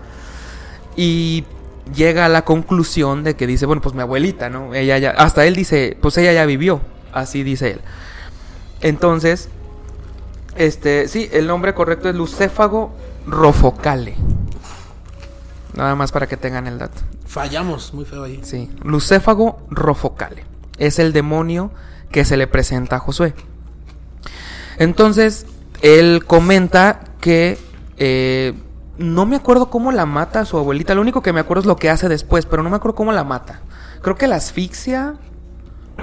Y 0.98 1.46
llega 1.94 2.26
a 2.26 2.30
la 2.30 2.44
conclusión 2.46 3.24
de 3.24 3.36
que 3.36 3.48
dice, 3.48 3.66
bueno, 3.66 3.82
pues 3.82 3.96
mi 3.96 4.02
abuelita, 4.02 4.50
¿no? 4.50 4.74
Ella 4.74 4.98
ya, 4.98 5.12
hasta 5.12 5.46
él 5.46 5.56
dice, 5.56 5.98
pues 6.02 6.18
ella 6.18 6.34
ya 6.34 6.46
vivió, 6.46 6.82
así 7.14 7.44
dice 7.44 7.72
él. 7.72 7.82
Entonces, 8.82 9.50
este, 10.56 11.08
sí, 11.08 11.30
el 11.32 11.48
nombre 11.48 11.74
correcto 11.74 12.10
es 12.10 12.16
Lucéfago 12.16 12.92
rofocale. 13.26 14.16
Nada 15.74 15.96
más 15.96 16.12
para 16.12 16.28
que 16.28 16.38
tengan 16.38 16.68
el 16.68 16.80
dato. 16.80 17.02
Fallamos 17.26 17.94
muy 17.94 18.06
feo 18.06 18.24
ahí. 18.24 18.40
Sí, 18.44 18.70
Lucéfago 18.84 19.60
rofocale. 19.70 20.44
Es 20.78 21.00
el 21.00 21.14
demonio 21.14 21.72
que 22.12 22.26
se 22.26 22.38
le 22.38 22.48
presenta 22.48 22.98
a 22.98 23.00
Josué. 23.00 23.34
Entonces, 24.78 25.46
él 25.82 26.24
comenta 26.26 27.02
que 27.22 27.58
eh, 27.98 28.54
no 29.00 29.26
me 29.26 29.36
acuerdo 29.38 29.70
cómo 29.72 29.92
la 29.92 30.06
mata 30.06 30.42
a 30.42 30.46
su 30.46 30.58
abuelita. 30.58 30.94
Lo 30.94 31.02
único 31.02 31.22
que 31.24 31.34
me 31.34 31.40
acuerdo 31.40 31.62
es 31.62 31.66
lo 31.66 31.76
que 31.78 31.90
hace 31.90 32.08
después, 32.10 32.46
pero 32.46 32.62
no 32.62 32.70
me 32.70 32.76
acuerdo 32.76 32.96
cómo 32.96 33.12
la 33.12 33.24
mata. 33.24 33.62
Creo 34.02 34.16
que 34.16 34.28
la 34.28 34.36
asfixia. 34.36 35.16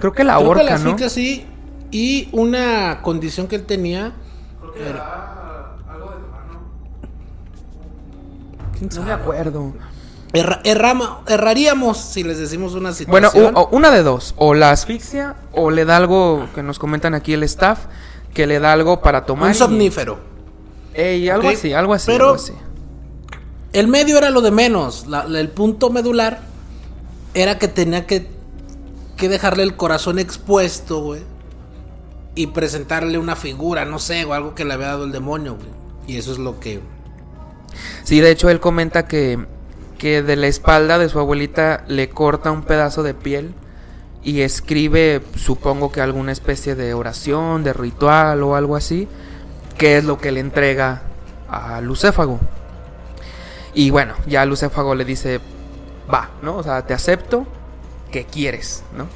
Creo 0.01 0.13
que 0.13 0.25
la 0.25 0.37
Creo 0.39 0.53
que 0.55 0.65
la 0.65 0.71
¿no? 0.73 0.77
asfixia 0.77 1.09
sí. 1.09 1.47
Y 1.91 2.29
una 2.33 3.01
condición 3.03 3.47
que 3.47 3.57
él 3.57 3.65
tenía. 3.65 4.13
era- 4.79 5.77
¿Quién 8.79 8.89
No 8.91 8.95
sabe? 8.95 9.07
me 9.07 9.13
acuerdo. 9.13 9.73
Erra- 10.33 10.61
errama- 10.65 11.21
erraríamos 11.29 11.97
si 11.99 12.23
les 12.23 12.39
decimos 12.39 12.75
una 12.75 12.91
Bueno, 13.09 13.29
situación. 13.31 13.55
u- 13.57 13.59
o- 13.61 13.69
una 13.71 13.91
de 13.91 14.03
dos. 14.03 14.35
O 14.37 14.53
la 14.55 14.71
asfixia 14.71 15.37
o 15.53 15.71
le 15.71 15.85
da 15.87 15.97
algo 15.97 16.47
que 16.55 16.63
nos 16.63 16.79
comentan 16.79 17.15
aquí 17.15 17.33
el 17.33 17.43
staff. 17.45 17.87
Que 18.35 18.47
le 18.47 18.59
da 18.61 18.73
algo 18.75 19.01
para 19.01 19.25
tomar. 19.25 19.47
un 19.47 19.53
y- 19.53 19.55
somnífero. 19.55 20.19
Ey, 20.93 21.31
algo 21.31 21.49
así, 21.49 21.73
algo 21.73 21.95
así. 21.95 22.07
pero- 22.11 22.25
algo 22.27 22.37
así. 22.37 22.53
El 23.77 23.89
medio 23.89 24.17
era 24.17 24.31
lo 24.31 24.41
de 24.41 24.51
menos. 24.51 25.05
El 25.29 25.51
punto 25.51 25.91
medular 25.91 26.41
era 27.35 27.59
que 27.59 27.69
tenía 27.69 28.07
que, 28.07 28.27
que 29.19 29.29
dejarle 29.29 29.65
el 29.65 29.77
corazón 29.77 30.19
expuesto, 30.19 31.03
güey. 31.03 31.21
Y 32.35 32.47
presentarle 32.47 33.19
una 33.19 33.37
figura, 33.37 33.85
no 33.85 33.99
sé, 33.99 34.25
o 34.25 34.33
algo 34.33 34.55
que 34.55 34.65
le 34.65 34.73
había 34.73 34.87
dado 34.87 35.05
el 35.05 35.13
demonio, 35.13 35.57
güey. 35.57 35.69
Y 36.07 36.17
eso 36.17 36.33
es 36.33 36.39
lo 36.39 36.59
que. 36.59 36.81
Sí, 38.03 38.21
de 38.21 38.31
hecho 38.31 38.49
él 38.49 38.61
comenta 38.61 39.07
que, 39.07 39.45
que 39.99 40.23
de 40.23 40.37
la 40.37 40.47
espalda 40.47 40.97
de 40.97 41.11
su 41.11 41.19
abuelita 41.19 41.85
le 41.87 42.09
corta 42.09 42.53
un 42.53 42.63
pedazo 42.63 43.03
de 43.03 43.13
piel 43.13 43.53
y 44.23 44.41
escribe, 44.41 45.21
supongo 45.35 45.93
que 45.93 46.01
alguna 46.01 46.33
especie 46.33 46.77
de 46.77 46.95
oración, 46.95 47.63
de 47.63 47.75
ritual 47.75 48.43
o 48.43 48.57
algo 48.57 48.75
así, 48.75 49.07
que 49.77 49.99
es 49.99 50.05
lo 50.05 50.17
que 50.17 50.33
le 50.33 50.41
entrega 50.41 51.03
a 51.51 51.83
Lucéfago. 51.83 52.41
Y 53.77 53.91
bueno, 53.91 54.15
ya 54.27 54.47
Lucéfago 54.47 54.95
le 54.95 55.05
dice, 55.05 55.39
va, 56.13 56.31
¿no? 56.41 56.57
O 56.57 56.63
sea, 56.63 56.87
te 56.87 56.95
acepto, 56.95 57.47
¿qué 58.11 58.25
quieres, 58.25 58.83
no? 58.97 59.07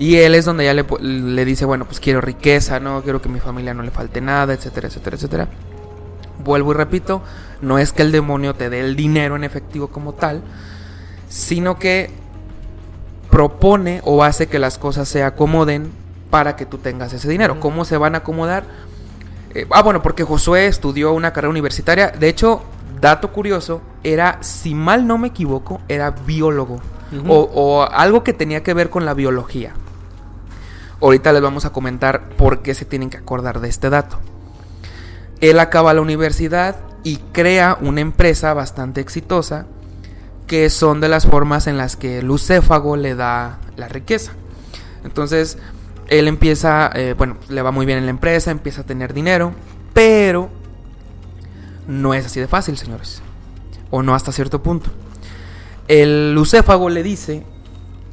Y 0.00 0.16
él 0.16 0.34
es 0.34 0.44
donde 0.44 0.64
ya 0.64 0.74
le, 0.74 0.84
le 1.00 1.44
dice, 1.44 1.64
bueno, 1.64 1.84
pues 1.84 2.00
quiero 2.00 2.20
riqueza, 2.20 2.80
¿no? 2.80 3.02
Quiero 3.02 3.22
que 3.22 3.28
mi 3.28 3.38
familia 3.38 3.72
no 3.72 3.84
le 3.84 3.92
falte 3.92 4.20
nada, 4.20 4.52
etcétera, 4.52 4.88
etcétera, 4.88 5.14
etcétera. 5.14 5.48
Vuelvo 6.42 6.72
y 6.72 6.74
repito, 6.74 7.22
no 7.62 7.78
es 7.78 7.92
que 7.92 8.02
el 8.02 8.10
demonio 8.10 8.54
te 8.54 8.68
dé 8.68 8.80
el 8.80 8.96
dinero 8.96 9.36
en 9.36 9.44
efectivo 9.44 9.86
como 9.86 10.12
tal, 10.12 10.42
sino 11.28 11.78
que 11.78 12.10
propone 13.30 14.00
o 14.02 14.24
hace 14.24 14.48
que 14.48 14.58
las 14.58 14.76
cosas 14.76 15.08
se 15.08 15.22
acomoden 15.22 15.92
para 16.30 16.56
que 16.56 16.66
tú 16.66 16.78
tengas 16.78 17.12
ese 17.12 17.28
dinero. 17.28 17.60
¿Cómo 17.60 17.84
se 17.84 17.96
van 17.96 18.16
a 18.16 18.18
acomodar? 18.18 18.64
Eh, 19.54 19.68
ah, 19.70 19.82
bueno, 19.82 20.02
porque 20.02 20.24
Josué 20.24 20.66
estudió 20.66 21.12
una 21.12 21.32
carrera 21.32 21.50
universitaria. 21.50 22.08
De 22.08 22.28
hecho, 22.28 22.64
dato 23.04 23.32
curioso, 23.32 23.82
era, 24.02 24.38
si 24.40 24.74
mal 24.74 25.06
no 25.06 25.18
me 25.18 25.28
equivoco, 25.28 25.80
era 25.88 26.10
biólogo. 26.10 26.80
o, 27.28 27.50
o 27.54 27.82
algo 27.82 28.24
que 28.24 28.32
tenía 28.32 28.62
que 28.62 28.74
ver 28.74 28.88
con 28.90 29.04
la 29.04 29.12
biología. 29.12 29.74
Ahorita 31.00 31.32
les 31.32 31.42
vamos 31.42 31.66
a 31.66 31.70
comentar 31.70 32.30
por 32.30 32.62
qué 32.62 32.74
se 32.74 32.86
tienen 32.86 33.10
que 33.10 33.18
acordar 33.18 33.60
de 33.60 33.68
este 33.68 33.90
dato. 33.90 34.18
Él 35.40 35.60
acaba 35.60 35.92
la 35.92 36.00
universidad 36.00 36.76
y 37.02 37.18
crea 37.32 37.76
una 37.80 38.00
empresa 38.00 38.54
bastante 38.54 39.02
exitosa 39.02 39.66
que 40.46 40.70
son 40.70 41.00
de 41.02 41.08
las 41.08 41.26
formas 41.26 41.66
en 41.66 41.76
las 41.76 41.96
que 41.96 42.22
Lucéfago 42.22 42.96
le 42.96 43.14
da 43.14 43.58
la 43.76 43.86
riqueza. 43.88 44.32
Entonces, 45.04 45.58
él 46.08 46.26
empieza, 46.26 46.90
eh, 46.94 47.14
bueno, 47.16 47.36
le 47.50 47.60
va 47.60 47.70
muy 47.70 47.84
bien 47.84 47.98
en 47.98 48.06
la 48.06 48.10
empresa, 48.10 48.50
empieza 48.50 48.80
a 48.80 48.84
tener 48.84 49.12
dinero, 49.12 49.52
pero 49.92 50.48
no 51.86 52.14
es 52.14 52.26
así 52.26 52.40
de 52.40 52.48
fácil, 52.48 52.76
señores. 52.76 53.22
O 53.90 54.02
no 54.02 54.14
hasta 54.14 54.32
cierto 54.32 54.62
punto. 54.62 54.90
El 55.88 56.34
Lucéfago 56.34 56.88
le 56.88 57.02
dice, 57.02 57.44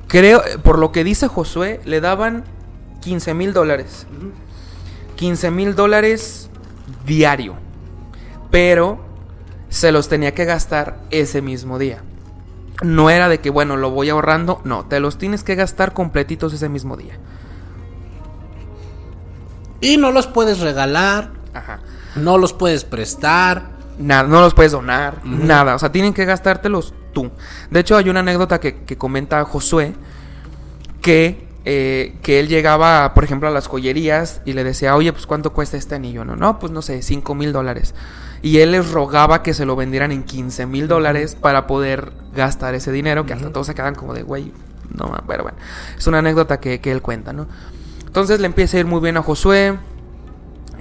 creo, 0.07 0.41
por 0.63 0.77
lo 0.77 0.91
que 0.91 1.03
dice 1.03 1.27
Josué, 1.27 1.79
le 1.85 2.01
daban 2.01 2.43
15 3.01 3.33
mil 3.33 3.53
dólares. 3.53 4.05
15 5.15 5.51
mil 5.51 5.75
dólares 5.75 6.49
diario. 7.05 7.55
Pero 8.49 8.99
se 9.69 9.91
los 9.91 10.09
tenía 10.09 10.33
que 10.33 10.45
gastar 10.45 10.99
ese 11.11 11.41
mismo 11.41 11.79
día. 11.79 12.03
No 12.83 13.09
era 13.09 13.29
de 13.29 13.39
que, 13.39 13.49
bueno, 13.49 13.77
lo 13.77 13.91
voy 13.91 14.09
ahorrando. 14.09 14.59
No, 14.65 14.85
te 14.85 14.99
los 14.99 15.17
tienes 15.17 15.43
que 15.43 15.55
gastar 15.55 15.93
completitos 15.93 16.51
ese 16.53 16.67
mismo 16.67 16.97
día. 16.97 17.17
Y 19.79 19.97
no 19.97 20.11
los 20.11 20.27
puedes 20.27 20.59
regalar. 20.59 21.31
Ajá. 21.53 21.79
No 22.15 22.37
los 22.37 22.53
puedes 22.53 22.83
prestar. 22.83 23.71
Nada, 23.97 24.23
no 24.23 24.41
los 24.41 24.53
puedes 24.53 24.71
donar, 24.71 25.23
nada. 25.23 25.75
O 25.75 25.79
sea, 25.79 25.91
tienen 25.91 26.13
que 26.13 26.25
gastártelos 26.25 26.93
tú. 27.13 27.29
De 27.69 27.81
hecho, 27.81 27.97
hay 27.97 28.09
una 28.09 28.21
anécdota 28.21 28.59
que, 28.59 28.77
que 28.83 28.97
comenta 28.97 29.43
Josué 29.45 29.93
que, 31.01 31.47
eh, 31.65 32.15
que 32.21 32.39
él 32.39 32.47
llegaba, 32.47 33.13
por 33.13 33.23
ejemplo, 33.23 33.47
a 33.47 33.51
las 33.51 33.67
joyerías 33.67 34.41
y 34.45 34.53
le 34.53 34.63
decía, 34.63 34.95
oye, 34.95 35.11
pues 35.11 35.25
¿cuánto 35.25 35.51
cuesta 35.53 35.77
este 35.77 35.95
anillo? 35.95 36.23
No, 36.23 36.35
no, 36.35 36.59
pues 36.59 36.71
no 36.71 36.81
sé, 36.81 37.01
5 37.01 37.35
mil 37.35 37.51
dólares. 37.51 37.93
Y 38.41 38.59
él 38.59 38.71
les 38.71 38.89
rogaba 38.91 39.43
que 39.43 39.53
se 39.53 39.65
lo 39.65 39.75
vendieran 39.75 40.11
en 40.11 40.23
15 40.23 40.65
mil 40.65 40.87
dólares 40.87 41.35
para 41.35 41.67
poder 41.67 42.11
gastar 42.33 42.73
ese 42.75 42.91
dinero, 42.91 43.25
que 43.25 43.33
hasta 43.33 43.51
todos 43.51 43.67
se 43.67 43.75
quedan 43.75 43.95
como 43.95 44.13
de, 44.13 44.23
güey, 44.23 44.51
no, 44.95 45.11
pero 45.27 45.43
bueno. 45.43 45.57
Es 45.97 46.07
una 46.07 46.19
anécdota 46.19 46.59
que, 46.59 46.79
que 46.79 46.91
él 46.91 47.01
cuenta, 47.01 47.33
¿no? 47.33 47.47
Entonces 48.05 48.39
le 48.39 48.45
empieza 48.45 48.77
a 48.77 48.79
ir 48.81 48.85
muy 48.85 48.99
bien 48.99 49.17
a 49.17 49.21
Josué. 49.21 49.77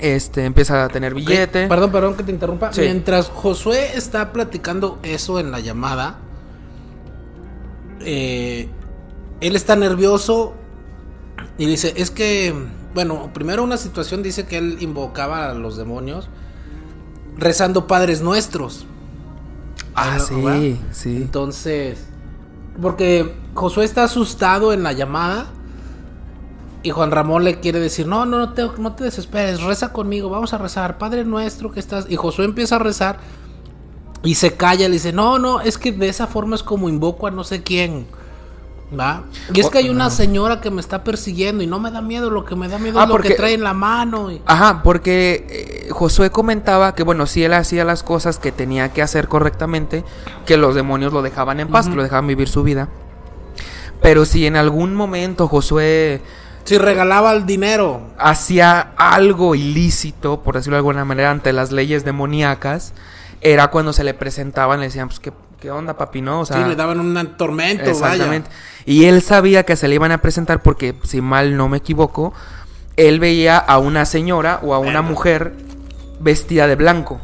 Este, 0.01 0.44
empieza 0.44 0.84
a 0.84 0.88
tener 0.88 1.14
billete. 1.14 1.66
Perdón, 1.66 1.92
perdón 1.92 2.14
que 2.16 2.22
te 2.22 2.32
interrumpa. 2.32 2.72
Sí. 2.72 2.82
Mientras 2.82 3.28
Josué 3.28 3.96
está 3.96 4.32
platicando 4.32 4.98
eso 5.03 5.38
en 5.38 5.51
la 5.51 5.61
llamada, 5.61 6.18
eh, 8.01 8.68
él 9.40 9.57
está 9.57 9.76
nervioso 9.76 10.55
y 11.59 11.66
dice, 11.66 11.92
es 11.96 12.11
que, 12.11 12.55
bueno, 12.94 13.30
primero 13.34 13.62
una 13.62 13.76
situación 13.76 14.22
dice 14.22 14.46
que 14.46 14.59
él 14.59 14.78
invocaba 14.80 15.51
a 15.51 15.55
los 15.55 15.76
demonios 15.76 16.28
rezando 17.36 17.86
Padres 17.86 18.22
Nuestros. 18.22 18.86
Ah, 19.94 20.18
sí, 20.18 20.80
sí. 20.92 21.16
Entonces, 21.16 21.98
porque 22.80 23.34
Josué 23.55 23.84
está 23.84 24.05
asustado 24.05 24.72
en 24.72 24.82
la 24.82 24.92
llamada 24.92 25.48
y 26.83 26.91
Juan 26.91 27.11
Ramón 27.11 27.45
le 27.45 27.61
quiere 27.61 27.78
decir, 27.78 28.07
no, 28.07 28.24
no, 28.26 28.39
no 28.39 28.53
te, 28.55 28.66
no 28.78 28.93
te 28.95 29.05
desesperes, 29.05 29.62
reza 29.62 29.93
conmigo, 29.93 30.31
vamos 30.31 30.55
a 30.55 30.59
rezar, 30.59 30.97
Padre 30.99 31.24
nuestro 31.24 31.70
que 31.72 31.81
estás... 31.81 32.07
Y 32.09 32.16
Josué 32.16 32.45
empieza 32.47 32.76
a 32.76 32.78
rezar 32.78 33.18
y 34.22 34.35
se 34.37 34.55
calla, 34.55 34.89
le 34.89 34.95
dice, 34.95 35.12
no, 35.12 35.39
no, 35.39 35.61
es 35.61 35.76
que 35.78 35.93
de 35.93 36.09
esa 36.09 36.26
forma 36.26 36.55
es 36.57 36.62
como 36.62 36.89
invoco 36.89 37.26
a 37.26 37.31
no 37.31 37.45
sé 37.45 37.62
quién. 37.62 38.07
¿Va? 38.99 39.22
Y 39.55 39.61
es 39.61 39.70
que 39.70 39.78
hay 39.78 39.89
una 39.89 40.11
señora 40.11 40.61
que 40.61 40.68
me 40.72 40.81
está 40.81 41.05
persiguiendo 41.05 41.62
y 41.62 41.66
no 41.68 41.78
me 41.78 41.93
da 41.93 42.01
miedo, 42.01 42.28
lo 42.28 42.45
que 42.45 42.57
me 42.57 42.66
da 42.66 42.76
miedo 42.78 42.99
Ah, 42.99 43.05
es 43.05 43.09
lo 43.09 43.18
que 43.18 43.35
trae 43.35 43.55
en 43.55 43.62
la 43.62 43.72
mano. 43.72 44.33
y- 44.33 44.43
Ajá, 44.47 44.83
porque 44.83 45.47
eh, 45.87 45.91
Josué 45.93 46.31
comentaba 46.31 46.95
que, 46.97 47.05
bueno, 47.05 47.26
si 47.26 47.45
él 47.45 47.53
hacía 47.53 47.85
las 47.85 48.03
cosas 48.03 48.39
que 48.41 48.51
tenía 48.51 48.93
que 48.93 49.01
hacer 49.03 49.28
correctamente, 49.28 50.05
que 50.45 50.57
los 50.57 50.74
demonios 50.74 51.12
lo 51.12 51.22
dejaban 51.22 51.61
en 51.61 51.68
paz, 51.68 51.89
que 51.89 51.95
lo 51.95 52.03
dejaban 52.03 52.26
vivir 52.26 52.49
su 52.49 52.64
vida. 52.64 52.89
Pero 54.03 54.24
si 54.24 54.47
en 54.47 54.57
algún 54.57 54.95
momento 54.97 55.47
Josué 55.47 56.20
Si 56.64 56.78
regalaba 56.78 57.32
el 57.32 57.46
dinero. 57.46 58.02
hacía 58.18 58.92
algo 58.96 59.54
ilícito, 59.54 60.42
por 60.42 60.54
decirlo 60.56 60.76
de 60.76 60.80
alguna 60.80 61.04
manera, 61.04 61.30
ante 61.30 61.52
las 61.52 61.72
leyes 61.72 62.04
demoníacas, 62.04 62.92
era 63.40 63.68
cuando 63.68 63.92
se 63.92 64.04
le 64.04 64.14
presentaban, 64.14 64.80
le 64.80 64.86
decían, 64.86 65.08
pues, 65.08 65.20
¿qué, 65.20 65.32
qué 65.61 65.70
onda, 65.70 65.96
papi? 65.96 66.20
¿No? 66.20 66.40
O 66.40 66.46
sea, 66.46 66.62
sí, 66.62 66.68
le 66.68 66.76
daban 66.76 67.00
un 67.00 67.36
tormento, 67.36 67.90
Exactamente. 67.90 68.50
Y 68.84 69.06
él 69.06 69.22
sabía 69.22 69.64
que 69.64 69.76
se 69.76 69.88
le 69.88 69.94
iban 69.94 70.12
a 70.12 70.18
presentar 70.18 70.62
porque, 70.62 70.94
si 71.04 71.20
mal 71.20 71.56
no 71.56 71.68
me 71.68 71.78
equivoco, 71.78 72.32
él 72.96 73.20
veía 73.20 73.58
a 73.58 73.78
una 73.78 74.04
señora 74.04 74.61
o 74.62 74.74
a 74.74 74.78
una 74.78 75.02
mujer 75.02 75.54
vestida 76.20 76.66
de 76.66 76.76
blanco. 76.76 77.20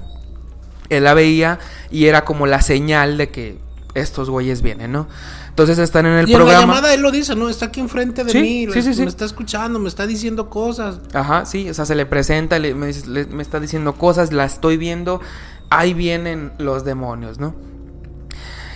Él 0.89 1.05
la 1.05 1.15
veía 1.15 1.59
y 1.91 2.07
era 2.07 2.25
como 2.25 2.47
la 2.47 2.63
señal 2.63 3.17
de 3.19 3.29
que 3.29 3.59
estos 3.95 4.31
güeyes 4.31 4.63
vienen, 4.63 4.93
¿no? 4.93 5.09
Entonces 5.57 5.79
están 5.79 6.05
en 6.05 6.13
el 6.19 6.29
y 6.29 6.35
en 6.35 6.39
la 6.39 6.45
programa. 6.45 6.75
llamada 6.75 6.93
él 6.93 7.01
lo 7.01 7.11
dice, 7.11 7.35
¿no? 7.35 7.49
Está 7.49 7.67
aquí 7.67 7.81
enfrente 7.81 8.25
de 8.25 8.31
Sí, 8.31 8.41
mí, 8.43 8.69
sí, 8.75 8.83
sí, 8.83 8.93
sí. 8.93 9.01
me 9.01 9.09
está 9.09 9.25
escuchando, 9.25 9.79
me 9.79 9.89
está 9.89 10.07
diciendo 10.07 10.51
cosas. 10.51 11.01
Ajá, 11.15 11.47
sí, 11.47 11.71
o 11.71 11.73
sea, 11.73 11.87
se 11.87 11.95
le 11.95 12.05
presenta, 12.05 12.59
le- 12.59 12.75
me, 12.75 12.89
dice- 12.89 13.07
le- 13.09 13.25
me 13.25 13.43
está 13.43 13.59
diciendo 13.59 13.95
cosas, 13.95 14.35
la 14.35 14.45
estoy 14.45 14.77
viendo, 14.77 15.23
ahí 15.71 15.95
vienen 15.95 16.53
los 16.59 16.85
demonios, 16.85 17.39
¿no? 17.39 17.55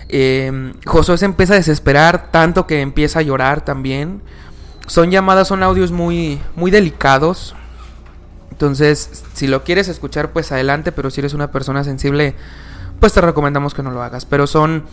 Eh, 0.08 0.72
Josué 0.86 1.18
se 1.18 1.24
empieza 1.26 1.52
a 1.52 1.56
desesperar 1.56 2.30
tanto 2.30 2.66
que 2.66 2.80
empieza 2.80 3.18
a 3.18 3.22
llorar 3.22 3.64
también. 3.64 4.22
Son 4.86 5.10
llamadas, 5.10 5.48
son 5.48 5.62
audios 5.62 5.92
muy, 5.92 6.40
muy 6.56 6.70
delicados. 6.70 7.54
Entonces, 8.50 9.22
si 9.34 9.46
lo 9.46 9.62
quieres 9.64 9.88
escuchar, 9.88 10.32
pues 10.32 10.50
adelante, 10.50 10.92
pero 10.92 11.10
si 11.10 11.20
eres 11.20 11.32
una 11.34 11.50
persona 11.52 11.84
sensible, 11.84 12.34
pues 12.98 13.12
te 13.12 13.20
recomendamos 13.20 13.72
que 13.72 13.82
no 13.82 13.90
lo 13.90 14.02
hagas. 14.02 14.26
Pero 14.26 14.46
son, 14.46 14.84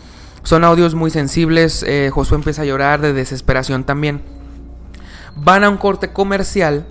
son 0.42 0.64
audios 0.64 0.94
muy 0.94 1.10
sensibles. 1.10 1.82
eh, 1.86 2.10
Josué 2.12 2.36
empieza 2.36 2.62
a 2.62 2.64
llorar 2.64 3.00
de 3.00 3.12
desesperación 3.12 3.84
también. 3.84 4.22
Van 5.36 5.64
a 5.64 5.68
un 5.70 5.76
corte 5.76 6.12
comercial 6.12 6.86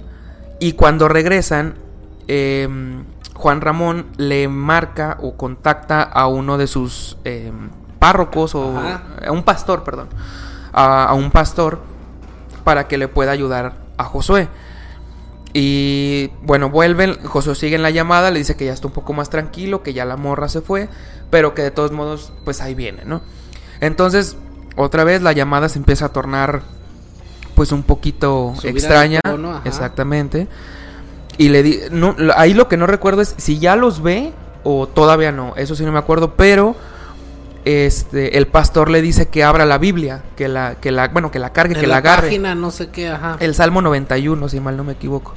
y 0.60 0.74
cuando 0.74 1.08
regresan, 1.08 1.76
eh, 2.28 2.68
Juan 3.34 3.62
Ramón 3.62 4.08
le 4.18 4.48
marca 4.48 5.18
o 5.22 5.36
contacta 5.38 6.02
a 6.02 6.28
uno 6.28 6.58
de 6.58 6.68
sus 6.68 7.18
eh, 7.26 7.52
párrocos 8.00 8.56
o 8.56 8.78
Ajá. 8.78 9.04
a 9.28 9.32
un 9.32 9.43
pastor, 9.43 9.84
perdón, 9.84 10.08
a, 10.74 11.06
a 11.06 11.14
un 11.14 11.30
pastor 11.32 11.80
para 12.64 12.88
que 12.88 12.98
le 12.98 13.08
pueda 13.08 13.32
ayudar 13.32 13.74
a 13.98 14.04
Josué. 14.06 14.48
Y 15.54 16.32
bueno, 16.43 16.70
vuelven, 16.70 17.18
Josué 17.24 17.56
sigue 17.56 17.76
en 17.76 17.82
la 17.82 17.89
llamada, 17.89 18.30
le 18.32 18.39
dice 18.39 18.56
que 18.56 18.66
ya 18.66 18.74
está 18.74 18.88
un 18.88 18.93
poco 18.93 19.14
más 19.14 19.30
tranquilo, 19.30 19.82
que 19.82 19.93
ya 19.93 20.06
la 20.06 20.18
morra 20.18 20.50
se 20.50 20.62
fue, 20.62 20.89
pero 21.30 21.54
que 21.56 21.62
de 21.64 21.72
todos 21.72 21.91
modos, 21.91 22.32
pues 22.45 22.62
ahí 22.62 22.76
viene, 22.76 23.04
¿no? 23.06 23.22
Entonces, 23.82 24.36
otra 24.75 25.03
vez 25.03 25.21
la 25.21 25.32
llamada 25.34 25.69
se 25.69 25.80
empieza 25.80 26.05
a 26.05 26.09
tornar, 26.09 26.61
pues 27.55 27.71
un 27.71 27.84
poquito 27.84 28.53
Subida 28.55 28.71
extraña, 28.71 29.19
tono, 29.23 29.61
exactamente. 29.65 30.47
Y 31.38 31.49
le 31.49 31.63
di, 31.63 31.80
no, 31.91 32.15
ahí 32.36 32.53
lo 32.53 32.67
que 32.67 32.78
no 32.78 32.88
recuerdo 32.88 33.21
es 33.21 33.36
si 33.38 33.59
ya 33.59 33.75
los 33.75 34.01
ve 34.01 34.34
o 34.63 34.88
todavía 34.88 35.32
no, 35.32 35.53
eso 35.55 35.75
sí 35.75 35.86
no 35.86 35.91
me 35.91 35.99
acuerdo, 35.99 36.34
pero 36.36 36.75
este 37.65 38.38
el 38.38 38.47
pastor 38.47 38.89
le 38.89 39.01
dice 39.01 39.28
que 39.28 39.43
abra 39.43 39.65
la 39.65 39.78
Biblia, 39.78 40.23
que 40.36 40.47
la 40.47 40.75
que 40.75 40.91
la 40.91 41.09
bueno, 41.09 41.32
que 41.32 41.39
la 41.39 41.51
cargue, 41.53 41.75
En 41.75 41.82
que 41.82 41.88
la, 41.88 41.95
la 41.95 41.97
agarre. 41.97 42.28
página, 42.28 42.55
no 42.55 42.71
sé 42.71 42.89
qué, 42.89 43.09
ajá. 43.09 43.38
El 43.39 43.53
Salmo 43.55 43.82
91, 43.82 44.49
si 44.49 44.59
mal 44.59 44.78
no 44.78 44.84
me 44.84 44.93
equivoco. 44.93 45.34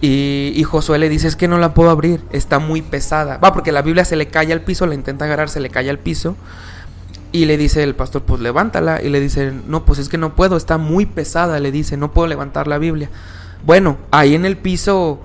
Y, 0.00 0.52
y 0.54 0.62
Josué 0.62 0.98
le 0.98 1.08
dice, 1.08 1.26
es 1.26 1.34
que 1.36 1.48
no 1.48 1.58
la 1.58 1.74
puedo 1.74 1.90
abrir, 1.90 2.22
está 2.30 2.60
muy 2.60 2.82
pesada. 2.82 3.38
Va, 3.38 3.52
porque 3.52 3.72
la 3.72 3.82
Biblia 3.82 4.04
se 4.04 4.14
le 4.16 4.28
cae 4.28 4.52
al 4.52 4.60
piso, 4.60 4.86
la 4.86 4.94
intenta 4.94 5.24
agarrar, 5.24 5.48
se 5.48 5.60
le 5.60 5.70
cae 5.70 5.90
al 5.90 5.98
piso. 5.98 6.36
Y 7.32 7.44
le 7.44 7.56
dice 7.58 7.82
el 7.82 7.94
pastor, 7.94 8.22
pues 8.22 8.40
levántala. 8.40 9.02
Y 9.02 9.08
le 9.10 9.20
dice, 9.20 9.52
no, 9.66 9.84
pues 9.84 9.98
es 9.98 10.08
que 10.08 10.16
no 10.18 10.34
puedo, 10.34 10.56
está 10.56 10.78
muy 10.78 11.04
pesada. 11.06 11.58
Le 11.60 11.70
dice, 11.70 11.96
no 11.96 12.12
puedo 12.12 12.26
levantar 12.28 12.66
la 12.66 12.78
Biblia. 12.78 13.10
Bueno, 13.66 13.98
ahí 14.10 14.34
en 14.34 14.44
el 14.46 14.56
piso, 14.56 15.20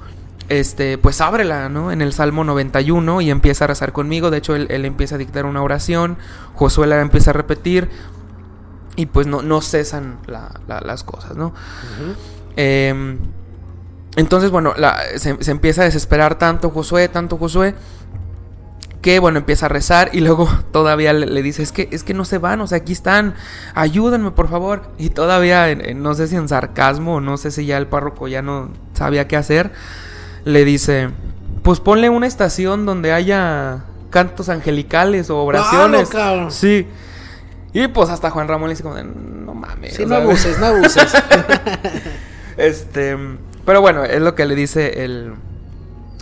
este, 0.50 0.98
pues 0.98 1.22
ábrela, 1.22 1.70
¿no? 1.70 1.92
En 1.92 2.02
el 2.02 2.12
Salmo 2.12 2.44
91 2.44 3.22
y 3.22 3.30
empieza 3.32 3.64
a 3.64 3.68
rezar 3.68 3.94
conmigo. 3.94 4.32
De 4.32 4.40
hecho, 4.40 4.56
él, 4.56 4.68
él 4.70 4.84
empieza 4.86 5.16
a 5.16 5.18
dictar 5.18 5.46
una 5.46 5.62
oración. 5.62 6.18
Josué 6.56 6.88
la 6.88 7.00
empieza 7.00 7.30
a 7.30 7.34
repetir. 7.34 7.90
Y 8.96 9.06
pues 9.08 9.26
no, 9.26 9.42
no 9.42 9.62
cesan 9.62 10.18
la- 10.28 10.60
la- 10.68 10.82
las 10.82 11.04
cosas, 11.04 11.36
¿no? 11.38 11.54
Em, 12.56 13.18
entonces, 14.16 14.52
bueno, 14.52 14.74
la- 14.78 15.00
se, 15.18 15.42
se 15.44 15.52
empieza 15.52 15.82
a 15.82 15.86
desesperar 15.86 16.38
tanto 16.38 16.70
Josué, 16.70 17.08
tanto 17.08 17.38
Josué, 17.38 17.74
que 19.04 19.20
bueno, 19.20 19.38
empieza 19.38 19.68
a 19.68 19.70
rezar 19.70 20.10
y 20.14 20.22
luego 20.22 20.50
todavía 20.72 21.14
le, 21.14 21.28
le 21.28 21.44
dice, 21.44 21.62
es 21.62 21.72
que, 21.72 21.90
es 21.92 22.04
que 22.04 22.16
no 22.16 22.26
se 22.26 22.40
van, 22.40 22.60
o 22.62 22.66
sea, 22.68 22.80
aquí 22.80 22.94
están, 22.94 23.36
ayúdenme 23.76 24.32
por 24.32 24.50
favor. 24.50 24.90
Y 24.98 25.12
todavía, 25.12 25.70
en- 25.70 25.86
en- 25.88 26.02
no 26.02 26.16
sé 26.16 26.28
si 26.28 26.36
en 26.36 26.48
sarcasmo, 26.50 27.16
o 27.18 27.22
no 27.22 27.38
sé 27.38 27.52
si 27.52 27.68
ya 27.68 27.78
el 27.78 27.86
párroco 27.86 28.28
ya 28.28 28.42
no 28.42 28.70
sabía 28.94 29.28
qué 29.28 29.36
hacer, 29.38 29.72
le 30.46 30.66
dice, 30.66 31.10
pues 31.62 31.80
ponle 31.80 32.10
una 32.10 32.26
estación 32.26 32.86
donde 32.88 33.14
haya 33.14 33.84
cantos 34.10 34.50
angelicales 34.50 35.30
o 35.30 35.44
oraciones. 35.44 36.10
Claro, 36.10 36.30
cabrón. 36.32 36.52
Sí. 36.52 36.88
Y 37.74 37.88
pues 37.88 38.10
hasta 38.10 38.30
Juan 38.30 38.48
Ramón 38.48 38.70
le 38.70 38.74
dice 38.74 38.84
como 38.84 38.96
de, 38.96 39.04
no 39.04 39.54
mames. 39.54 39.96
Sí, 39.96 40.06
no 40.06 40.16
abuses, 40.16 40.58
no 40.60 40.66
abuses. 40.68 41.12
Este, 42.58 43.18
pero 43.66 43.82
bueno, 43.82 44.04
es 44.04 44.22
lo 44.22 44.36
que 44.36 44.46
le 44.46 44.56
dice 44.56 45.04
el, 45.04 45.34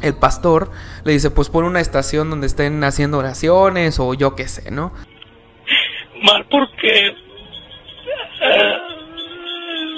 el 0.02 0.16
pastor. 0.16 0.72
Le 1.06 1.14
dice, 1.14 1.32
pues 1.32 1.50
pon 1.50 1.64
una 1.66 1.80
estación 1.80 2.30
donde 2.30 2.48
estén 2.48 2.84
haciendo 2.84 3.18
oraciones 3.18 4.00
o 4.00 4.14
yo 4.14 4.36
qué 4.36 4.48
sé, 4.48 4.72
¿no? 4.72 4.92
mal 6.24 6.46
porque 6.52 7.08
eh, 8.42 8.78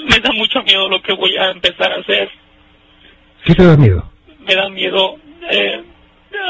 me 0.08 0.18
da 0.20 0.32
mucho 0.32 0.62
miedo 0.62 0.88
lo 0.88 1.02
que 1.02 1.12
voy 1.12 1.36
a 1.36 1.50
empezar 1.50 1.92
a 1.92 1.96
hacer. 2.00 2.30
¿Qué 3.44 3.54
te 3.54 3.62
da 3.64 3.76
miedo? 3.76 4.10
Me 4.46 4.54
da 4.54 4.68
miedo 4.70 5.16
eh, 5.50 5.84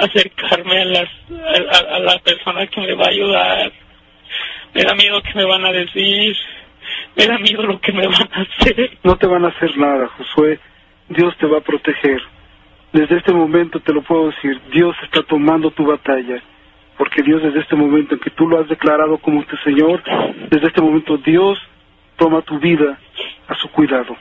acercarme 0.00 0.80
a, 0.80 0.84
las, 0.84 1.08
a, 1.30 1.76
a- 1.76 1.96
a 1.96 1.98
la 1.98 2.18
persona 2.20 2.66
que 2.68 2.80
me 2.82 2.94
va 2.94 3.06
a 3.06 3.08
ayudar. 3.08 3.72
Me 4.74 4.82
da 4.84 4.94
miedo 4.94 5.20
que 5.22 5.34
me 5.34 5.44
van 5.44 5.64
a 5.66 5.72
decir. 5.72 6.36
Me 7.16 7.26
da 7.26 7.38
miedo 7.38 7.62
lo 7.64 7.80
que 7.80 7.92
me 7.92 8.06
van 8.06 8.28
a 8.32 8.42
hacer. 8.42 8.96
No 9.02 9.16
te 9.16 9.26
van 9.26 9.44
a 9.44 9.48
hacer 9.48 9.76
nada, 9.76 10.08
Josué. 10.18 10.60
Dios 11.08 11.36
te 11.38 11.46
va 11.46 11.58
a 11.58 11.62
proteger. 11.62 12.20
Desde 12.94 13.16
este 13.16 13.32
momento 13.32 13.80
te 13.80 13.92
lo 13.92 14.02
puedo 14.02 14.30
decir, 14.30 14.60
Dios 14.70 14.94
está 15.02 15.24
tomando 15.24 15.72
tu 15.72 15.84
batalla. 15.84 16.40
Porque 16.96 17.22
Dios 17.22 17.42
desde 17.42 17.58
este 17.58 17.74
momento 17.74 18.14
en 18.14 18.20
que 18.20 18.30
tú 18.30 18.46
lo 18.46 18.60
has 18.60 18.68
declarado 18.68 19.18
como 19.18 19.42
tu 19.42 19.56
Señor, 19.58 20.00
desde 20.48 20.68
este 20.68 20.80
momento 20.80 21.16
Dios 21.16 21.58
toma 22.16 22.40
tu 22.42 22.56
vida 22.60 22.96
a 23.48 23.54
su 23.56 23.68
cuidado. 23.72 24.16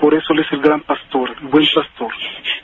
Por 0.00 0.12
eso 0.14 0.32
Él 0.32 0.40
es 0.40 0.50
el 0.50 0.60
gran 0.60 0.80
pastor, 0.80 1.36
el 1.40 1.46
buen 1.46 1.64
pastor. 1.72 2.12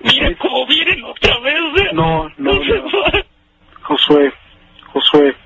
Mira 0.03 0.34
cómo 0.36 0.66
vienen 0.66 1.05
otra 1.05 1.38
vez. 1.38 1.55
¿eh? 1.76 1.90
No, 1.92 2.28
no, 2.38 2.53
no. 2.53 2.82
van. 2.82 3.24
Josué, 3.82 4.32
Josué, 4.86 5.36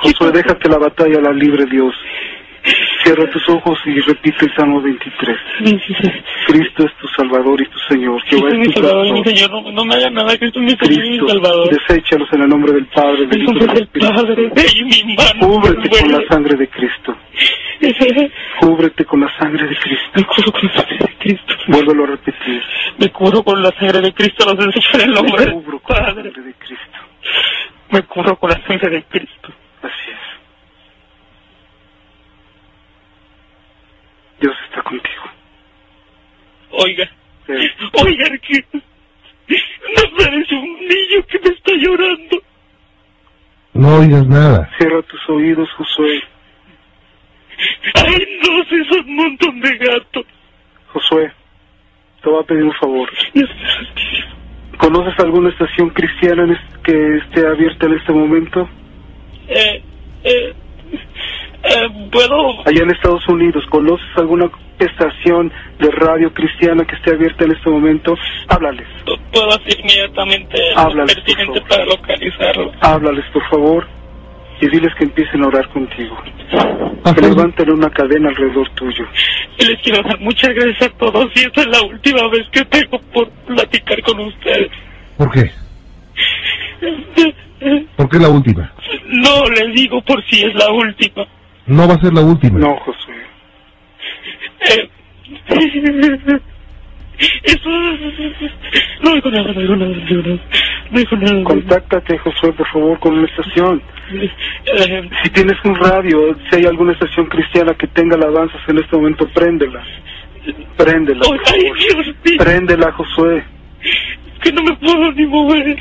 Josué, 0.00 0.32
déjate 0.32 0.70
la 0.70 0.78
batalla, 0.78 1.20
la 1.20 1.32
libre 1.32 1.66
Dios. 1.66 1.94
Cierra 3.04 3.30
tus 3.30 3.48
ojos 3.48 3.78
y 3.86 4.00
repite 4.00 4.44
el 4.46 4.54
Salmo 4.56 4.80
23. 4.82 5.36
Cristo 6.48 6.84
es 6.86 6.92
tu 6.96 7.06
Salvador 7.08 7.60
y 7.60 7.66
tu 7.68 7.78
Señor. 7.88 8.20
Jehová 8.24 8.48
es 8.48 8.54
es 8.68 8.74
tu 8.74 8.80
Salvador 8.82 9.12
mi. 9.12 9.24
Señor. 9.24 9.50
No, 9.50 9.70
no 9.72 9.84
me 9.84 9.94
haga 9.94 10.10
nada. 10.10 10.36
Cristo 10.36 10.60
es 10.60 10.64
mi 10.64 10.86
Señor 10.86 11.04
y 11.04 11.10
mi 11.20 11.28
Salvador. 11.28 11.68
deséchalos 11.70 12.28
en 12.32 12.42
el 12.42 12.48
nombre 12.48 12.72
del 12.72 12.86
Padre, 12.86 13.26
del 13.26 13.42
Hijo 13.42 13.52
del. 13.52 13.88
Padre. 13.88 14.50
Cúbrete 15.40 15.88
con 16.00 16.12
la 16.12 16.28
sangre 16.28 16.56
de 16.56 16.68
Cristo. 16.68 17.16
Me 17.80 17.92
Cúbrete 18.60 19.04
con 19.04 19.20
la 19.20 19.38
sangre 19.38 19.66
de 19.68 19.76
Cristo. 19.76 20.26
curo 20.34 20.52
con 20.52 20.62
la 20.64 20.72
sangre 20.74 20.98
de 20.98 21.14
Cristo. 21.18 21.54
Vuélvelo 21.68 22.04
a 22.04 22.06
repetir. 22.08 22.62
Me 22.98 23.08
curo 23.10 23.42
con 23.44 23.62
la 23.62 23.70
sangre 23.78 24.00
de 24.00 24.12
Cristo. 24.12 24.44
Los 24.46 24.66
desecho 24.66 24.88
en 24.94 25.00
el 25.02 25.10
nombre 25.12 25.46
Me 25.46 25.52
cubro 25.52 25.78
con 25.80 25.96
la 25.96 26.02
Padre. 26.06 26.22
sangre 26.32 26.42
de 26.42 26.54
Cristo. 26.54 26.98
Me 27.90 28.02
curo 28.02 28.36
con 28.36 28.50
la 28.50 28.66
sangre 28.66 28.90
de 28.90 29.02
Cristo. 29.04 29.52
Así 29.82 30.10
es. 30.10 30.16
Dios 34.40 34.54
está 34.68 34.82
contigo. 34.82 35.22
Oiga. 36.78 37.08
Oiga, 37.48 38.38
que 38.38 38.64
me 39.46 40.24
parece 40.24 40.54
un 40.54 40.74
niño 40.80 41.26
que 41.28 41.38
me 41.38 41.54
está 41.54 41.72
llorando. 41.74 42.42
No 43.74 43.98
oigas 43.98 44.26
nada. 44.26 44.70
Cierra 44.78 45.02
tus 45.02 45.28
oídos, 45.28 45.68
Josué. 45.72 46.22
Ay, 47.94 48.26
no, 48.42 48.64
si 48.64 48.84
son 48.86 49.08
un 49.08 49.16
montón 49.16 49.60
de 49.60 49.76
gatos. 49.76 50.26
Josué, 50.88 51.32
te 52.22 52.28
voy 52.28 52.42
a 52.42 52.46
pedir 52.46 52.64
un 52.64 52.74
favor. 52.74 53.10
¿Conoces 54.78 55.18
alguna 55.20 55.50
estación 55.50 55.90
cristiana 55.90 56.44
en 56.44 56.58
que 56.82 57.16
esté 57.18 57.46
abierta 57.46 57.86
en 57.86 57.94
este 57.94 58.12
momento? 58.12 58.68
Eh, 59.48 59.82
eh, 60.24 60.54
eh, 61.68 62.08
puedo. 62.10 62.60
Allá 62.66 62.82
en 62.82 62.90
Estados 62.90 63.26
Unidos, 63.28 63.64
¿conoces 63.70 64.06
alguna 64.16 64.50
estación 64.78 65.52
de 65.78 65.90
radio 65.90 66.32
cristiana 66.34 66.84
que 66.84 66.96
esté 66.96 67.12
abierta 67.14 67.44
en 67.44 67.52
este 67.52 67.70
momento? 67.70 68.14
Háblales, 68.48 68.86
Puedo 69.32 69.48
hacer 69.50 69.80
inmediatamente 69.80 70.56
lo 70.74 70.80
Háblales, 70.80 71.14
por 71.16 71.24
pertinente 71.24 71.60
favor. 71.60 71.68
para 71.68 71.84
localizarlo. 71.86 72.72
háblales 72.80 73.24
por 73.32 73.48
favor 73.48 73.86
y 74.60 74.68
diles 74.68 74.94
que 74.96 75.04
empiecen 75.04 75.42
a 75.44 75.48
orar 75.48 75.68
contigo. 75.68 76.16
Que 77.14 77.20
levanten 77.20 77.70
una 77.70 77.90
cadena 77.90 78.28
alrededor 78.30 78.68
tuyo. 78.70 79.04
Y 79.58 79.64
les 79.66 79.80
quiero 79.82 80.02
dar 80.02 80.18
muchas 80.20 80.54
gracias 80.54 80.82
a 80.90 80.98
todos 80.98 81.30
y 81.34 81.40
esta 81.40 81.60
es 81.60 81.66
la 81.68 81.82
última 81.82 82.28
vez 82.28 82.48
que 82.50 82.64
tengo 82.64 82.98
por 83.12 83.28
platicar 83.46 84.00
con 84.02 84.20
ustedes. 84.20 84.70
¿por 85.18 85.30
qué? 85.30 85.50
¿Por 87.96 88.08
qué 88.08 88.18
la 88.18 88.28
última? 88.28 88.72
No 89.06 89.48
les 89.50 89.74
digo 89.74 90.00
por 90.02 90.22
si 90.26 90.42
es 90.44 90.54
la 90.54 90.70
última. 90.70 91.26
No 91.66 91.88
va 91.88 91.94
a 91.94 92.00
ser 92.00 92.12
la 92.12 92.20
última. 92.20 92.58
No, 92.58 92.76
Josué. 92.76 93.14
Eh, 94.60 94.90
eso 97.44 97.68
no 99.02 99.14
digo 99.14 99.30
nada, 99.30 99.52
no 99.52 99.60
digo 99.60 99.76
nada, 99.76 99.90
no 99.90 100.06
digo 100.06 100.22
nada. 100.22 100.40
No 100.90 100.98
digo 100.98 101.16
nada. 101.16 101.44
Contáctate, 101.44 102.18
Josué, 102.18 102.52
por 102.52 102.68
favor, 102.68 102.98
con 103.00 103.18
una 103.18 103.26
estación. 103.26 103.82
Si 105.22 105.30
tienes 105.30 105.56
un 105.64 105.74
radio, 105.76 106.36
si 106.48 106.56
hay 106.56 106.66
alguna 106.66 106.92
estación 106.92 107.26
cristiana 107.26 107.74
que 107.74 107.86
tenga 107.88 108.16
alabanzas 108.16 108.60
en 108.68 108.78
este 108.78 108.96
momento, 108.96 109.26
préndela. 109.28 109.82
Préndela, 110.76 111.20
por 111.24 111.40
ay, 111.46 111.60
favor. 111.62 111.78
Dios 111.78 112.06
mío, 112.24 112.36
Préndela, 112.38 112.92
Josué. 112.92 113.44
que 114.42 114.52
no 114.52 114.62
me 114.62 114.76
puedo 114.76 115.12
ni 115.12 115.26
mover. 115.26 115.76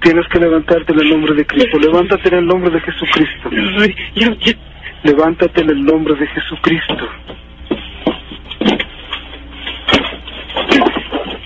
Tienes 0.00 0.26
que 0.28 0.38
levantarte 0.38 0.92
en 0.92 1.00
el 1.00 1.10
nombre 1.10 1.34
de 1.34 1.46
Cristo. 1.46 1.78
Levántate 1.78 2.28
en 2.28 2.34
el 2.34 2.46
nombre 2.46 2.70
de 2.70 2.80
Jesucristo. 2.80 3.50
Sí, 3.50 3.94
ya, 4.16 4.36
ya. 4.44 4.52
Levántate 5.04 5.60
en 5.60 5.68
el 5.70 5.84
nombre 5.84 6.14
de 6.14 6.26
Jesucristo. 6.26 7.08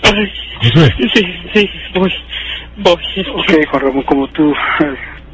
Ay, 0.03 0.33
sí, 1.13 1.25
sí, 1.53 1.71
voy, 1.95 2.13
voy. 2.77 3.03
Ok, 3.35 3.67
Juan 3.69 3.83
Ramón, 3.83 4.03
como 4.05 4.27
tú 4.29 4.55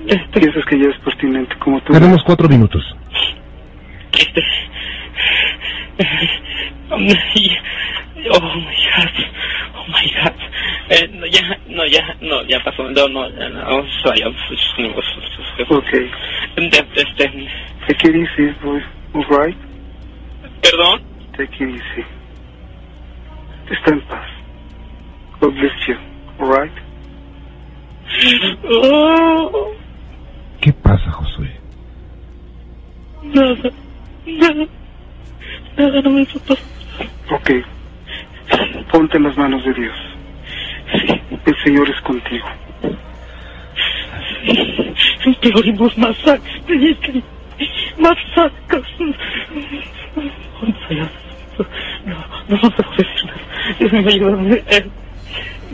Este, 0.07 0.41
piensas 0.41 0.65
que 0.65 0.79
ya 0.79 0.89
es 0.89 0.99
pertinente, 0.99 1.55
como 1.57 1.81
tú. 1.83 1.93
tenemos 1.93 2.23
cuatro 2.25 2.49
minutos. 2.49 2.83
este, 4.13 4.43
oh 6.91 6.99
my 6.99 7.13
god, 8.65 9.13
oh 9.77 9.87
my 9.89 10.13
god, 10.13 10.33
eh, 10.91 11.11
no, 11.15 11.27
ya, 11.27 11.59
no, 11.69 11.87
ya, 11.87 12.17
no, 12.21 12.43
ya 12.45 12.61
pasó, 12.61 12.85
no, 12.91 13.09
no, 13.09 13.29
ya, 13.31 13.49
no, 13.49 13.77
oh, 13.79 13.85
vaya, 14.05 14.27
Ok. 16.57 16.89
este, 16.97 17.49
Take 17.87 18.09
it 18.09 18.17
easy, 18.17 18.53
boy. 18.63 18.83
Alright? 19.15 19.57
perdón, 20.63 21.03
Take 21.37 21.65
it 21.65 21.71
easy. 21.71 22.05
Está 23.71 23.91
en 23.93 24.01
paz. 24.03 24.27
God 25.41 25.53
bless 25.55 25.73
you. 25.87 25.97
Alright? 26.39 26.73
oh, 28.65 29.73
¿Qué 30.61 30.73
pasa, 30.73 31.11
Josué? 31.11 31.51
nada, 33.23 33.71
nada, 34.27 34.67
nada, 35.77 36.03
no 36.03 36.11
me 36.11 36.25
pasó, 36.27 36.63
Ok. 37.31 37.51
Ponte 38.93 39.17
en 39.17 39.23
las 39.25 39.37
manos 39.37 39.65
de 39.65 39.75
Dios. 39.75 39.97
El 41.47 41.57
Señor 41.65 41.89
es 41.91 42.01
contigo. 42.03 42.47
Empeoremos 45.25 45.97
más 45.99 46.17
sangre, 46.19 46.97
más 47.99 48.17
sacas. 48.35 48.83
No, 52.07 52.17
no, 52.49 52.61
puedo 52.71 52.91
decir 52.97 53.25
nada. 53.27 53.41
Dios 53.79 53.93
mío, 53.93 54.09
ayúdame. 54.09 54.63
Eh, 54.69 54.85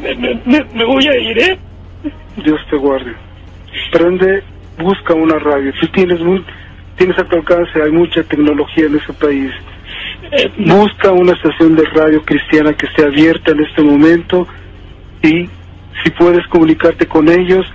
Me, 0.01 0.15
me, 0.15 0.35
me, 0.47 0.65
me 0.75 0.85
voy 0.85 1.07
a 1.07 1.19
ir, 1.19 1.39
¿eh? 1.39 1.59
Dios 2.37 2.61
te 2.71 2.77
guarde. 2.77 3.13
Prende, 3.93 4.43
busca 4.79 5.13
una 5.15 5.39
radio. 5.39 5.73
Tú 5.81 5.87
tienes, 5.89 6.21
muy, 6.21 6.43
tienes 6.97 7.19
a 7.19 7.25
tu 7.25 7.37
alcance, 7.37 7.83
hay 7.83 7.91
mucha 7.91 8.23
tecnología 8.23 8.87
en 8.87 8.97
ese 8.97 9.13
país. 9.15 9.51
Eh, 10.33 10.51
Busca 10.59 11.11
una 11.13 11.33
estación 11.33 11.77
de 11.77 11.85
radio 11.87 12.23
cristiana 12.23 12.73
que 12.73 12.87
esté 12.87 13.05
abierta 13.05 13.51
en 13.53 13.61
este 13.61 13.83
momento 13.83 14.47
y 15.23 15.49
si 16.03 16.11
puedes 16.19 16.47
comunicarte 16.47 17.07
con 17.07 17.29
ellos, 17.29 17.67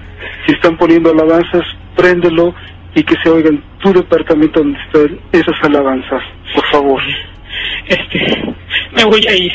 si 0.46 0.54
están 0.54 0.78
poniendo 0.78 1.12
alabanzas, 1.12 1.64
préndelo 1.96 2.54
y 2.94 3.04
que 3.04 3.16
se 3.24 3.30
oigan 3.30 3.62
tu 3.80 3.94
departamento 3.94 4.62
donde 4.62 4.80
están 4.80 5.20
esas 5.32 5.64
alabanzas, 5.64 6.22
por 6.54 6.66
favor. 6.72 7.02
Este, 7.88 8.44
me 8.96 9.04
voy 9.04 9.26
a 9.28 9.36
ir. 9.36 9.52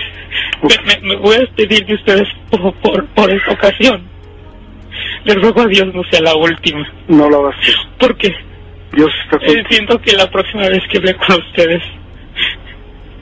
Me, 1.03 1.17
voy 1.17 1.37
a 1.37 1.41
despedir 1.41 1.85
de 1.87 1.95
ustedes 1.95 2.29
por, 2.51 2.75
por, 2.75 3.07
por 3.09 3.33
esta 3.33 3.53
ocasión. 3.53 4.03
Les 5.25 5.37
ruego 5.37 5.63
a 5.63 5.67
Dios 5.67 5.95
no 5.95 6.03
sea 6.11 6.21
la 6.21 6.35
última. 6.35 6.87
No 7.09 7.29
la 7.31 7.39
vas 7.39 7.57
a 7.57 7.59
hacer. 7.59 7.75
Porque 7.99 8.35
Dios 8.93 9.11
está 9.25 9.39
eh, 9.47 9.65
siento 9.69 10.01
que 10.01 10.13
la 10.17 10.31
próxima 10.31 10.69
vez 10.69 10.83
que 10.91 10.99
hable 10.99 11.15
con 11.15 11.39
ustedes 11.39 11.83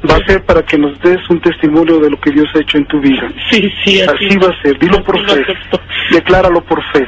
Va 0.09 0.14
a 0.14 0.26
ser 0.26 0.44
para 0.44 0.62
que 0.62 0.78
nos 0.78 0.99
des 1.01 1.18
un 1.28 1.40
testimonio 1.40 1.99
de 1.99 2.11
lo 2.11 2.20
que 2.20 2.30
Dios 2.30 2.46
ha 2.55 2.61
hecho 2.61 2.78
en 2.78 2.86
tu 2.86 3.01
vida. 3.01 3.28
Sí, 3.51 3.68
sí, 3.84 4.01
así, 4.03 4.26
Así 4.26 4.36
va 4.38 4.49
a 4.49 4.62
ser. 4.62 4.78
Dilo 4.78 5.03
por 5.03 5.18
lo 5.20 5.34
fe. 5.34 5.44
Decláralo 6.12 6.62
por 6.62 6.82
fe. 6.92 7.07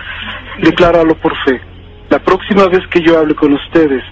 Decláralo 0.61 1.15
por 1.17 1.33
fe. 1.45 1.61
La 2.09 2.19
próxima 2.19 2.67
vez 2.67 2.81
que 2.89 3.01
yo 3.01 3.19
hable 3.19 3.35
con 3.35 3.53
ustedes 3.53 4.03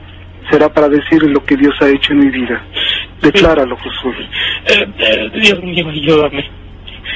será 0.49 0.73
para 0.73 0.89
decirles 0.89 1.33
lo 1.33 1.45
que 1.45 1.57
Dios 1.57 1.75
ha 1.81 1.89
hecho 1.89 2.13
en 2.13 2.21
mi 2.21 2.31
vida. 2.31 2.63
Decláralo, 3.21 3.77
Josué. 3.77 4.15
Eh, 4.67 4.87
eh, 4.99 5.31
Dios 5.43 5.63
mío, 5.63 5.89
ayúdame. 5.89 6.49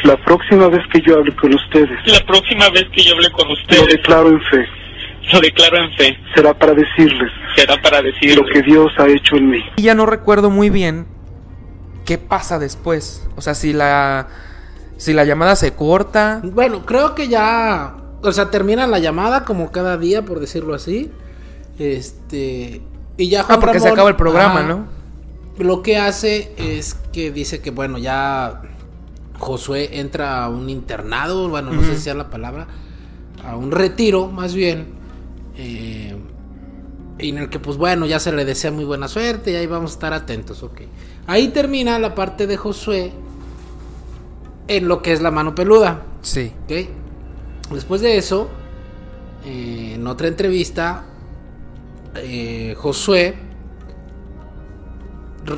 La 0.03 0.17
próxima 0.17 0.69
vez 0.69 0.85
que 0.93 1.01
yo 1.01 1.17
hable 1.19 1.33
con 1.33 1.55
ustedes, 1.55 1.97
La 2.07 2.27
próxima 2.27 2.69
vez 2.71 2.85
que 2.93 3.03
yo 3.03 3.15
hable 3.15 3.31
con 3.31 3.47
lo 3.47 3.55
ustedes, 3.55 3.87
declaro 3.87 4.29
en 4.31 4.41
fe. 4.43 4.67
lo 5.33 5.41
declaro 5.41 5.77
en 5.79 5.93
fe. 5.93 6.19
Será 6.35 6.53
para 6.55 6.75
decirles 6.75 7.31
Será 7.55 7.81
para 7.81 8.03
decir 8.03 8.37
lo 8.37 8.45
que 8.47 8.63
Dios 8.63 8.93
ha 8.99 9.07
hecho 9.07 9.37
en 9.37 9.51
mí. 9.51 9.63
Y 9.77 9.83
ya 9.83 9.95
no 9.95 10.07
recuerdo 10.07 10.51
muy 10.51 10.71
bien 10.71 11.07
qué 12.05 12.19
pasa 12.19 12.59
después. 12.59 13.23
O 13.37 13.41
sea, 13.41 13.55
si 13.55 13.73
la 13.73 14.29
si 14.97 15.13
la 15.13 15.25
llamada 15.25 15.57
se 15.57 15.73
corta. 15.73 16.41
Bueno, 16.45 16.87
creo 16.87 17.15
que 17.15 17.29
ya. 17.29 17.97
O 18.23 18.33
sea, 18.33 18.51
termina 18.51 18.87
la 18.87 18.99
llamada 19.01 19.45
como 19.45 19.73
cada 19.73 19.99
día, 19.99 20.25
por 20.25 20.39
decirlo 20.41 20.75
así. 20.75 21.11
Este. 21.79 22.83
Y 23.17 23.29
ya 23.29 23.43
Juan 23.43 23.59
Ah, 23.59 23.61
porque 23.61 23.81
se 23.81 23.89
acaba 23.89 24.09
el 24.09 24.17
programa, 24.17 24.63
¿no? 24.63 24.87
Lo 25.59 25.83
que 25.83 25.99
hace 25.99 26.55
es 26.57 26.95
que 27.13 27.31
dice 27.31 27.61
que, 27.61 27.71
bueno, 27.71 27.99
ya 27.99 28.63
Josué 29.39 29.99
entra 30.01 30.45
a 30.45 30.49
un 30.49 30.71
internado, 30.71 31.49
bueno, 31.49 31.73
no 31.73 31.83
sé 31.83 31.97
si 31.97 32.03
sea 32.03 32.15
la 32.15 32.31
palabra, 32.31 32.69
a 33.45 33.57
un 33.57 33.71
retiro, 33.71 34.29
más 34.29 34.55
bien. 34.55 34.87
eh, 35.57 36.17
y 37.19 37.29
en 37.29 37.39
el 37.39 37.51
que, 37.51 37.59
pues 37.59 37.77
bueno, 37.77 38.07
ya 38.07 38.19
se 38.19 38.33
le 38.33 38.45
desea 38.45 38.71
muy 38.73 38.85
buena 38.85 39.09
suerte 39.09 39.53
y 39.53 39.55
ahí 39.55 39.67
vamos 39.67 39.93
a 39.93 39.95
estar 39.95 40.13
atentos, 40.13 40.63
ok. 40.63 40.81
Ahí 41.27 41.49
termina 41.49 41.99
la 41.99 42.15
parte 42.15 42.47
de 42.47 42.57
Josué 42.57 43.13
en 44.69 44.89
lo 44.89 45.03
que 45.03 45.13
es 45.13 45.21
la 45.21 45.31
mano 45.31 45.55
peluda. 45.55 46.03
Sí. 46.23 46.53
Después 47.71 48.01
de 48.01 48.17
eso, 48.17 48.49
eh, 49.45 49.93
en 49.95 50.07
otra 50.07 50.29
entrevista, 50.29 51.05
eh, 52.17 52.75
Josué 52.79 53.37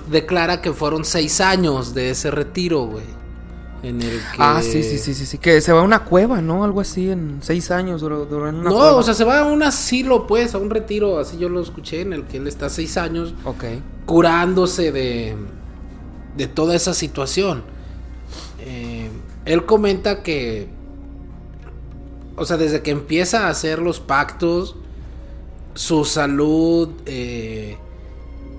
declara 0.09 0.61
que 0.61 0.73
fueron 0.73 1.05
seis 1.05 1.41
años 1.41 1.95
de 1.95 2.11
ese 2.11 2.31
retiro, 2.31 2.87
güey. 2.87 3.24
En 3.85 4.01
el 4.01 4.11
que... 4.19 4.37
Ah, 4.39 4.61
sí, 4.63 4.83
sí, 4.83 4.99
sí, 4.99 5.15
sí, 5.15 5.27
sí. 5.27 5.39
Que 5.39 5.61
se 5.61 5.73
va 5.73 5.81
a 5.81 5.83
una 5.83 6.05
cueva, 6.05 6.41
¿no? 6.41 6.65
Algo 6.65 6.81
así 6.81 7.11
en 7.11 7.39
seis 7.43 7.71
años 7.71 8.01
duró, 8.01 8.25
duró 8.25 8.49
en 8.49 8.55
una 8.57 8.71
No, 8.71 8.77
cueva. 8.77 8.95
o 8.97 9.03
sea, 9.03 9.13
se 9.15 9.25
va 9.25 9.41
a 9.41 9.45
un 9.45 9.63
asilo, 9.63 10.27
pues, 10.27 10.55
a 10.55 10.59
un 10.59 10.71
retiro, 10.71 11.19
así 11.19 11.37
yo 11.39 11.49
lo 11.51 11.61
escuché, 11.61 12.01
en 12.01 12.13
el 12.15 12.25
que 12.25 12.39
él 12.39 12.47
está 12.47 12.71
seis 12.71 12.97
años 12.97 13.35
Ok. 13.45 13.65
curándose 14.07 14.91
de, 14.91 15.37
de 16.37 16.47
toda 16.47 16.75
esa 16.75 16.95
situación. 16.95 17.63
Eh, 18.61 19.11
él 19.45 19.67
comenta 19.67 20.23
que, 20.23 20.69
o 22.37 22.45
sea, 22.47 22.57
desde 22.57 22.81
que 22.83 22.91
empieza 22.91 23.47
a 23.47 23.51
hacer 23.51 23.81
los 23.81 24.01
pactos, 24.01 24.77
su 25.75 26.05
salud 26.07 26.89
eh, 27.05 27.77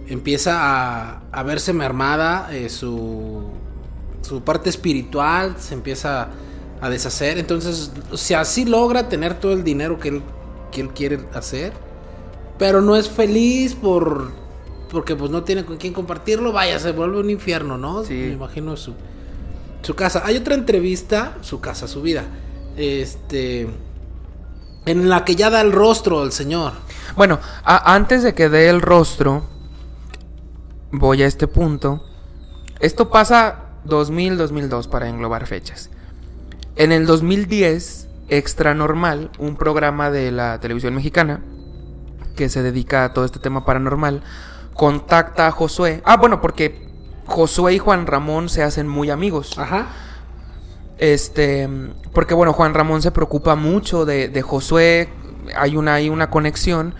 empieza 0.08 0.58
a, 0.60 1.22
a 1.32 1.44
verse 1.44 1.74
mermada, 1.74 2.50
eh, 2.54 2.70
su, 2.70 3.50
su 4.26 4.42
parte 4.42 4.70
espiritual 4.70 5.56
se 5.60 5.76
empieza 5.76 6.30
a 6.82 6.90
deshacer. 6.90 7.38
Entonces, 7.38 7.92
o 8.12 8.18
sea, 8.18 8.44
sí 8.44 8.66
logra 8.66 9.08
tener 9.08 9.40
todo 9.40 9.54
el 9.54 9.64
dinero 9.64 10.00
que 10.00 10.10
él, 10.10 10.24
que 10.72 10.82
él 10.82 10.90
quiere 10.90 11.20
hacer, 11.34 11.74
pero 12.58 12.82
no 12.82 12.96
es 12.96 13.10
feliz 13.10 13.76
por 13.76 14.32
porque 14.90 15.16
pues 15.16 15.30
no 15.30 15.44
tiene 15.44 15.66
con 15.66 15.78
quién 15.78 15.94
compartirlo, 15.94 16.54
vaya, 16.54 16.80
se 16.80 16.92
vuelve 16.92 17.20
un 17.20 17.30
infierno, 17.30 17.78
¿no? 17.78 18.06
Sí. 18.06 18.14
Me 18.14 18.34
imagino 18.34 18.78
su, 18.78 18.94
su 19.82 19.94
casa. 19.94 20.22
Hay 20.26 20.38
otra 20.38 20.56
entrevista, 20.56 21.38
su 21.42 21.60
casa, 21.60 21.88
su 21.88 22.02
vida, 22.02 22.24
este, 22.78 23.68
en 24.86 25.10
la 25.10 25.26
que 25.26 25.36
ya 25.36 25.50
da 25.50 25.60
el 25.62 25.74
rostro 25.74 26.22
al 26.22 26.32
señor. 26.32 26.74
Bueno, 27.18 27.40
antes 27.64 28.24
de 28.24 28.34
que 28.34 28.48
dé 28.48 28.70
el 28.70 28.82
rostro, 28.82 29.44
voy 30.92 31.24
a 31.24 31.28
este 31.28 31.48
punto. 31.48 32.06
Esto 32.80 33.10
pasa 33.10 33.65
2000-2002 33.86 34.90
para 34.90 35.10
englobar 35.10 35.46
fechas. 35.48 35.90
En 36.76 36.92
el 36.92 37.06
2010, 37.06 38.08
Extra 38.28 38.74
Normal, 38.74 39.32
un 39.40 39.56
programa 39.56 40.12
de 40.12 40.32
la 40.32 40.60
televisión 40.60 40.96
mexicana 40.96 41.42
que 42.36 42.50
se 42.50 42.62
dedica 42.64 43.06
a 43.06 43.14
todo 43.14 43.26
este 43.26 43.40
tema 43.40 43.66
paranormal, 43.66 44.22
contacta 44.74 45.48
a 45.48 45.52
Josué. 45.52 46.02
Ah, 46.04 46.18
bueno, 46.18 46.42
porque 46.42 46.90
Josué 47.26 47.76
y 47.76 47.80
Juan 47.80 48.08
Ramón 48.08 48.50
se 48.50 48.64
hacen 48.64 48.88
muy 48.88 49.10
amigos. 49.10 49.58
Ajá. 49.58 49.88
Este, 50.98 51.70
porque 52.14 52.34
bueno, 52.34 52.54
Juan 52.54 52.74
Ramón 52.74 53.02
se 53.02 53.12
preocupa 53.12 53.56
mucho 53.56 54.06
de, 54.06 54.30
de 54.30 54.42
Josué, 54.42 55.10
hay 55.56 55.76
una, 55.76 55.96
hay 55.96 56.10
una 56.10 56.30
conexión. 56.30 56.96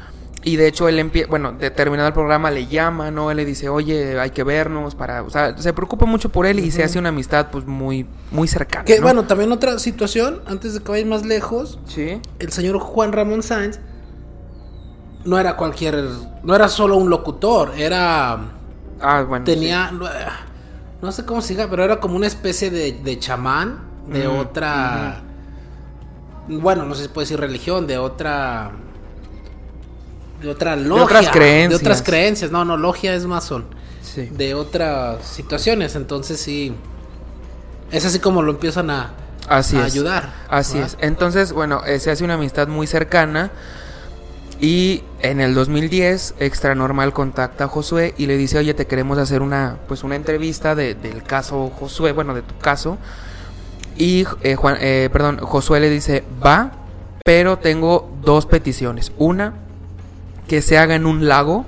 Y 0.48 0.58
de 0.58 0.68
hecho 0.68 0.88
él 0.88 1.00
empieza, 1.00 1.28
bueno, 1.28 1.54
de 1.54 1.72
terminado 1.72 2.08
el 2.08 2.14
programa 2.14 2.52
le 2.52 2.68
llama, 2.68 3.10
¿no? 3.10 3.32
Él 3.32 3.38
le 3.38 3.46
dice, 3.46 3.68
oye, 3.68 4.20
hay 4.20 4.30
que 4.30 4.44
vernos 4.44 4.94
para, 4.94 5.24
o 5.24 5.30
sea, 5.32 5.58
se 5.58 5.74
preocupa 5.74 6.06
mucho 6.06 6.30
por 6.30 6.46
él 6.46 6.60
y 6.60 6.70
se 6.70 6.84
hace 6.84 7.00
una 7.00 7.10
amistad 7.10 7.48
pues 7.52 7.66
muy, 7.66 8.06
muy 8.30 8.48
cercana. 8.48 8.86
Que 8.86 8.98
¿no? 8.98 9.02
bueno, 9.02 9.24
también 9.26 9.52
otra 9.52 9.80
situación, 9.80 10.42
antes 10.46 10.76
de 10.76 10.82
que 10.82 10.92
vayas 10.92 11.08
más 11.08 11.26
lejos, 11.26 11.80
Sí. 11.88 12.22
el 12.38 12.52
señor 12.52 12.78
Juan 12.78 13.12
Ramón 13.12 13.42
Sáenz 13.42 13.80
no 15.24 15.40
era 15.40 15.58
cualquier, 15.58 15.96
no 16.44 16.56
era 16.56 16.70
solo 16.70 16.96
un 16.98 17.10
locutor, 17.10 17.72
era 17.76 18.38
Ah, 19.02 19.26
bueno. 19.28 19.46
tenía 19.46 19.90
no, 19.92 20.06
no 21.02 21.12
sé 21.12 21.26
cómo 21.26 21.42
se 21.42 21.54
diga, 21.56 21.68
pero 21.72 21.84
era 21.84 22.00
como 22.00 22.16
una 22.16 22.28
especie 22.28 22.70
de, 22.70 22.92
de 22.92 23.18
chamán 23.18 23.80
de 24.10 24.28
otra 24.28 25.24
bueno, 26.48 26.86
no 26.86 26.94
sé 26.94 27.02
si 27.04 27.10
puede 27.10 27.26
decir 27.26 27.40
religión, 27.40 27.88
de 27.88 27.98
otra 27.98 28.72
de 30.42 30.50
otra 30.50 30.76
logia, 30.76 31.04
otras 31.04 31.30
creencias. 31.30 31.70
de 31.70 31.76
otras 31.86 32.02
creencias. 32.02 32.52
No, 32.52 32.66
no, 32.66 32.78
logia 32.78 33.14
es 33.16 33.26
masón. 33.26 33.66
Sí. 34.02 34.30
De 34.32 34.54
otras 34.54 35.26
situaciones, 35.26 35.96
entonces 35.96 36.40
sí 36.40 36.74
es 37.92 38.06
así 38.06 38.20
como 38.20 38.42
lo 38.42 38.52
empiezan 38.52 38.90
a, 38.90 39.12
Así 39.48 39.78
a 39.78 39.86
es. 39.86 39.94
ayudar. 39.94 40.34
Así 40.50 40.76
¿verdad? 40.80 40.96
es. 41.00 41.06
Entonces, 41.08 41.54
bueno, 41.54 41.82
eh, 41.86 42.00
se 42.00 42.12
hace 42.12 42.24
una 42.24 42.34
amistad 42.36 42.68
muy 42.68 42.88
cercana. 42.88 43.52
Y 44.62 45.04
en 45.22 45.42
el 45.42 45.54
2010, 45.54 46.36
Extra 46.40 46.76
Normal 46.76 47.12
contacta 47.12 47.66
a 47.66 47.68
Josué 47.68 48.14
y 48.18 48.26
le 48.26 48.38
dice, 48.38 48.58
oye, 48.58 48.74
te 48.74 48.88
queremos 48.88 49.18
hacer 49.18 49.42
una, 49.42 49.78
pues 49.88 50.04
una 50.06 50.16
entrevista 50.16 50.76
de- 50.76 50.96
del 50.96 51.24
caso 51.24 51.70
Josué, 51.78 52.14
bueno, 52.14 52.34
de 52.34 52.42
tu 52.42 52.58
caso. 52.60 52.98
Y 53.98 54.26
eh, 54.44 54.56
Juan, 54.56 54.78
eh, 54.80 55.10
perdón, 55.12 55.40
Josué 55.40 55.82
le 55.82 55.90
dice, 55.90 56.24
va, 56.44 56.72
pero 57.26 57.58
tengo 57.60 58.10
dos 58.24 58.46
peticiones. 58.46 59.12
Una, 59.18 59.54
que 60.48 60.62
se 60.62 60.78
haga 60.78 60.96
en 60.96 61.06
un 61.06 61.28
lago. 61.28 61.66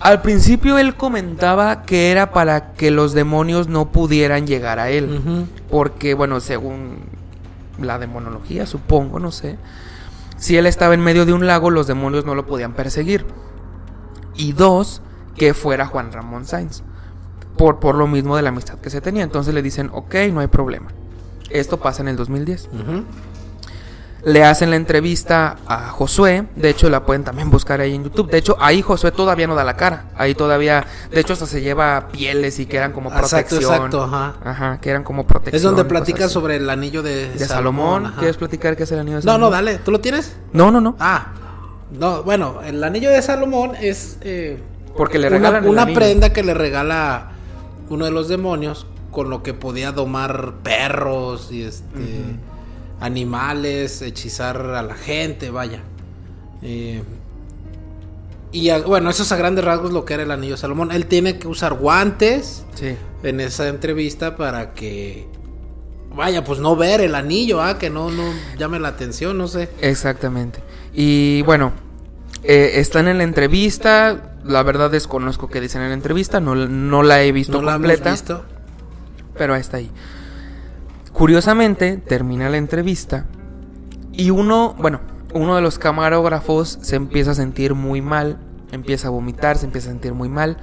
Al 0.00 0.22
principio 0.22 0.78
él 0.78 0.94
comentaba 0.94 1.82
que 1.82 2.10
era 2.10 2.32
para 2.32 2.72
que 2.74 2.90
los 2.90 3.14
demonios 3.14 3.68
no 3.68 3.90
pudieran 3.90 4.46
llegar 4.46 4.78
a 4.78 4.90
él. 4.90 5.46
Porque, 5.70 6.14
bueno, 6.14 6.40
según 6.40 7.00
la 7.80 7.98
demonología, 7.98 8.66
supongo, 8.66 9.18
no 9.18 9.32
sé. 9.32 9.58
Si 10.36 10.56
él 10.56 10.66
estaba 10.66 10.94
en 10.94 11.00
medio 11.00 11.26
de 11.26 11.32
un 11.32 11.46
lago, 11.46 11.70
los 11.70 11.88
demonios 11.88 12.24
no 12.24 12.34
lo 12.36 12.46
podían 12.46 12.74
perseguir. 12.74 13.26
Y 14.36 14.52
dos, 14.52 15.02
que 15.36 15.52
fuera 15.52 15.86
Juan 15.86 16.12
Ramón 16.12 16.44
Sainz. 16.44 16.82
Por, 17.56 17.80
por 17.80 17.96
lo 17.96 18.06
mismo 18.06 18.36
de 18.36 18.42
la 18.42 18.50
amistad 18.50 18.78
que 18.78 18.90
se 18.90 19.00
tenía. 19.00 19.24
Entonces 19.24 19.52
le 19.52 19.62
dicen, 19.62 19.90
ok, 19.92 20.14
no 20.32 20.38
hay 20.38 20.46
problema. 20.46 20.88
Esto 21.50 21.78
pasa 21.78 22.02
en 22.02 22.08
el 22.08 22.16
2010. 22.16 22.68
Ujú. 22.72 23.04
Le 24.28 24.44
hacen 24.44 24.70
la 24.70 24.76
entrevista 24.76 25.56
a 25.66 25.88
Josué. 25.90 26.44
De 26.54 26.68
hecho, 26.70 26.90
la 26.90 27.04
pueden 27.06 27.24
también 27.24 27.50
buscar 27.50 27.80
ahí 27.80 27.94
en 27.94 28.04
YouTube. 28.04 28.30
De 28.30 28.38
hecho, 28.38 28.56
ahí 28.60 28.82
Josué 28.82 29.10
todavía 29.10 29.46
no 29.46 29.54
da 29.54 29.64
la 29.64 29.76
cara. 29.76 30.10
Ahí 30.16 30.34
todavía. 30.34 30.86
De 31.10 31.20
hecho, 31.20 31.32
hasta 31.32 31.46
se 31.46 31.60
lleva 31.62 32.08
pieles 32.12 32.58
y 32.58 32.66
que 32.66 32.76
eran 32.76 32.92
como 32.92 33.08
Exacto, 33.10 33.56
protección. 33.56 33.74
exacto, 33.74 34.02
ajá. 34.04 34.34
Ajá, 34.44 34.80
que 34.80 34.90
eran 34.90 35.02
como 35.04 35.26
protección. 35.26 35.56
Es 35.56 35.62
donde 35.62 35.80
y 35.80 35.84
cosas 35.84 35.88
platica 35.88 36.24
así. 36.26 36.34
sobre 36.34 36.56
el 36.56 36.68
anillo 36.68 37.02
de, 37.02 37.30
De 37.32 37.46
Salomón. 37.46 38.12
¿Quieres 38.18 38.36
platicar 38.36 38.76
qué 38.76 38.82
es 38.82 38.92
el 38.92 38.98
anillo 38.98 39.16
de 39.18 39.24
No, 39.24 39.32
Salomón? 39.32 39.50
no, 39.50 39.56
dale, 39.56 39.78
¿tú 39.78 39.90
lo 39.92 40.00
tienes? 40.00 40.36
No, 40.52 40.70
no, 40.70 40.80
no. 40.80 40.96
Ah, 41.00 41.28
no, 41.98 42.22
bueno, 42.22 42.60
el 42.64 42.84
anillo 42.84 43.10
de 43.10 43.22
Salomón 43.22 43.72
es 43.80 44.18
eh, 44.20 44.62
Porque 44.96 45.18
le 45.18 45.30
regalan 45.30 45.66
una 45.66 45.86
prenda 45.86 46.32
que 46.34 46.42
le 46.42 46.52
regala 46.52 47.30
uno 47.88 48.04
de 48.04 48.10
los 48.10 48.28
demonios 48.28 48.86
con 49.10 49.30
lo 49.30 49.42
que 49.42 49.54
podía 49.54 49.90
domar 49.92 50.56
perros 50.62 51.50
y 51.50 51.62
este 51.62 52.36
animales, 53.00 54.02
hechizar 54.02 54.60
a 54.60 54.82
la 54.82 54.94
gente, 54.94 55.50
vaya. 55.50 55.82
Eh, 56.62 57.02
y 58.52 58.70
a- 58.70 58.80
bueno, 58.80 59.10
eso 59.10 59.22
es 59.22 59.32
a 59.32 59.36
grandes 59.36 59.64
rasgos 59.64 59.92
lo 59.92 60.04
que 60.04 60.14
era 60.14 60.22
el 60.22 60.30
anillo 60.30 60.54
de 60.54 60.58
Salomón. 60.60 60.90
Él 60.92 61.06
tiene 61.06 61.38
que 61.38 61.48
usar 61.48 61.74
guantes 61.74 62.64
Sí. 62.74 62.96
en 63.22 63.40
esa 63.40 63.68
entrevista 63.68 64.36
para 64.36 64.72
que 64.74 65.26
vaya, 66.14 66.42
pues 66.44 66.58
no 66.58 66.74
ver 66.74 67.00
el 67.00 67.14
anillo, 67.14 67.62
ah, 67.62 67.78
que 67.78 67.90
no 67.90 68.10
no 68.10 68.24
llame 68.58 68.78
la 68.80 68.88
atención, 68.88 69.36
no 69.38 69.46
sé. 69.48 69.68
Exactamente. 69.80 70.60
Y 70.94 71.42
bueno, 71.42 71.72
Eh, 72.44 72.78
están 72.78 73.08
en 73.08 73.18
la 73.18 73.24
entrevista. 73.24 74.36
La 74.44 74.62
verdad 74.62 74.92
desconozco 74.92 75.48
qué 75.48 75.60
dicen 75.60 75.82
en 75.82 75.88
la 75.88 75.94
entrevista. 75.94 76.38
No, 76.38 76.54
no 76.54 77.02
la 77.02 77.20
he 77.20 77.32
visto 77.32 77.54
No 77.60 77.62
la 77.64 77.72
hemos 77.74 77.80
completa. 77.88 78.12
visto. 78.12 78.44
Pero 79.36 79.54
ahí 79.54 79.60
está 79.60 79.78
ahí. 79.78 79.90
Curiosamente, 81.18 81.96
termina 81.96 82.48
la 82.48 82.58
entrevista. 82.58 83.26
Y 84.12 84.30
uno, 84.30 84.74
bueno, 84.78 85.00
uno 85.34 85.56
de 85.56 85.62
los 85.62 85.78
camarógrafos 85.78 86.78
se 86.80 86.94
empieza 86.94 87.32
a 87.32 87.34
sentir 87.34 87.74
muy 87.74 88.00
mal. 88.00 88.38
Empieza 88.70 89.08
a 89.08 89.10
vomitar, 89.10 89.58
se 89.58 89.66
empieza 89.66 89.88
a 89.88 89.92
sentir 89.92 90.14
muy 90.14 90.28
mal. 90.28 90.58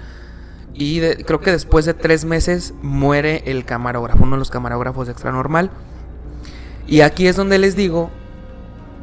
Y 0.74 1.00
de- 1.00 1.18
creo 1.26 1.42
que 1.42 1.52
después 1.52 1.84
de 1.86 1.94
tres 1.94 2.24
meses 2.24 2.74
muere 2.82 3.44
el 3.48 3.66
camarógrafo, 3.66 4.24
uno 4.24 4.38
de 4.38 4.40
los 4.40 4.50
camarógrafos 4.50 5.08
de 5.08 5.12
Extra 5.12 5.32
Normal. 5.34 5.72
Y 6.88 7.02
aquí 7.02 7.28
es 7.28 7.36
donde 7.36 7.58
les 7.58 7.76
digo 7.76 8.10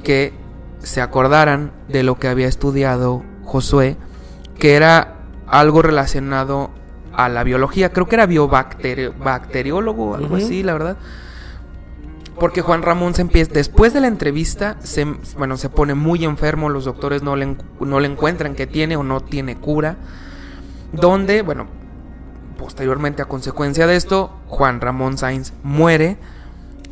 que 0.03 0.33
se 0.79 1.03
acordaran 1.03 1.73
de 1.89 2.03
lo 2.03 2.19
que 2.19 2.29
había 2.29 2.49
estudiado 2.49 3.23
Josué, 3.45 3.97
que 4.59 4.75
era 4.75 5.17
algo 5.47 5.83
relacionado 5.83 6.71
a 7.13 7.29
la 7.29 7.45
biología. 7.45 7.93
Creo 7.93 8.07
que 8.09 8.17
era 8.17 8.25
biobacterio, 8.27 9.13
bacteriólogo, 9.19 10.15
algo 10.15 10.37
así, 10.47 10.63
la 10.63 10.73
verdad. 10.73 10.97
Porque 12.43 12.61
Juan 12.61 12.83
Ramón 12.83 13.15
se 13.15 13.23
empieza, 13.23 13.53
después 13.53 13.95
de 13.95 14.01
la 14.01 14.09
entrevista, 14.09 14.77
se, 14.83 15.05
bueno, 15.39 15.57
se 15.57 15.69
pone 15.69 15.95
muy 15.95 16.25
enfermo, 16.25 16.71
los 16.71 16.85
doctores 16.85 17.23
no 17.23 17.37
le, 17.37 17.57
no 17.79 18.01
le 18.01 18.09
encuentran 18.09 18.57
que 18.57 18.67
tiene 18.67 18.97
o 18.97 19.05
no 19.05 19.21
tiene 19.21 19.55
cura. 19.55 19.95
Donde, 20.91 21.43
bueno, 21.43 21.69
posteriormente 22.59 23.23
a 23.23 23.27
consecuencia 23.27 23.87
de 23.87 23.95
esto, 23.95 24.33
Juan 24.49 24.81
Ramón 24.81 25.19
Sainz 25.19 25.53
muere 25.63 26.17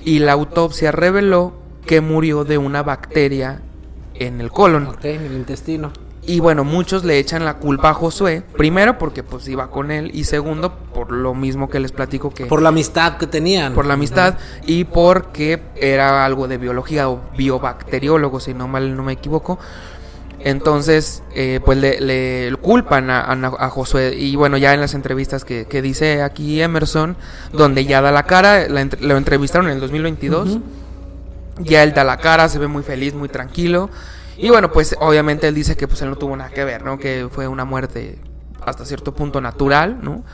y 0.04 0.20
la 0.20 0.34
autopsia 0.34 0.92
reveló 0.92 1.54
que 1.84 2.00
murió 2.00 2.44
de 2.44 2.56
una 2.56 2.84
bacteria 2.84 3.60
en 4.14 4.40
el 4.40 4.52
colon. 4.52 4.86
Ok, 4.86 5.04
en 5.06 5.22
el 5.24 5.32
intestino. 5.32 5.90
Y 6.30 6.38
bueno, 6.40 6.62
muchos 6.64 7.04
le 7.04 7.18
echan 7.18 7.44
la 7.44 7.54
culpa 7.54 7.90
a 7.90 7.94
Josué, 7.94 8.42
primero 8.56 8.98
porque 8.98 9.22
pues 9.22 9.48
iba 9.48 9.70
con 9.70 9.90
él 9.90 10.10
y 10.14 10.24
segundo 10.24 10.74
por 10.94 11.10
lo 11.10 11.34
mismo 11.34 11.68
que 11.68 11.80
les 11.80 11.92
platico 11.92 12.30
que 12.32 12.46
Por 12.46 12.62
la 12.62 12.68
amistad 12.68 13.16
que 13.16 13.26
tenían. 13.26 13.72
por 13.74 13.84
la 13.86 13.94
amistad 13.94 14.34
y 14.66 14.84
porque 14.84 15.60
era 15.76 16.24
algo 16.24 16.46
de 16.46 16.58
biología 16.58 17.08
o 17.08 17.20
biobacteriólogo, 17.36 18.38
si 18.38 18.54
no 18.54 18.68
mal 18.68 18.94
no 18.96 19.02
me 19.02 19.12
equivoco. 19.14 19.58
Entonces, 20.42 21.22
eh, 21.34 21.60
pues 21.64 21.76
le, 21.78 22.00
le 22.00 22.56
culpan 22.56 23.10
a, 23.10 23.20
a- 23.20 23.56
a 23.66 23.68
Josué. 23.68 24.14
Y 24.16 24.36
bueno, 24.36 24.56
ya 24.56 24.72
en 24.72 24.80
las 24.80 24.94
entrevistas 24.94 25.44
que, 25.44 25.66
que 25.66 25.82
dice 25.82 26.22
aquí 26.22 26.62
Emerson, 26.62 27.16
donde 27.52 27.84
ya 27.84 28.00
da 28.00 28.10
la 28.10 28.22
cara, 28.22 28.66
la 28.68 28.88
lo 29.00 29.16
entrevistaron 29.18 29.66
en 29.68 29.74
el 29.74 29.80
2022. 29.80 30.48
Ujú. 30.48 30.62
Ya 31.58 31.82
él 31.82 31.92
da 31.92 32.04
la 32.04 32.16
cara, 32.16 32.48
se 32.48 32.58
ve 32.58 32.68
muy 32.68 32.82
feliz, 32.82 33.12
muy 33.14 33.28
tranquilo. 33.28 33.90
Y 34.40 34.48
bueno, 34.48 34.72
pues 34.72 34.96
obviamente 35.00 35.46
él 35.48 35.54
dice 35.54 35.76
que 35.76 35.86
pues 35.86 36.00
él 36.00 36.08
no 36.08 36.16
tuvo 36.16 36.34
nada 36.34 36.50
que 36.50 36.64
ver, 36.64 36.82
¿no? 36.82 36.98
Que 36.98 37.28
fue 37.30 37.46
una 37.46 37.66
muerte 37.66 38.18
hasta 38.64 38.86
cierto 38.86 39.14
punto 39.14 39.42
natural, 39.42 39.98
¿no? 40.02 40.24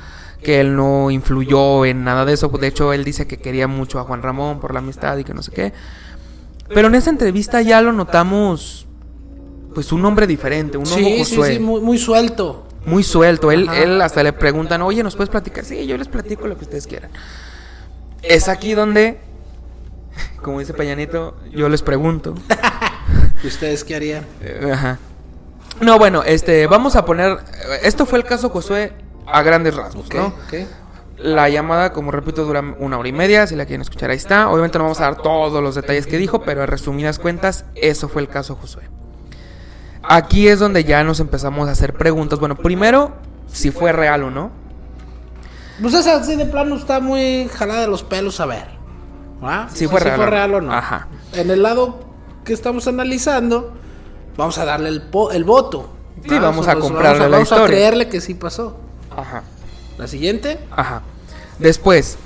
Que 0.40 0.60
él 0.60 0.76
no 0.76 1.10
influyó 1.10 1.84
en 1.84 2.04
nada 2.04 2.24
de 2.24 2.34
eso. 2.34 2.48
De 2.48 2.68
hecho, 2.68 2.92
él 2.92 3.02
dice 3.02 3.26
que 3.26 3.38
quería 3.38 3.66
mucho 3.66 3.98
a 3.98 4.04
Juan 4.04 4.22
Ramón 4.22 4.60
por 4.60 4.72
la 4.72 4.78
amistad 4.78 5.16
y 5.18 5.24
que 5.24 5.34
no 5.34 5.42
sé 5.42 5.50
qué. 5.50 5.72
Pero 6.68 6.86
en 6.86 6.94
esa 6.94 7.10
entrevista 7.10 7.60
ya 7.62 7.82
lo 7.82 7.92
notamos, 7.92 8.86
pues 9.74 9.90
un 9.90 10.04
hombre 10.04 10.28
diferente, 10.28 10.78
un 10.78 10.84
nuevo 10.84 11.24
Sí, 11.24 11.24
sí, 11.24 11.58
muy, 11.58 11.80
muy 11.80 11.98
suelto. 11.98 12.68
Muy 12.84 13.02
suelto. 13.02 13.50
Él, 13.50 13.68
Ajá. 13.68 13.82
él 13.82 14.00
hasta 14.00 14.22
le 14.22 14.32
preguntan, 14.32 14.82
oye, 14.82 15.02
¿nos 15.02 15.16
puedes 15.16 15.30
platicar? 15.30 15.64
Sí, 15.64 15.84
yo 15.84 15.96
les 15.96 16.06
platico 16.06 16.46
lo 16.46 16.56
que 16.56 16.62
ustedes 16.62 16.86
quieran. 16.86 17.10
Es 18.22 18.48
aquí 18.48 18.74
donde, 18.74 19.18
como 20.42 20.60
dice 20.60 20.74
Peñanito, 20.74 21.36
yo 21.52 21.68
les 21.68 21.82
pregunto. 21.82 22.34
¿Y 23.42 23.46
ustedes 23.46 23.84
qué 23.84 23.96
harían? 23.96 24.24
Eh, 24.40 24.70
Ajá. 24.72 24.98
No, 25.80 25.98
bueno, 25.98 26.22
este, 26.22 26.66
vamos 26.66 26.96
a 26.96 27.04
poner. 27.04 27.38
Esto 27.82 28.06
fue 28.06 28.18
el 28.18 28.24
caso 28.24 28.48
Josué 28.48 28.92
a 29.26 29.42
grandes 29.42 29.74
rasgos, 29.74 30.12
¿no? 30.14 30.34
La 31.18 31.48
llamada, 31.48 31.92
como 31.92 32.10
repito, 32.10 32.44
dura 32.44 32.62
una 32.78 32.98
hora 32.98 33.08
y 33.08 33.12
media. 33.12 33.46
Si 33.46 33.56
la 33.56 33.64
quieren 33.64 33.82
escuchar, 33.82 34.10
ahí 34.10 34.16
está. 34.16 34.48
Obviamente 34.50 34.78
no 34.78 34.84
vamos 34.84 35.00
a 35.00 35.04
dar 35.04 35.16
todos 35.16 35.62
los 35.62 35.74
detalles 35.74 36.06
que 36.06 36.18
dijo, 36.18 36.42
pero 36.42 36.62
en 36.62 36.68
resumidas 36.68 37.18
cuentas, 37.18 37.64
eso 37.74 38.08
fue 38.08 38.22
el 38.22 38.28
caso 38.28 38.56
Josué. 38.56 38.82
Aquí 40.02 40.48
es 40.48 40.58
donde 40.58 40.84
ya 40.84 41.02
nos 41.04 41.20
empezamos 41.20 41.68
a 41.68 41.72
hacer 41.72 41.94
preguntas. 41.94 42.38
Bueno, 42.38 42.56
primero, 42.56 43.14
si 43.50 43.70
fue 43.70 43.92
real 43.92 44.24
o 44.24 44.30
no. 44.30 44.50
Pues 45.80 45.94
esa 45.94 46.16
así 46.16 46.36
de 46.36 46.46
plano 46.46 46.76
está 46.76 47.00
muy 47.00 47.48
jalada 47.52 47.80
de 47.82 47.88
los 47.88 48.02
pelos 48.02 48.40
a 48.40 48.46
ver. 48.46 48.68
Si 49.72 49.88
fue 49.88 50.00
real 50.00 50.54
o 50.54 50.60
no. 50.60 50.68
o 50.68 50.70
no. 50.70 50.74
Ajá. 50.74 51.08
En 51.32 51.50
el 51.50 51.62
lado 51.62 52.05
que 52.46 52.54
estamos 52.54 52.86
analizando, 52.88 53.74
vamos 54.38 54.56
a 54.56 54.64
darle 54.64 54.88
el, 54.88 55.02
po- 55.02 55.32
el 55.32 55.44
voto. 55.44 55.90
Sí, 56.22 56.30
¿va? 56.30 56.40
vamos 56.40 56.66
a 56.68 56.76
comprarle 56.76 57.18
vamos 57.18 57.30
la 57.30 57.36
vamos 57.36 57.52
a 57.52 57.54
historia. 57.56 57.66
creerle 57.76 58.08
que 58.08 58.20
sí 58.22 58.32
pasó. 58.34 58.78
Ajá. 59.14 59.42
La 59.98 60.06
siguiente. 60.06 60.58
Ajá. 60.70 61.02
Después, 61.58 62.16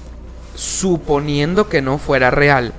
suponiendo 0.55 1.69
que 1.69 1.83
no 1.83 1.99
fuera 1.99 2.31
real, 2.31 2.73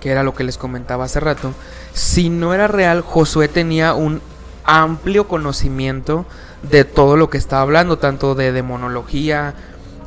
que 0.00 0.10
era 0.10 0.22
lo 0.24 0.34
que 0.34 0.42
les 0.44 0.58
comentaba 0.58 1.04
hace 1.04 1.20
rato, 1.20 1.52
si 1.92 2.30
no 2.30 2.54
era 2.54 2.66
real, 2.66 3.02
Josué 3.02 3.48
tenía 3.48 3.94
un 3.94 4.20
amplio 4.64 5.28
conocimiento 5.28 6.24
de 6.62 6.84
todo 6.84 7.16
lo 7.16 7.28
que 7.28 7.38
estaba 7.38 7.62
hablando, 7.62 7.98
tanto 7.98 8.34
de 8.34 8.52
demonología, 8.52 9.54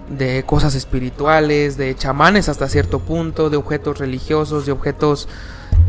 de 0.10 0.44
cosas 0.46 0.74
espirituales, 0.76 1.78
de 1.78 1.96
chamanes 1.96 2.50
hasta 2.50 2.68
cierto 2.70 3.00
punto, 3.00 3.50
de 3.50 3.58
objetos 3.58 4.00
religiosos, 4.00 4.66
de 4.66 4.72
objetos... 4.72 5.28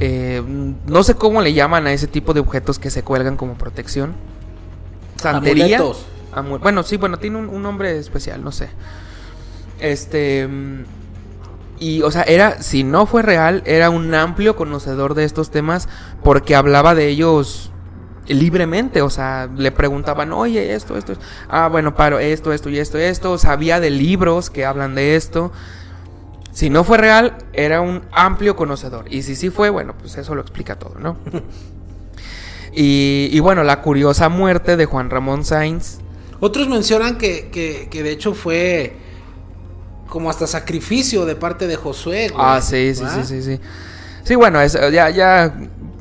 eh, 0.01 0.43
no 0.87 1.03
sé 1.03 1.15
cómo 1.15 1.41
le 1.41 1.53
llaman 1.53 1.87
a 1.87 1.93
ese 1.93 2.07
tipo 2.07 2.35
de 2.35 2.41
objetos 2.41 2.79
que 2.79 2.91
se 2.91 3.03
cuelgan 3.03 3.37
como 3.37 3.55
protección. 3.55 4.15
Santería. 5.17 5.79
Amuletos. 5.79 6.07
Bueno, 6.63 6.83
sí, 6.83 6.97
bueno, 6.97 7.19
tiene 7.19 7.39
un, 7.39 7.49
un 7.49 7.63
nombre 7.63 7.99
especial, 7.99 8.45
no 8.45 8.53
sé. 8.53 8.69
Este. 9.81 10.49
Y, 11.79 12.03
o 12.03 12.11
sea, 12.11 12.23
era, 12.23 12.63
si 12.63 12.85
no 12.85 13.07
fue 13.07 13.23
real, 13.23 13.63
era 13.67 13.91
un 13.91 14.15
amplio 14.15 14.57
conocedor 14.57 15.15
de 15.15 15.25
estos 15.25 15.51
temas 15.51 15.89
porque 16.23 16.55
hablaba 16.55 16.95
de 16.95 17.09
ellos 17.09 17.71
libremente. 18.27 19.03
O 19.03 19.11
sea, 19.11 19.49
le 19.55 19.73
preguntaban, 19.73 20.33
oye, 20.33 20.75
esto, 20.75 20.97
esto, 20.97 21.13
esto. 21.13 21.25
Ah, 21.49 21.69
bueno, 21.69 21.95
paro, 21.95 22.19
esto, 22.19 22.53
esto 22.53 22.71
y 22.71 22.79
esto, 22.79 22.99
esto. 22.99 23.39
Sabía 23.39 23.81
de 23.81 23.91
libros 23.91 24.49
que 24.51 24.65
hablan 24.65 24.95
de 24.95 25.17
esto. 25.17 25.53
Si 26.57 26.71
no 26.71 26.85
fue 26.85 26.97
real, 26.97 27.37
era 27.53 27.83
un 27.83 28.01
amplio 28.13 28.57
conocedor. 28.57 29.13
Y 29.13 29.21
si 29.25 29.37
sí 29.37 29.51
fue, 29.51 29.69
bueno, 29.69 29.95
pues 29.99 30.17
eso 30.17 30.35
lo 30.35 30.41
explica 30.41 30.77
todo, 30.79 30.95
¿no? 30.99 31.19
y, 32.73 33.29
y 33.31 33.41
bueno, 33.41 33.63
la 33.63 33.83
curiosa 33.83 34.31
muerte 34.31 34.79
de 34.79 34.87
Juan 34.87 35.11
Ramón 35.11 35.45
Sainz. 35.45 35.99
Otros 36.41 36.67
mencionan 36.69 37.19
que, 37.19 37.49
que, 37.51 37.89
que 37.91 38.03
de 38.03 38.11
hecho 38.11 38.33
fue 38.33 38.95
como 40.09 40.31
hasta 40.31 40.47
sacrificio 40.47 41.27
de 41.27 41.37
parte 41.37 41.67
de 41.67 41.77
Josué. 41.77 42.29
güey, 42.31 42.41
Ah, 42.43 42.61
sí, 42.63 42.95
sí, 42.95 43.05
sí, 43.15 43.25
sí, 43.27 43.43
sí. 43.43 43.61
Sí, 44.25 44.35
bueno, 44.35 44.59
es- 44.63 44.79
ya, 44.93 45.11
ya 45.11 45.55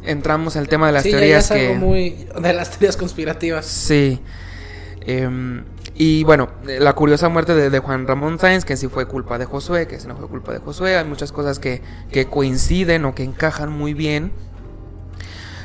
entramos 0.04 0.56
en 0.56 0.62
el 0.62 0.68
tema 0.70 0.88
de 0.88 0.94
las 0.94 1.04
Sí, 1.04 1.12
ya- 1.12 1.16
ya 1.18 1.20
teorías 1.20 1.46
es 1.46 1.52
algo 1.52 1.74
que... 1.74 1.80
muy 1.80 2.28
de 2.42 2.54
las 2.54 2.70
teorías 2.72 2.96
conspirativas. 2.98 3.66
Sí. 3.66 4.22
Em, 5.02 5.64
y 5.98 6.24
bueno, 6.26 6.50
eh, 6.68 6.78
la 6.80 6.94
curiosa 6.94 7.30
muerte 7.30 7.56
de, 7.56 7.70
de 7.70 7.80
Juan 7.80 8.06
Ramón 8.06 8.38
Sáenz, 8.38 8.66
que 8.66 8.76
sí 8.78 8.88
fue 8.90 9.06
culpa 9.08 9.38
de 9.38 9.46
Josué, 9.46 9.88
que 9.88 10.00
sí 10.00 10.08
no 10.08 10.16
fue 10.18 10.28
culpa 10.28 10.52
de 10.52 10.60
Josué. 10.60 10.98
Hay 10.98 11.06
muchas 11.06 11.32
cosas 11.32 11.58
que, 11.60 11.82
que 12.12 12.26
coinciden 12.28 13.06
o 13.06 13.16
que 13.16 13.24
encajan 13.24 13.72
muy 13.72 13.94
bien. 13.94 14.32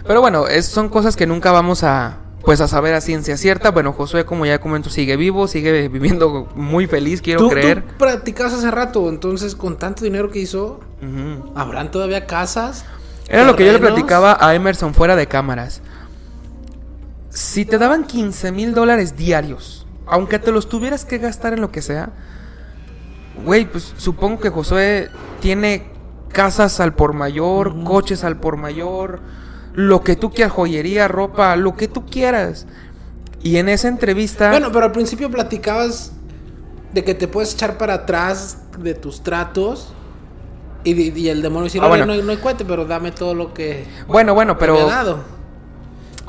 Pero 0.06 0.20
bueno, 0.20 0.46
es- 0.46 0.66
son 0.66 0.88
cosas 0.88 1.16
que 1.16 1.26
nunca 1.26 1.52
vamos 1.52 1.82
a 1.84 2.18
pues 2.42 2.62
a 2.62 2.68
saber 2.68 2.94
a 2.94 3.02
ciencia 3.02 3.36
cierta. 3.36 3.70
Bueno, 3.70 3.92
Josué, 3.92 4.24
como 4.24 4.46
ya 4.46 4.58
comento, 4.60 4.88
sigue 4.88 5.16
vivo, 5.16 5.46
sigue 5.46 5.88
viviendo 5.92 6.48
muy 6.54 6.86
feliz, 6.86 7.20
quiero 7.20 7.40
Tú, 7.40 7.50
creer. 7.50 7.82
tú 7.82 7.94
practicabas 7.98 8.54
hace 8.54 8.70
rato, 8.70 9.08
entonces 9.10 9.54
con 9.54 9.76
tanto 9.78 10.04
dinero 10.04 10.30
que 10.30 10.38
hizo. 10.38 10.80
¿habrán 11.54 11.90
todavía 11.90 12.26
casas? 12.26 12.84
Era 13.28 13.44
lo 13.44 13.56
que 13.56 13.64
yo 13.66 13.72
le 13.72 13.78
platicaba 13.78 14.36
a 14.40 14.54
Emerson 14.54 14.94
fuera 14.94 15.16
de 15.16 15.26
cámaras. 15.26 15.82
Si 17.30 17.64
te 17.64 17.78
daban 17.78 18.04
15 18.04 18.52
mil 18.52 18.74
dólares 18.74 19.16
diarios, 19.16 19.79
aunque 20.10 20.38
te 20.38 20.52
los 20.52 20.68
tuvieras 20.68 21.04
que 21.04 21.18
gastar 21.18 21.52
en 21.54 21.60
lo 21.60 21.70
que 21.70 21.82
sea, 21.82 22.10
güey, 23.44 23.64
pues 23.66 23.94
supongo 23.96 24.40
que 24.40 24.50
Josué 24.50 25.08
tiene 25.40 25.88
casas 26.32 26.80
al 26.80 26.94
por 26.94 27.12
mayor, 27.12 27.82
coches 27.84 28.24
al 28.24 28.36
por 28.38 28.56
mayor, 28.56 29.20
lo 29.74 30.02
que 30.02 30.16
tú 30.16 30.30
quieras, 30.30 30.52
joyería, 30.52 31.08
ropa, 31.08 31.56
lo 31.56 31.76
que 31.76 31.88
tú 31.88 32.06
quieras. 32.06 32.66
Y 33.42 33.56
en 33.56 33.68
esa 33.68 33.88
entrevista... 33.88 34.50
Bueno, 34.50 34.70
pero 34.72 34.84
al 34.86 34.92
principio 34.92 35.30
platicabas 35.30 36.12
de 36.92 37.04
que 37.04 37.14
te 37.14 37.28
puedes 37.28 37.54
echar 37.54 37.78
para 37.78 37.94
atrás 37.94 38.58
de 38.78 38.94
tus 38.94 39.22
tratos 39.22 39.92
y, 40.84 41.18
y 41.18 41.28
el 41.28 41.40
demonio 41.40 41.64
decir, 41.64 41.80
Ah, 41.82 41.86
"Oye, 41.86 42.02
bueno. 42.02 42.06
no, 42.06 42.12
hay, 42.12 42.22
no 42.22 42.30
hay 42.32 42.36
cuate, 42.38 42.64
pero 42.64 42.84
dame 42.84 43.12
todo 43.12 43.34
lo 43.34 43.54
que 43.54 43.86
bueno, 44.08 44.34
bueno, 44.34 44.58
pero... 44.58 44.74
me 44.74 44.80
ha 44.80 44.86
dado. 44.86 45.39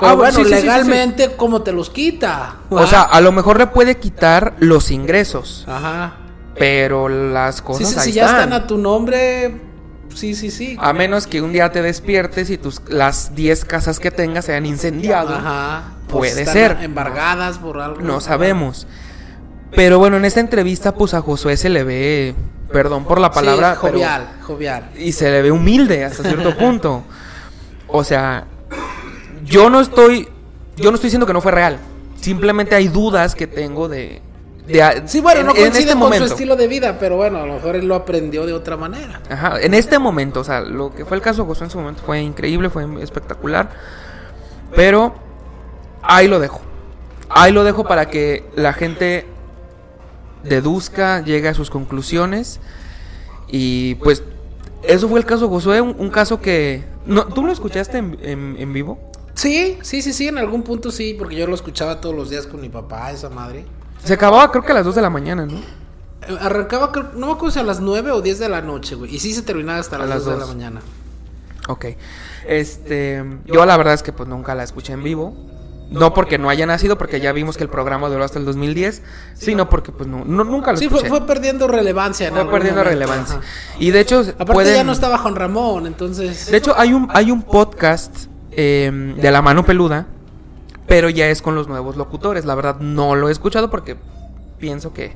Pero 0.01 0.11
Ah, 0.11 0.15
bueno, 0.15 0.43
sí, 0.43 0.49
legalmente, 0.49 1.35
¿cómo 1.37 1.61
te 1.61 1.71
los 1.71 1.89
quita? 1.89 2.55
O 2.69 2.85
sea, 2.87 3.03
a 3.03 3.21
lo 3.21 3.31
mejor 3.31 3.57
le 3.59 3.67
puede 3.67 3.97
quitar 3.97 4.55
los 4.59 4.91
ingresos, 4.91 5.63
Ajá. 5.69 6.15
pero 6.57 7.07
las 7.07 7.61
cosas 7.61 7.87
sí, 7.89 7.95
ahí 7.99 8.05
si 8.07 8.11
ya 8.13 8.25
están. 8.25 8.39
están 8.41 8.53
a 8.53 8.67
tu 8.67 8.77
nombre, 8.77 9.69
Sí, 10.13 10.35
sí, 10.35 10.51
sí. 10.51 10.75
A 10.81 10.91
menos 10.91 11.25
que 11.25 11.41
un 11.41 11.53
día 11.53 11.71
te 11.71 11.81
despiertes 11.81 12.49
y 12.49 12.57
tus 12.57 12.81
las 12.89 13.33
10 13.33 13.63
casas 13.63 13.97
que 14.01 14.11
tengas 14.11 14.43
se 14.43 14.51
hayan 14.51 14.65
incendiado. 14.65 15.33
Ajá. 15.33 15.83
Puede 16.09 16.41
están 16.41 16.53
ser. 16.53 16.77
Embargadas 16.81 17.59
por 17.59 17.79
algo. 17.79 18.01
No 18.01 18.19
sabemos. 18.19 18.87
Pero 19.73 19.99
bueno, 19.99 20.17
en 20.17 20.25
esta 20.25 20.41
entrevista, 20.41 20.95
pues 20.95 21.13
a 21.13 21.21
Josué 21.21 21.55
se 21.55 21.69
le 21.69 21.85
ve, 21.85 22.35
perdón 22.73 23.05
por 23.05 23.21
la 23.21 23.31
palabra, 23.31 23.71
Sí, 23.75 23.79
pero- 23.83 23.93
jovial, 23.93 24.27
jovial. 24.41 24.89
y 24.97 25.13
se 25.13 25.31
le 25.31 25.41
ve 25.43 25.51
humilde 25.51 26.03
hasta 26.03 26.23
cierto 26.23 26.57
punto. 26.59 27.03
O 27.87 28.03
sea, 28.03 28.43
yo 29.51 29.69
no 29.69 29.79
estoy, 29.81 30.27
yo 30.77 30.89
no 30.89 30.95
estoy 30.95 31.07
diciendo 31.09 31.27
que 31.27 31.33
no 31.33 31.41
fue 31.41 31.51
real. 31.51 31.77
Simplemente 32.19 32.75
hay 32.75 32.87
dudas 32.87 33.35
que 33.35 33.45
tengo 33.47 33.87
de, 33.87 34.21
de 34.67 35.03
Sí, 35.05 35.19
bueno, 35.21 35.41
en- 35.41 35.45
no 35.47 35.51
en 35.53 35.57
coincide 35.57 35.79
este 35.81 35.91
con 35.91 35.99
momento. 35.99 36.27
su 36.27 36.33
estilo 36.33 36.55
de 36.55 36.67
vida, 36.67 36.97
pero 36.99 37.17
bueno, 37.17 37.39
a 37.39 37.45
lo 37.45 37.55
mejor 37.55 37.75
él 37.75 37.85
lo 37.87 37.95
aprendió 37.95 38.45
de 38.45 38.53
otra 38.53 38.77
manera. 38.77 39.21
Ajá, 39.29 39.59
en 39.61 39.73
este 39.73 39.99
momento, 39.99 40.39
o 40.39 40.43
sea, 40.43 40.61
lo 40.61 40.93
que 40.93 41.05
fue 41.05 41.17
el 41.17 41.23
caso 41.23 41.41
de 41.43 41.47
Josué 41.49 41.65
en 41.65 41.71
su 41.71 41.77
momento 41.79 42.01
fue 42.05 42.21
increíble, 42.21 42.69
fue 42.69 42.85
espectacular. 43.03 43.69
Pero 44.75 45.15
ahí 46.01 46.27
lo 46.27 46.39
dejo. 46.39 46.61
Ahí 47.29 47.51
lo 47.51 47.63
dejo 47.63 47.83
para 47.85 48.09
que 48.09 48.45
la 48.55 48.73
gente 48.73 49.25
deduzca, 50.43 51.21
llegue 51.23 51.47
a 51.49 51.53
sus 51.53 51.69
conclusiones. 51.69 52.59
Y 53.47 53.95
pues, 53.95 54.23
eso 54.83 55.09
fue 55.09 55.19
el 55.19 55.25
caso 55.25 55.43
de 55.45 55.49
Josué, 55.49 55.81
un, 55.81 55.95
un 55.97 56.09
caso 56.09 56.39
que... 56.41 56.83
No, 57.05 57.25
¿Tú 57.25 57.45
lo 57.45 57.51
escuchaste 57.51 57.97
en, 57.97 58.17
en- 58.21 58.55
en 58.59 58.73
vivo? 58.73 59.11
Sí, 59.41 59.77
sí, 59.81 60.01
sí, 60.03 60.13
sí, 60.13 60.27
en 60.27 60.37
algún 60.37 60.61
punto 60.61 60.91
sí, 60.91 61.15
porque 61.17 61.35
yo 61.35 61.47
lo 61.47 61.55
escuchaba 61.55 61.99
todos 61.99 62.15
los 62.15 62.29
días 62.29 62.45
con 62.45 62.61
mi 62.61 62.69
papá, 62.69 63.11
esa 63.11 63.29
madre. 63.29 63.65
Se 64.03 64.13
acababa 64.13 64.51
creo 64.51 64.63
que 64.63 64.71
a 64.71 64.75
las 64.75 64.85
2 64.85 64.93
de 64.95 65.01
la 65.01 65.09
mañana, 65.09 65.45
¿no? 65.47 65.57
Eh, 65.57 66.37
Arrancaba, 66.39 66.91
creo- 66.91 67.09
no 67.15 67.25
me 67.27 67.33
acuerdo 67.33 67.51
si 67.51 67.59
a 67.59 67.63
las 67.63 67.79
9 67.79 68.11
o 68.11 68.21
10 68.21 68.37
de 68.39 68.49
la 68.49 68.61
noche, 68.61 68.93
güey. 68.95 69.15
Y 69.15 69.19
sí 69.19 69.33
se 69.33 69.41
terminaba 69.41 69.79
hasta 69.79 69.95
A 69.95 69.99
las, 69.99 70.09
las 70.09 70.25
2 70.25 70.33
de 70.35 70.39
la 70.39 70.45
mañana. 70.45 70.81
Ok. 71.67 71.85
Este, 72.47 73.23
yo 73.45 73.65
la 73.65 73.77
verdad 73.77 73.93
es 73.95 74.03
que 74.03 74.13
pues 74.13 74.29
nunca 74.29 74.53
la 74.55 74.63
escuché 74.63 74.93
en 74.93 75.01
vivo. 75.03 75.35
No 75.89 76.13
porque 76.13 76.37
no 76.37 76.49
haya 76.49 76.65
nacido, 76.65 76.97
porque 76.97 77.19
ya 77.19 77.33
vimos 77.33 77.57
que 77.57 77.63
el 77.63 77.69
programa 77.69 78.07
duró 78.07 78.23
hasta 78.23 78.39
el 78.39 78.45
2010, 78.45 79.01
sino 79.33 79.69
porque 79.69 79.91
pues 79.91 80.07
no, 80.07 80.23
no- 80.23 80.45
nunca 80.45 80.71
lo 80.71 80.77
Sí, 80.77 80.85
escuché. 80.85 81.09
fue, 81.09 81.17
fue 81.17 81.27
perdiendo 81.27 81.67
relevancia. 81.67 82.29
Fue 82.29 82.45
perdiendo 82.49 82.81
momento, 82.81 82.83
relevancia. 82.89 83.35
ajá. 83.39 83.45
Y 83.77 83.91
de 83.91 83.99
hecho, 83.99 84.19
Aparte 84.21 84.53
pueden- 84.53 84.75
ya 84.75 84.83
no 84.85 84.93
estaba 84.93 85.17
Juan 85.17 85.35
Ramón, 85.35 85.87
entonces... 85.87 86.49
De 86.49 86.55
hecho, 86.57 86.73
hay 86.77 86.93
un, 86.93 87.09
hay 87.13 87.29
un 87.29 87.41
podcast 87.41 88.27
eh, 88.51 89.15
de 89.17 89.31
la 89.31 89.41
mano 89.41 89.65
peluda, 89.65 90.07
pero 90.87 91.09
ya 91.09 91.27
es 91.27 91.41
con 91.41 91.55
los 91.55 91.67
nuevos 91.67 91.95
locutores. 91.95 92.45
La 92.45 92.55
verdad, 92.55 92.77
no 92.79 93.15
lo 93.15 93.29
he 93.29 93.31
escuchado 93.31 93.69
porque 93.69 93.97
pienso 94.59 94.93
que, 94.93 95.15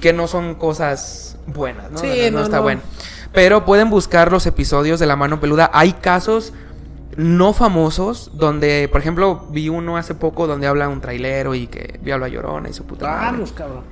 que 0.00 0.12
no 0.12 0.28
son 0.28 0.54
cosas 0.54 1.38
buenas, 1.46 1.90
¿no? 1.90 1.98
Sí, 1.98 2.30
no, 2.30 2.38
no, 2.38 2.44
está 2.44 2.58
no. 2.58 2.62
bueno. 2.62 2.80
Pero 3.32 3.64
pueden 3.64 3.90
buscar 3.90 4.32
los 4.32 4.46
episodios 4.46 5.00
de 5.00 5.06
la 5.06 5.16
mano 5.16 5.40
peluda. 5.40 5.70
Hay 5.72 5.92
casos 5.92 6.52
no 7.16 7.52
famosos 7.52 8.30
donde, 8.34 8.88
por 8.90 9.00
ejemplo, 9.00 9.46
vi 9.50 9.68
uno 9.68 9.96
hace 9.96 10.14
poco 10.14 10.46
donde 10.46 10.68
habla 10.68 10.88
un 10.88 11.00
trailero 11.00 11.54
y 11.54 11.66
que 11.66 11.98
vio 12.02 12.14
a 12.14 12.18
la 12.18 12.28
llorona 12.28 12.68
y 12.68 12.72
su 12.72 12.84
puta 12.84 13.08
madre. 13.08 13.32
Vamos, 13.32 13.52
cabrón. 13.52 13.82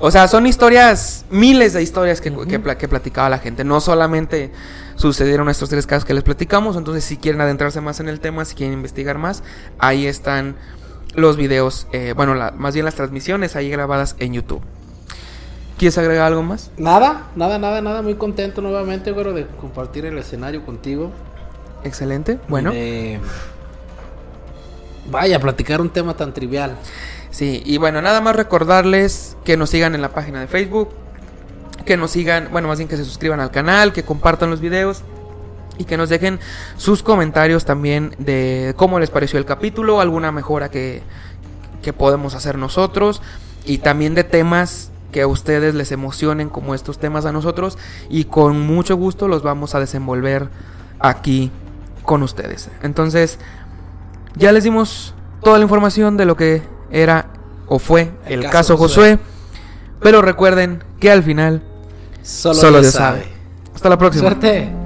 O 0.00 0.10
sea, 0.10 0.28
son 0.28 0.46
historias, 0.46 1.24
miles 1.30 1.72
de 1.72 1.82
historias 1.82 2.20
que, 2.20 2.30
que, 2.46 2.58
pla- 2.58 2.76
que 2.78 2.86
platicaba 2.88 3.28
la 3.30 3.38
gente. 3.38 3.64
No 3.64 3.80
solamente 3.80 4.52
sucedieron 4.96 5.48
estos 5.48 5.68
tres 5.70 5.86
casos 5.86 6.04
que 6.04 6.12
les 6.14 6.22
platicamos. 6.22 6.76
Entonces, 6.76 7.04
si 7.04 7.16
quieren 7.16 7.40
adentrarse 7.40 7.80
más 7.80 8.00
en 8.00 8.08
el 8.08 8.20
tema, 8.20 8.44
si 8.44 8.54
quieren 8.54 8.74
investigar 8.74 9.16
más, 9.18 9.42
ahí 9.78 10.06
están 10.06 10.56
los 11.14 11.36
videos, 11.38 11.86
eh, 11.92 12.12
bueno, 12.14 12.34
la- 12.34 12.50
más 12.50 12.74
bien 12.74 12.84
las 12.84 12.94
transmisiones 12.94 13.56
ahí 13.56 13.70
grabadas 13.70 14.16
en 14.18 14.34
YouTube. 14.34 14.60
¿Quieres 15.78 15.96
agregar 15.98 16.26
algo 16.26 16.42
más? 16.42 16.70
Nada, 16.78 17.28
nada, 17.36 17.58
nada, 17.58 17.80
nada. 17.82 18.02
Muy 18.02 18.14
contento 18.16 18.60
nuevamente, 18.62 19.12
güero, 19.12 19.32
de 19.32 19.46
compartir 19.46 20.04
el 20.06 20.16
escenario 20.18 20.64
contigo. 20.64 21.10
Excelente. 21.84 22.38
Bueno, 22.48 22.70
de- 22.72 23.18
Vaya, 25.10 25.38
platicar 25.38 25.80
un 25.80 25.90
tema 25.90 26.16
tan 26.16 26.34
trivial. 26.34 26.76
Sí, 27.36 27.62
y 27.64 27.78
bueno, 27.78 28.00
nada 28.00 28.20
más 28.20 28.34
recordarles 28.34 29.36
que 29.44 29.56
nos 29.56 29.70
sigan 29.70 29.94
en 29.94 30.02
la 30.02 30.10
página 30.10 30.40
de 30.40 30.46
Facebook, 30.46 30.88
que 31.84 31.96
nos 31.96 32.10
sigan, 32.10 32.48
bueno, 32.50 32.68
más 32.68 32.78
bien 32.78 32.88
que 32.88 32.96
se 32.96 33.04
suscriban 33.04 33.40
al 33.40 33.50
canal, 33.50 33.92
que 33.92 34.04
compartan 34.04 34.50
los 34.50 34.60
videos 34.60 35.02
y 35.78 35.84
que 35.84 35.96
nos 35.96 36.08
dejen 36.08 36.40
sus 36.76 37.02
comentarios 37.02 37.64
también 37.64 38.14
de 38.18 38.74
cómo 38.76 38.98
les 38.98 39.10
pareció 39.10 39.38
el 39.38 39.44
capítulo, 39.44 40.00
alguna 40.00 40.32
mejora 40.32 40.70
que, 40.70 41.02
que 41.82 41.92
podemos 41.92 42.34
hacer 42.34 42.56
nosotros 42.56 43.20
y 43.64 43.78
también 43.78 44.14
de 44.14 44.24
temas 44.24 44.90
que 45.12 45.22
a 45.22 45.26
ustedes 45.26 45.74
les 45.74 45.92
emocionen 45.92 46.48
como 46.48 46.74
estos 46.74 46.98
temas 46.98 47.26
a 47.26 47.32
nosotros 47.32 47.78
y 48.08 48.24
con 48.24 48.60
mucho 48.60 48.96
gusto 48.96 49.28
los 49.28 49.42
vamos 49.42 49.74
a 49.74 49.80
desenvolver 49.80 50.48
aquí 50.98 51.50
con 52.02 52.22
ustedes. 52.22 52.70
Entonces, 52.82 53.38
ya 54.36 54.52
les 54.52 54.64
dimos 54.64 55.14
toda 55.42 55.58
la 55.58 55.64
información 55.64 56.16
de 56.16 56.24
lo 56.24 56.36
que 56.36 56.62
era 56.90 57.26
o 57.68 57.78
fue 57.78 58.10
el, 58.26 58.44
El 58.44 58.50
caso, 58.50 58.74
caso 58.74 58.76
Josué, 58.76 59.18
pero 60.00 60.22
recuerden 60.22 60.82
que 61.00 61.10
al 61.10 61.22
final 61.22 61.62
Solo, 62.22 62.80
Dios 62.80 62.92
sabe. 62.92 63.24
Hasta 63.74 63.88
la 63.88 63.98
próxima. 63.98 64.28
Suerte. 64.28 64.85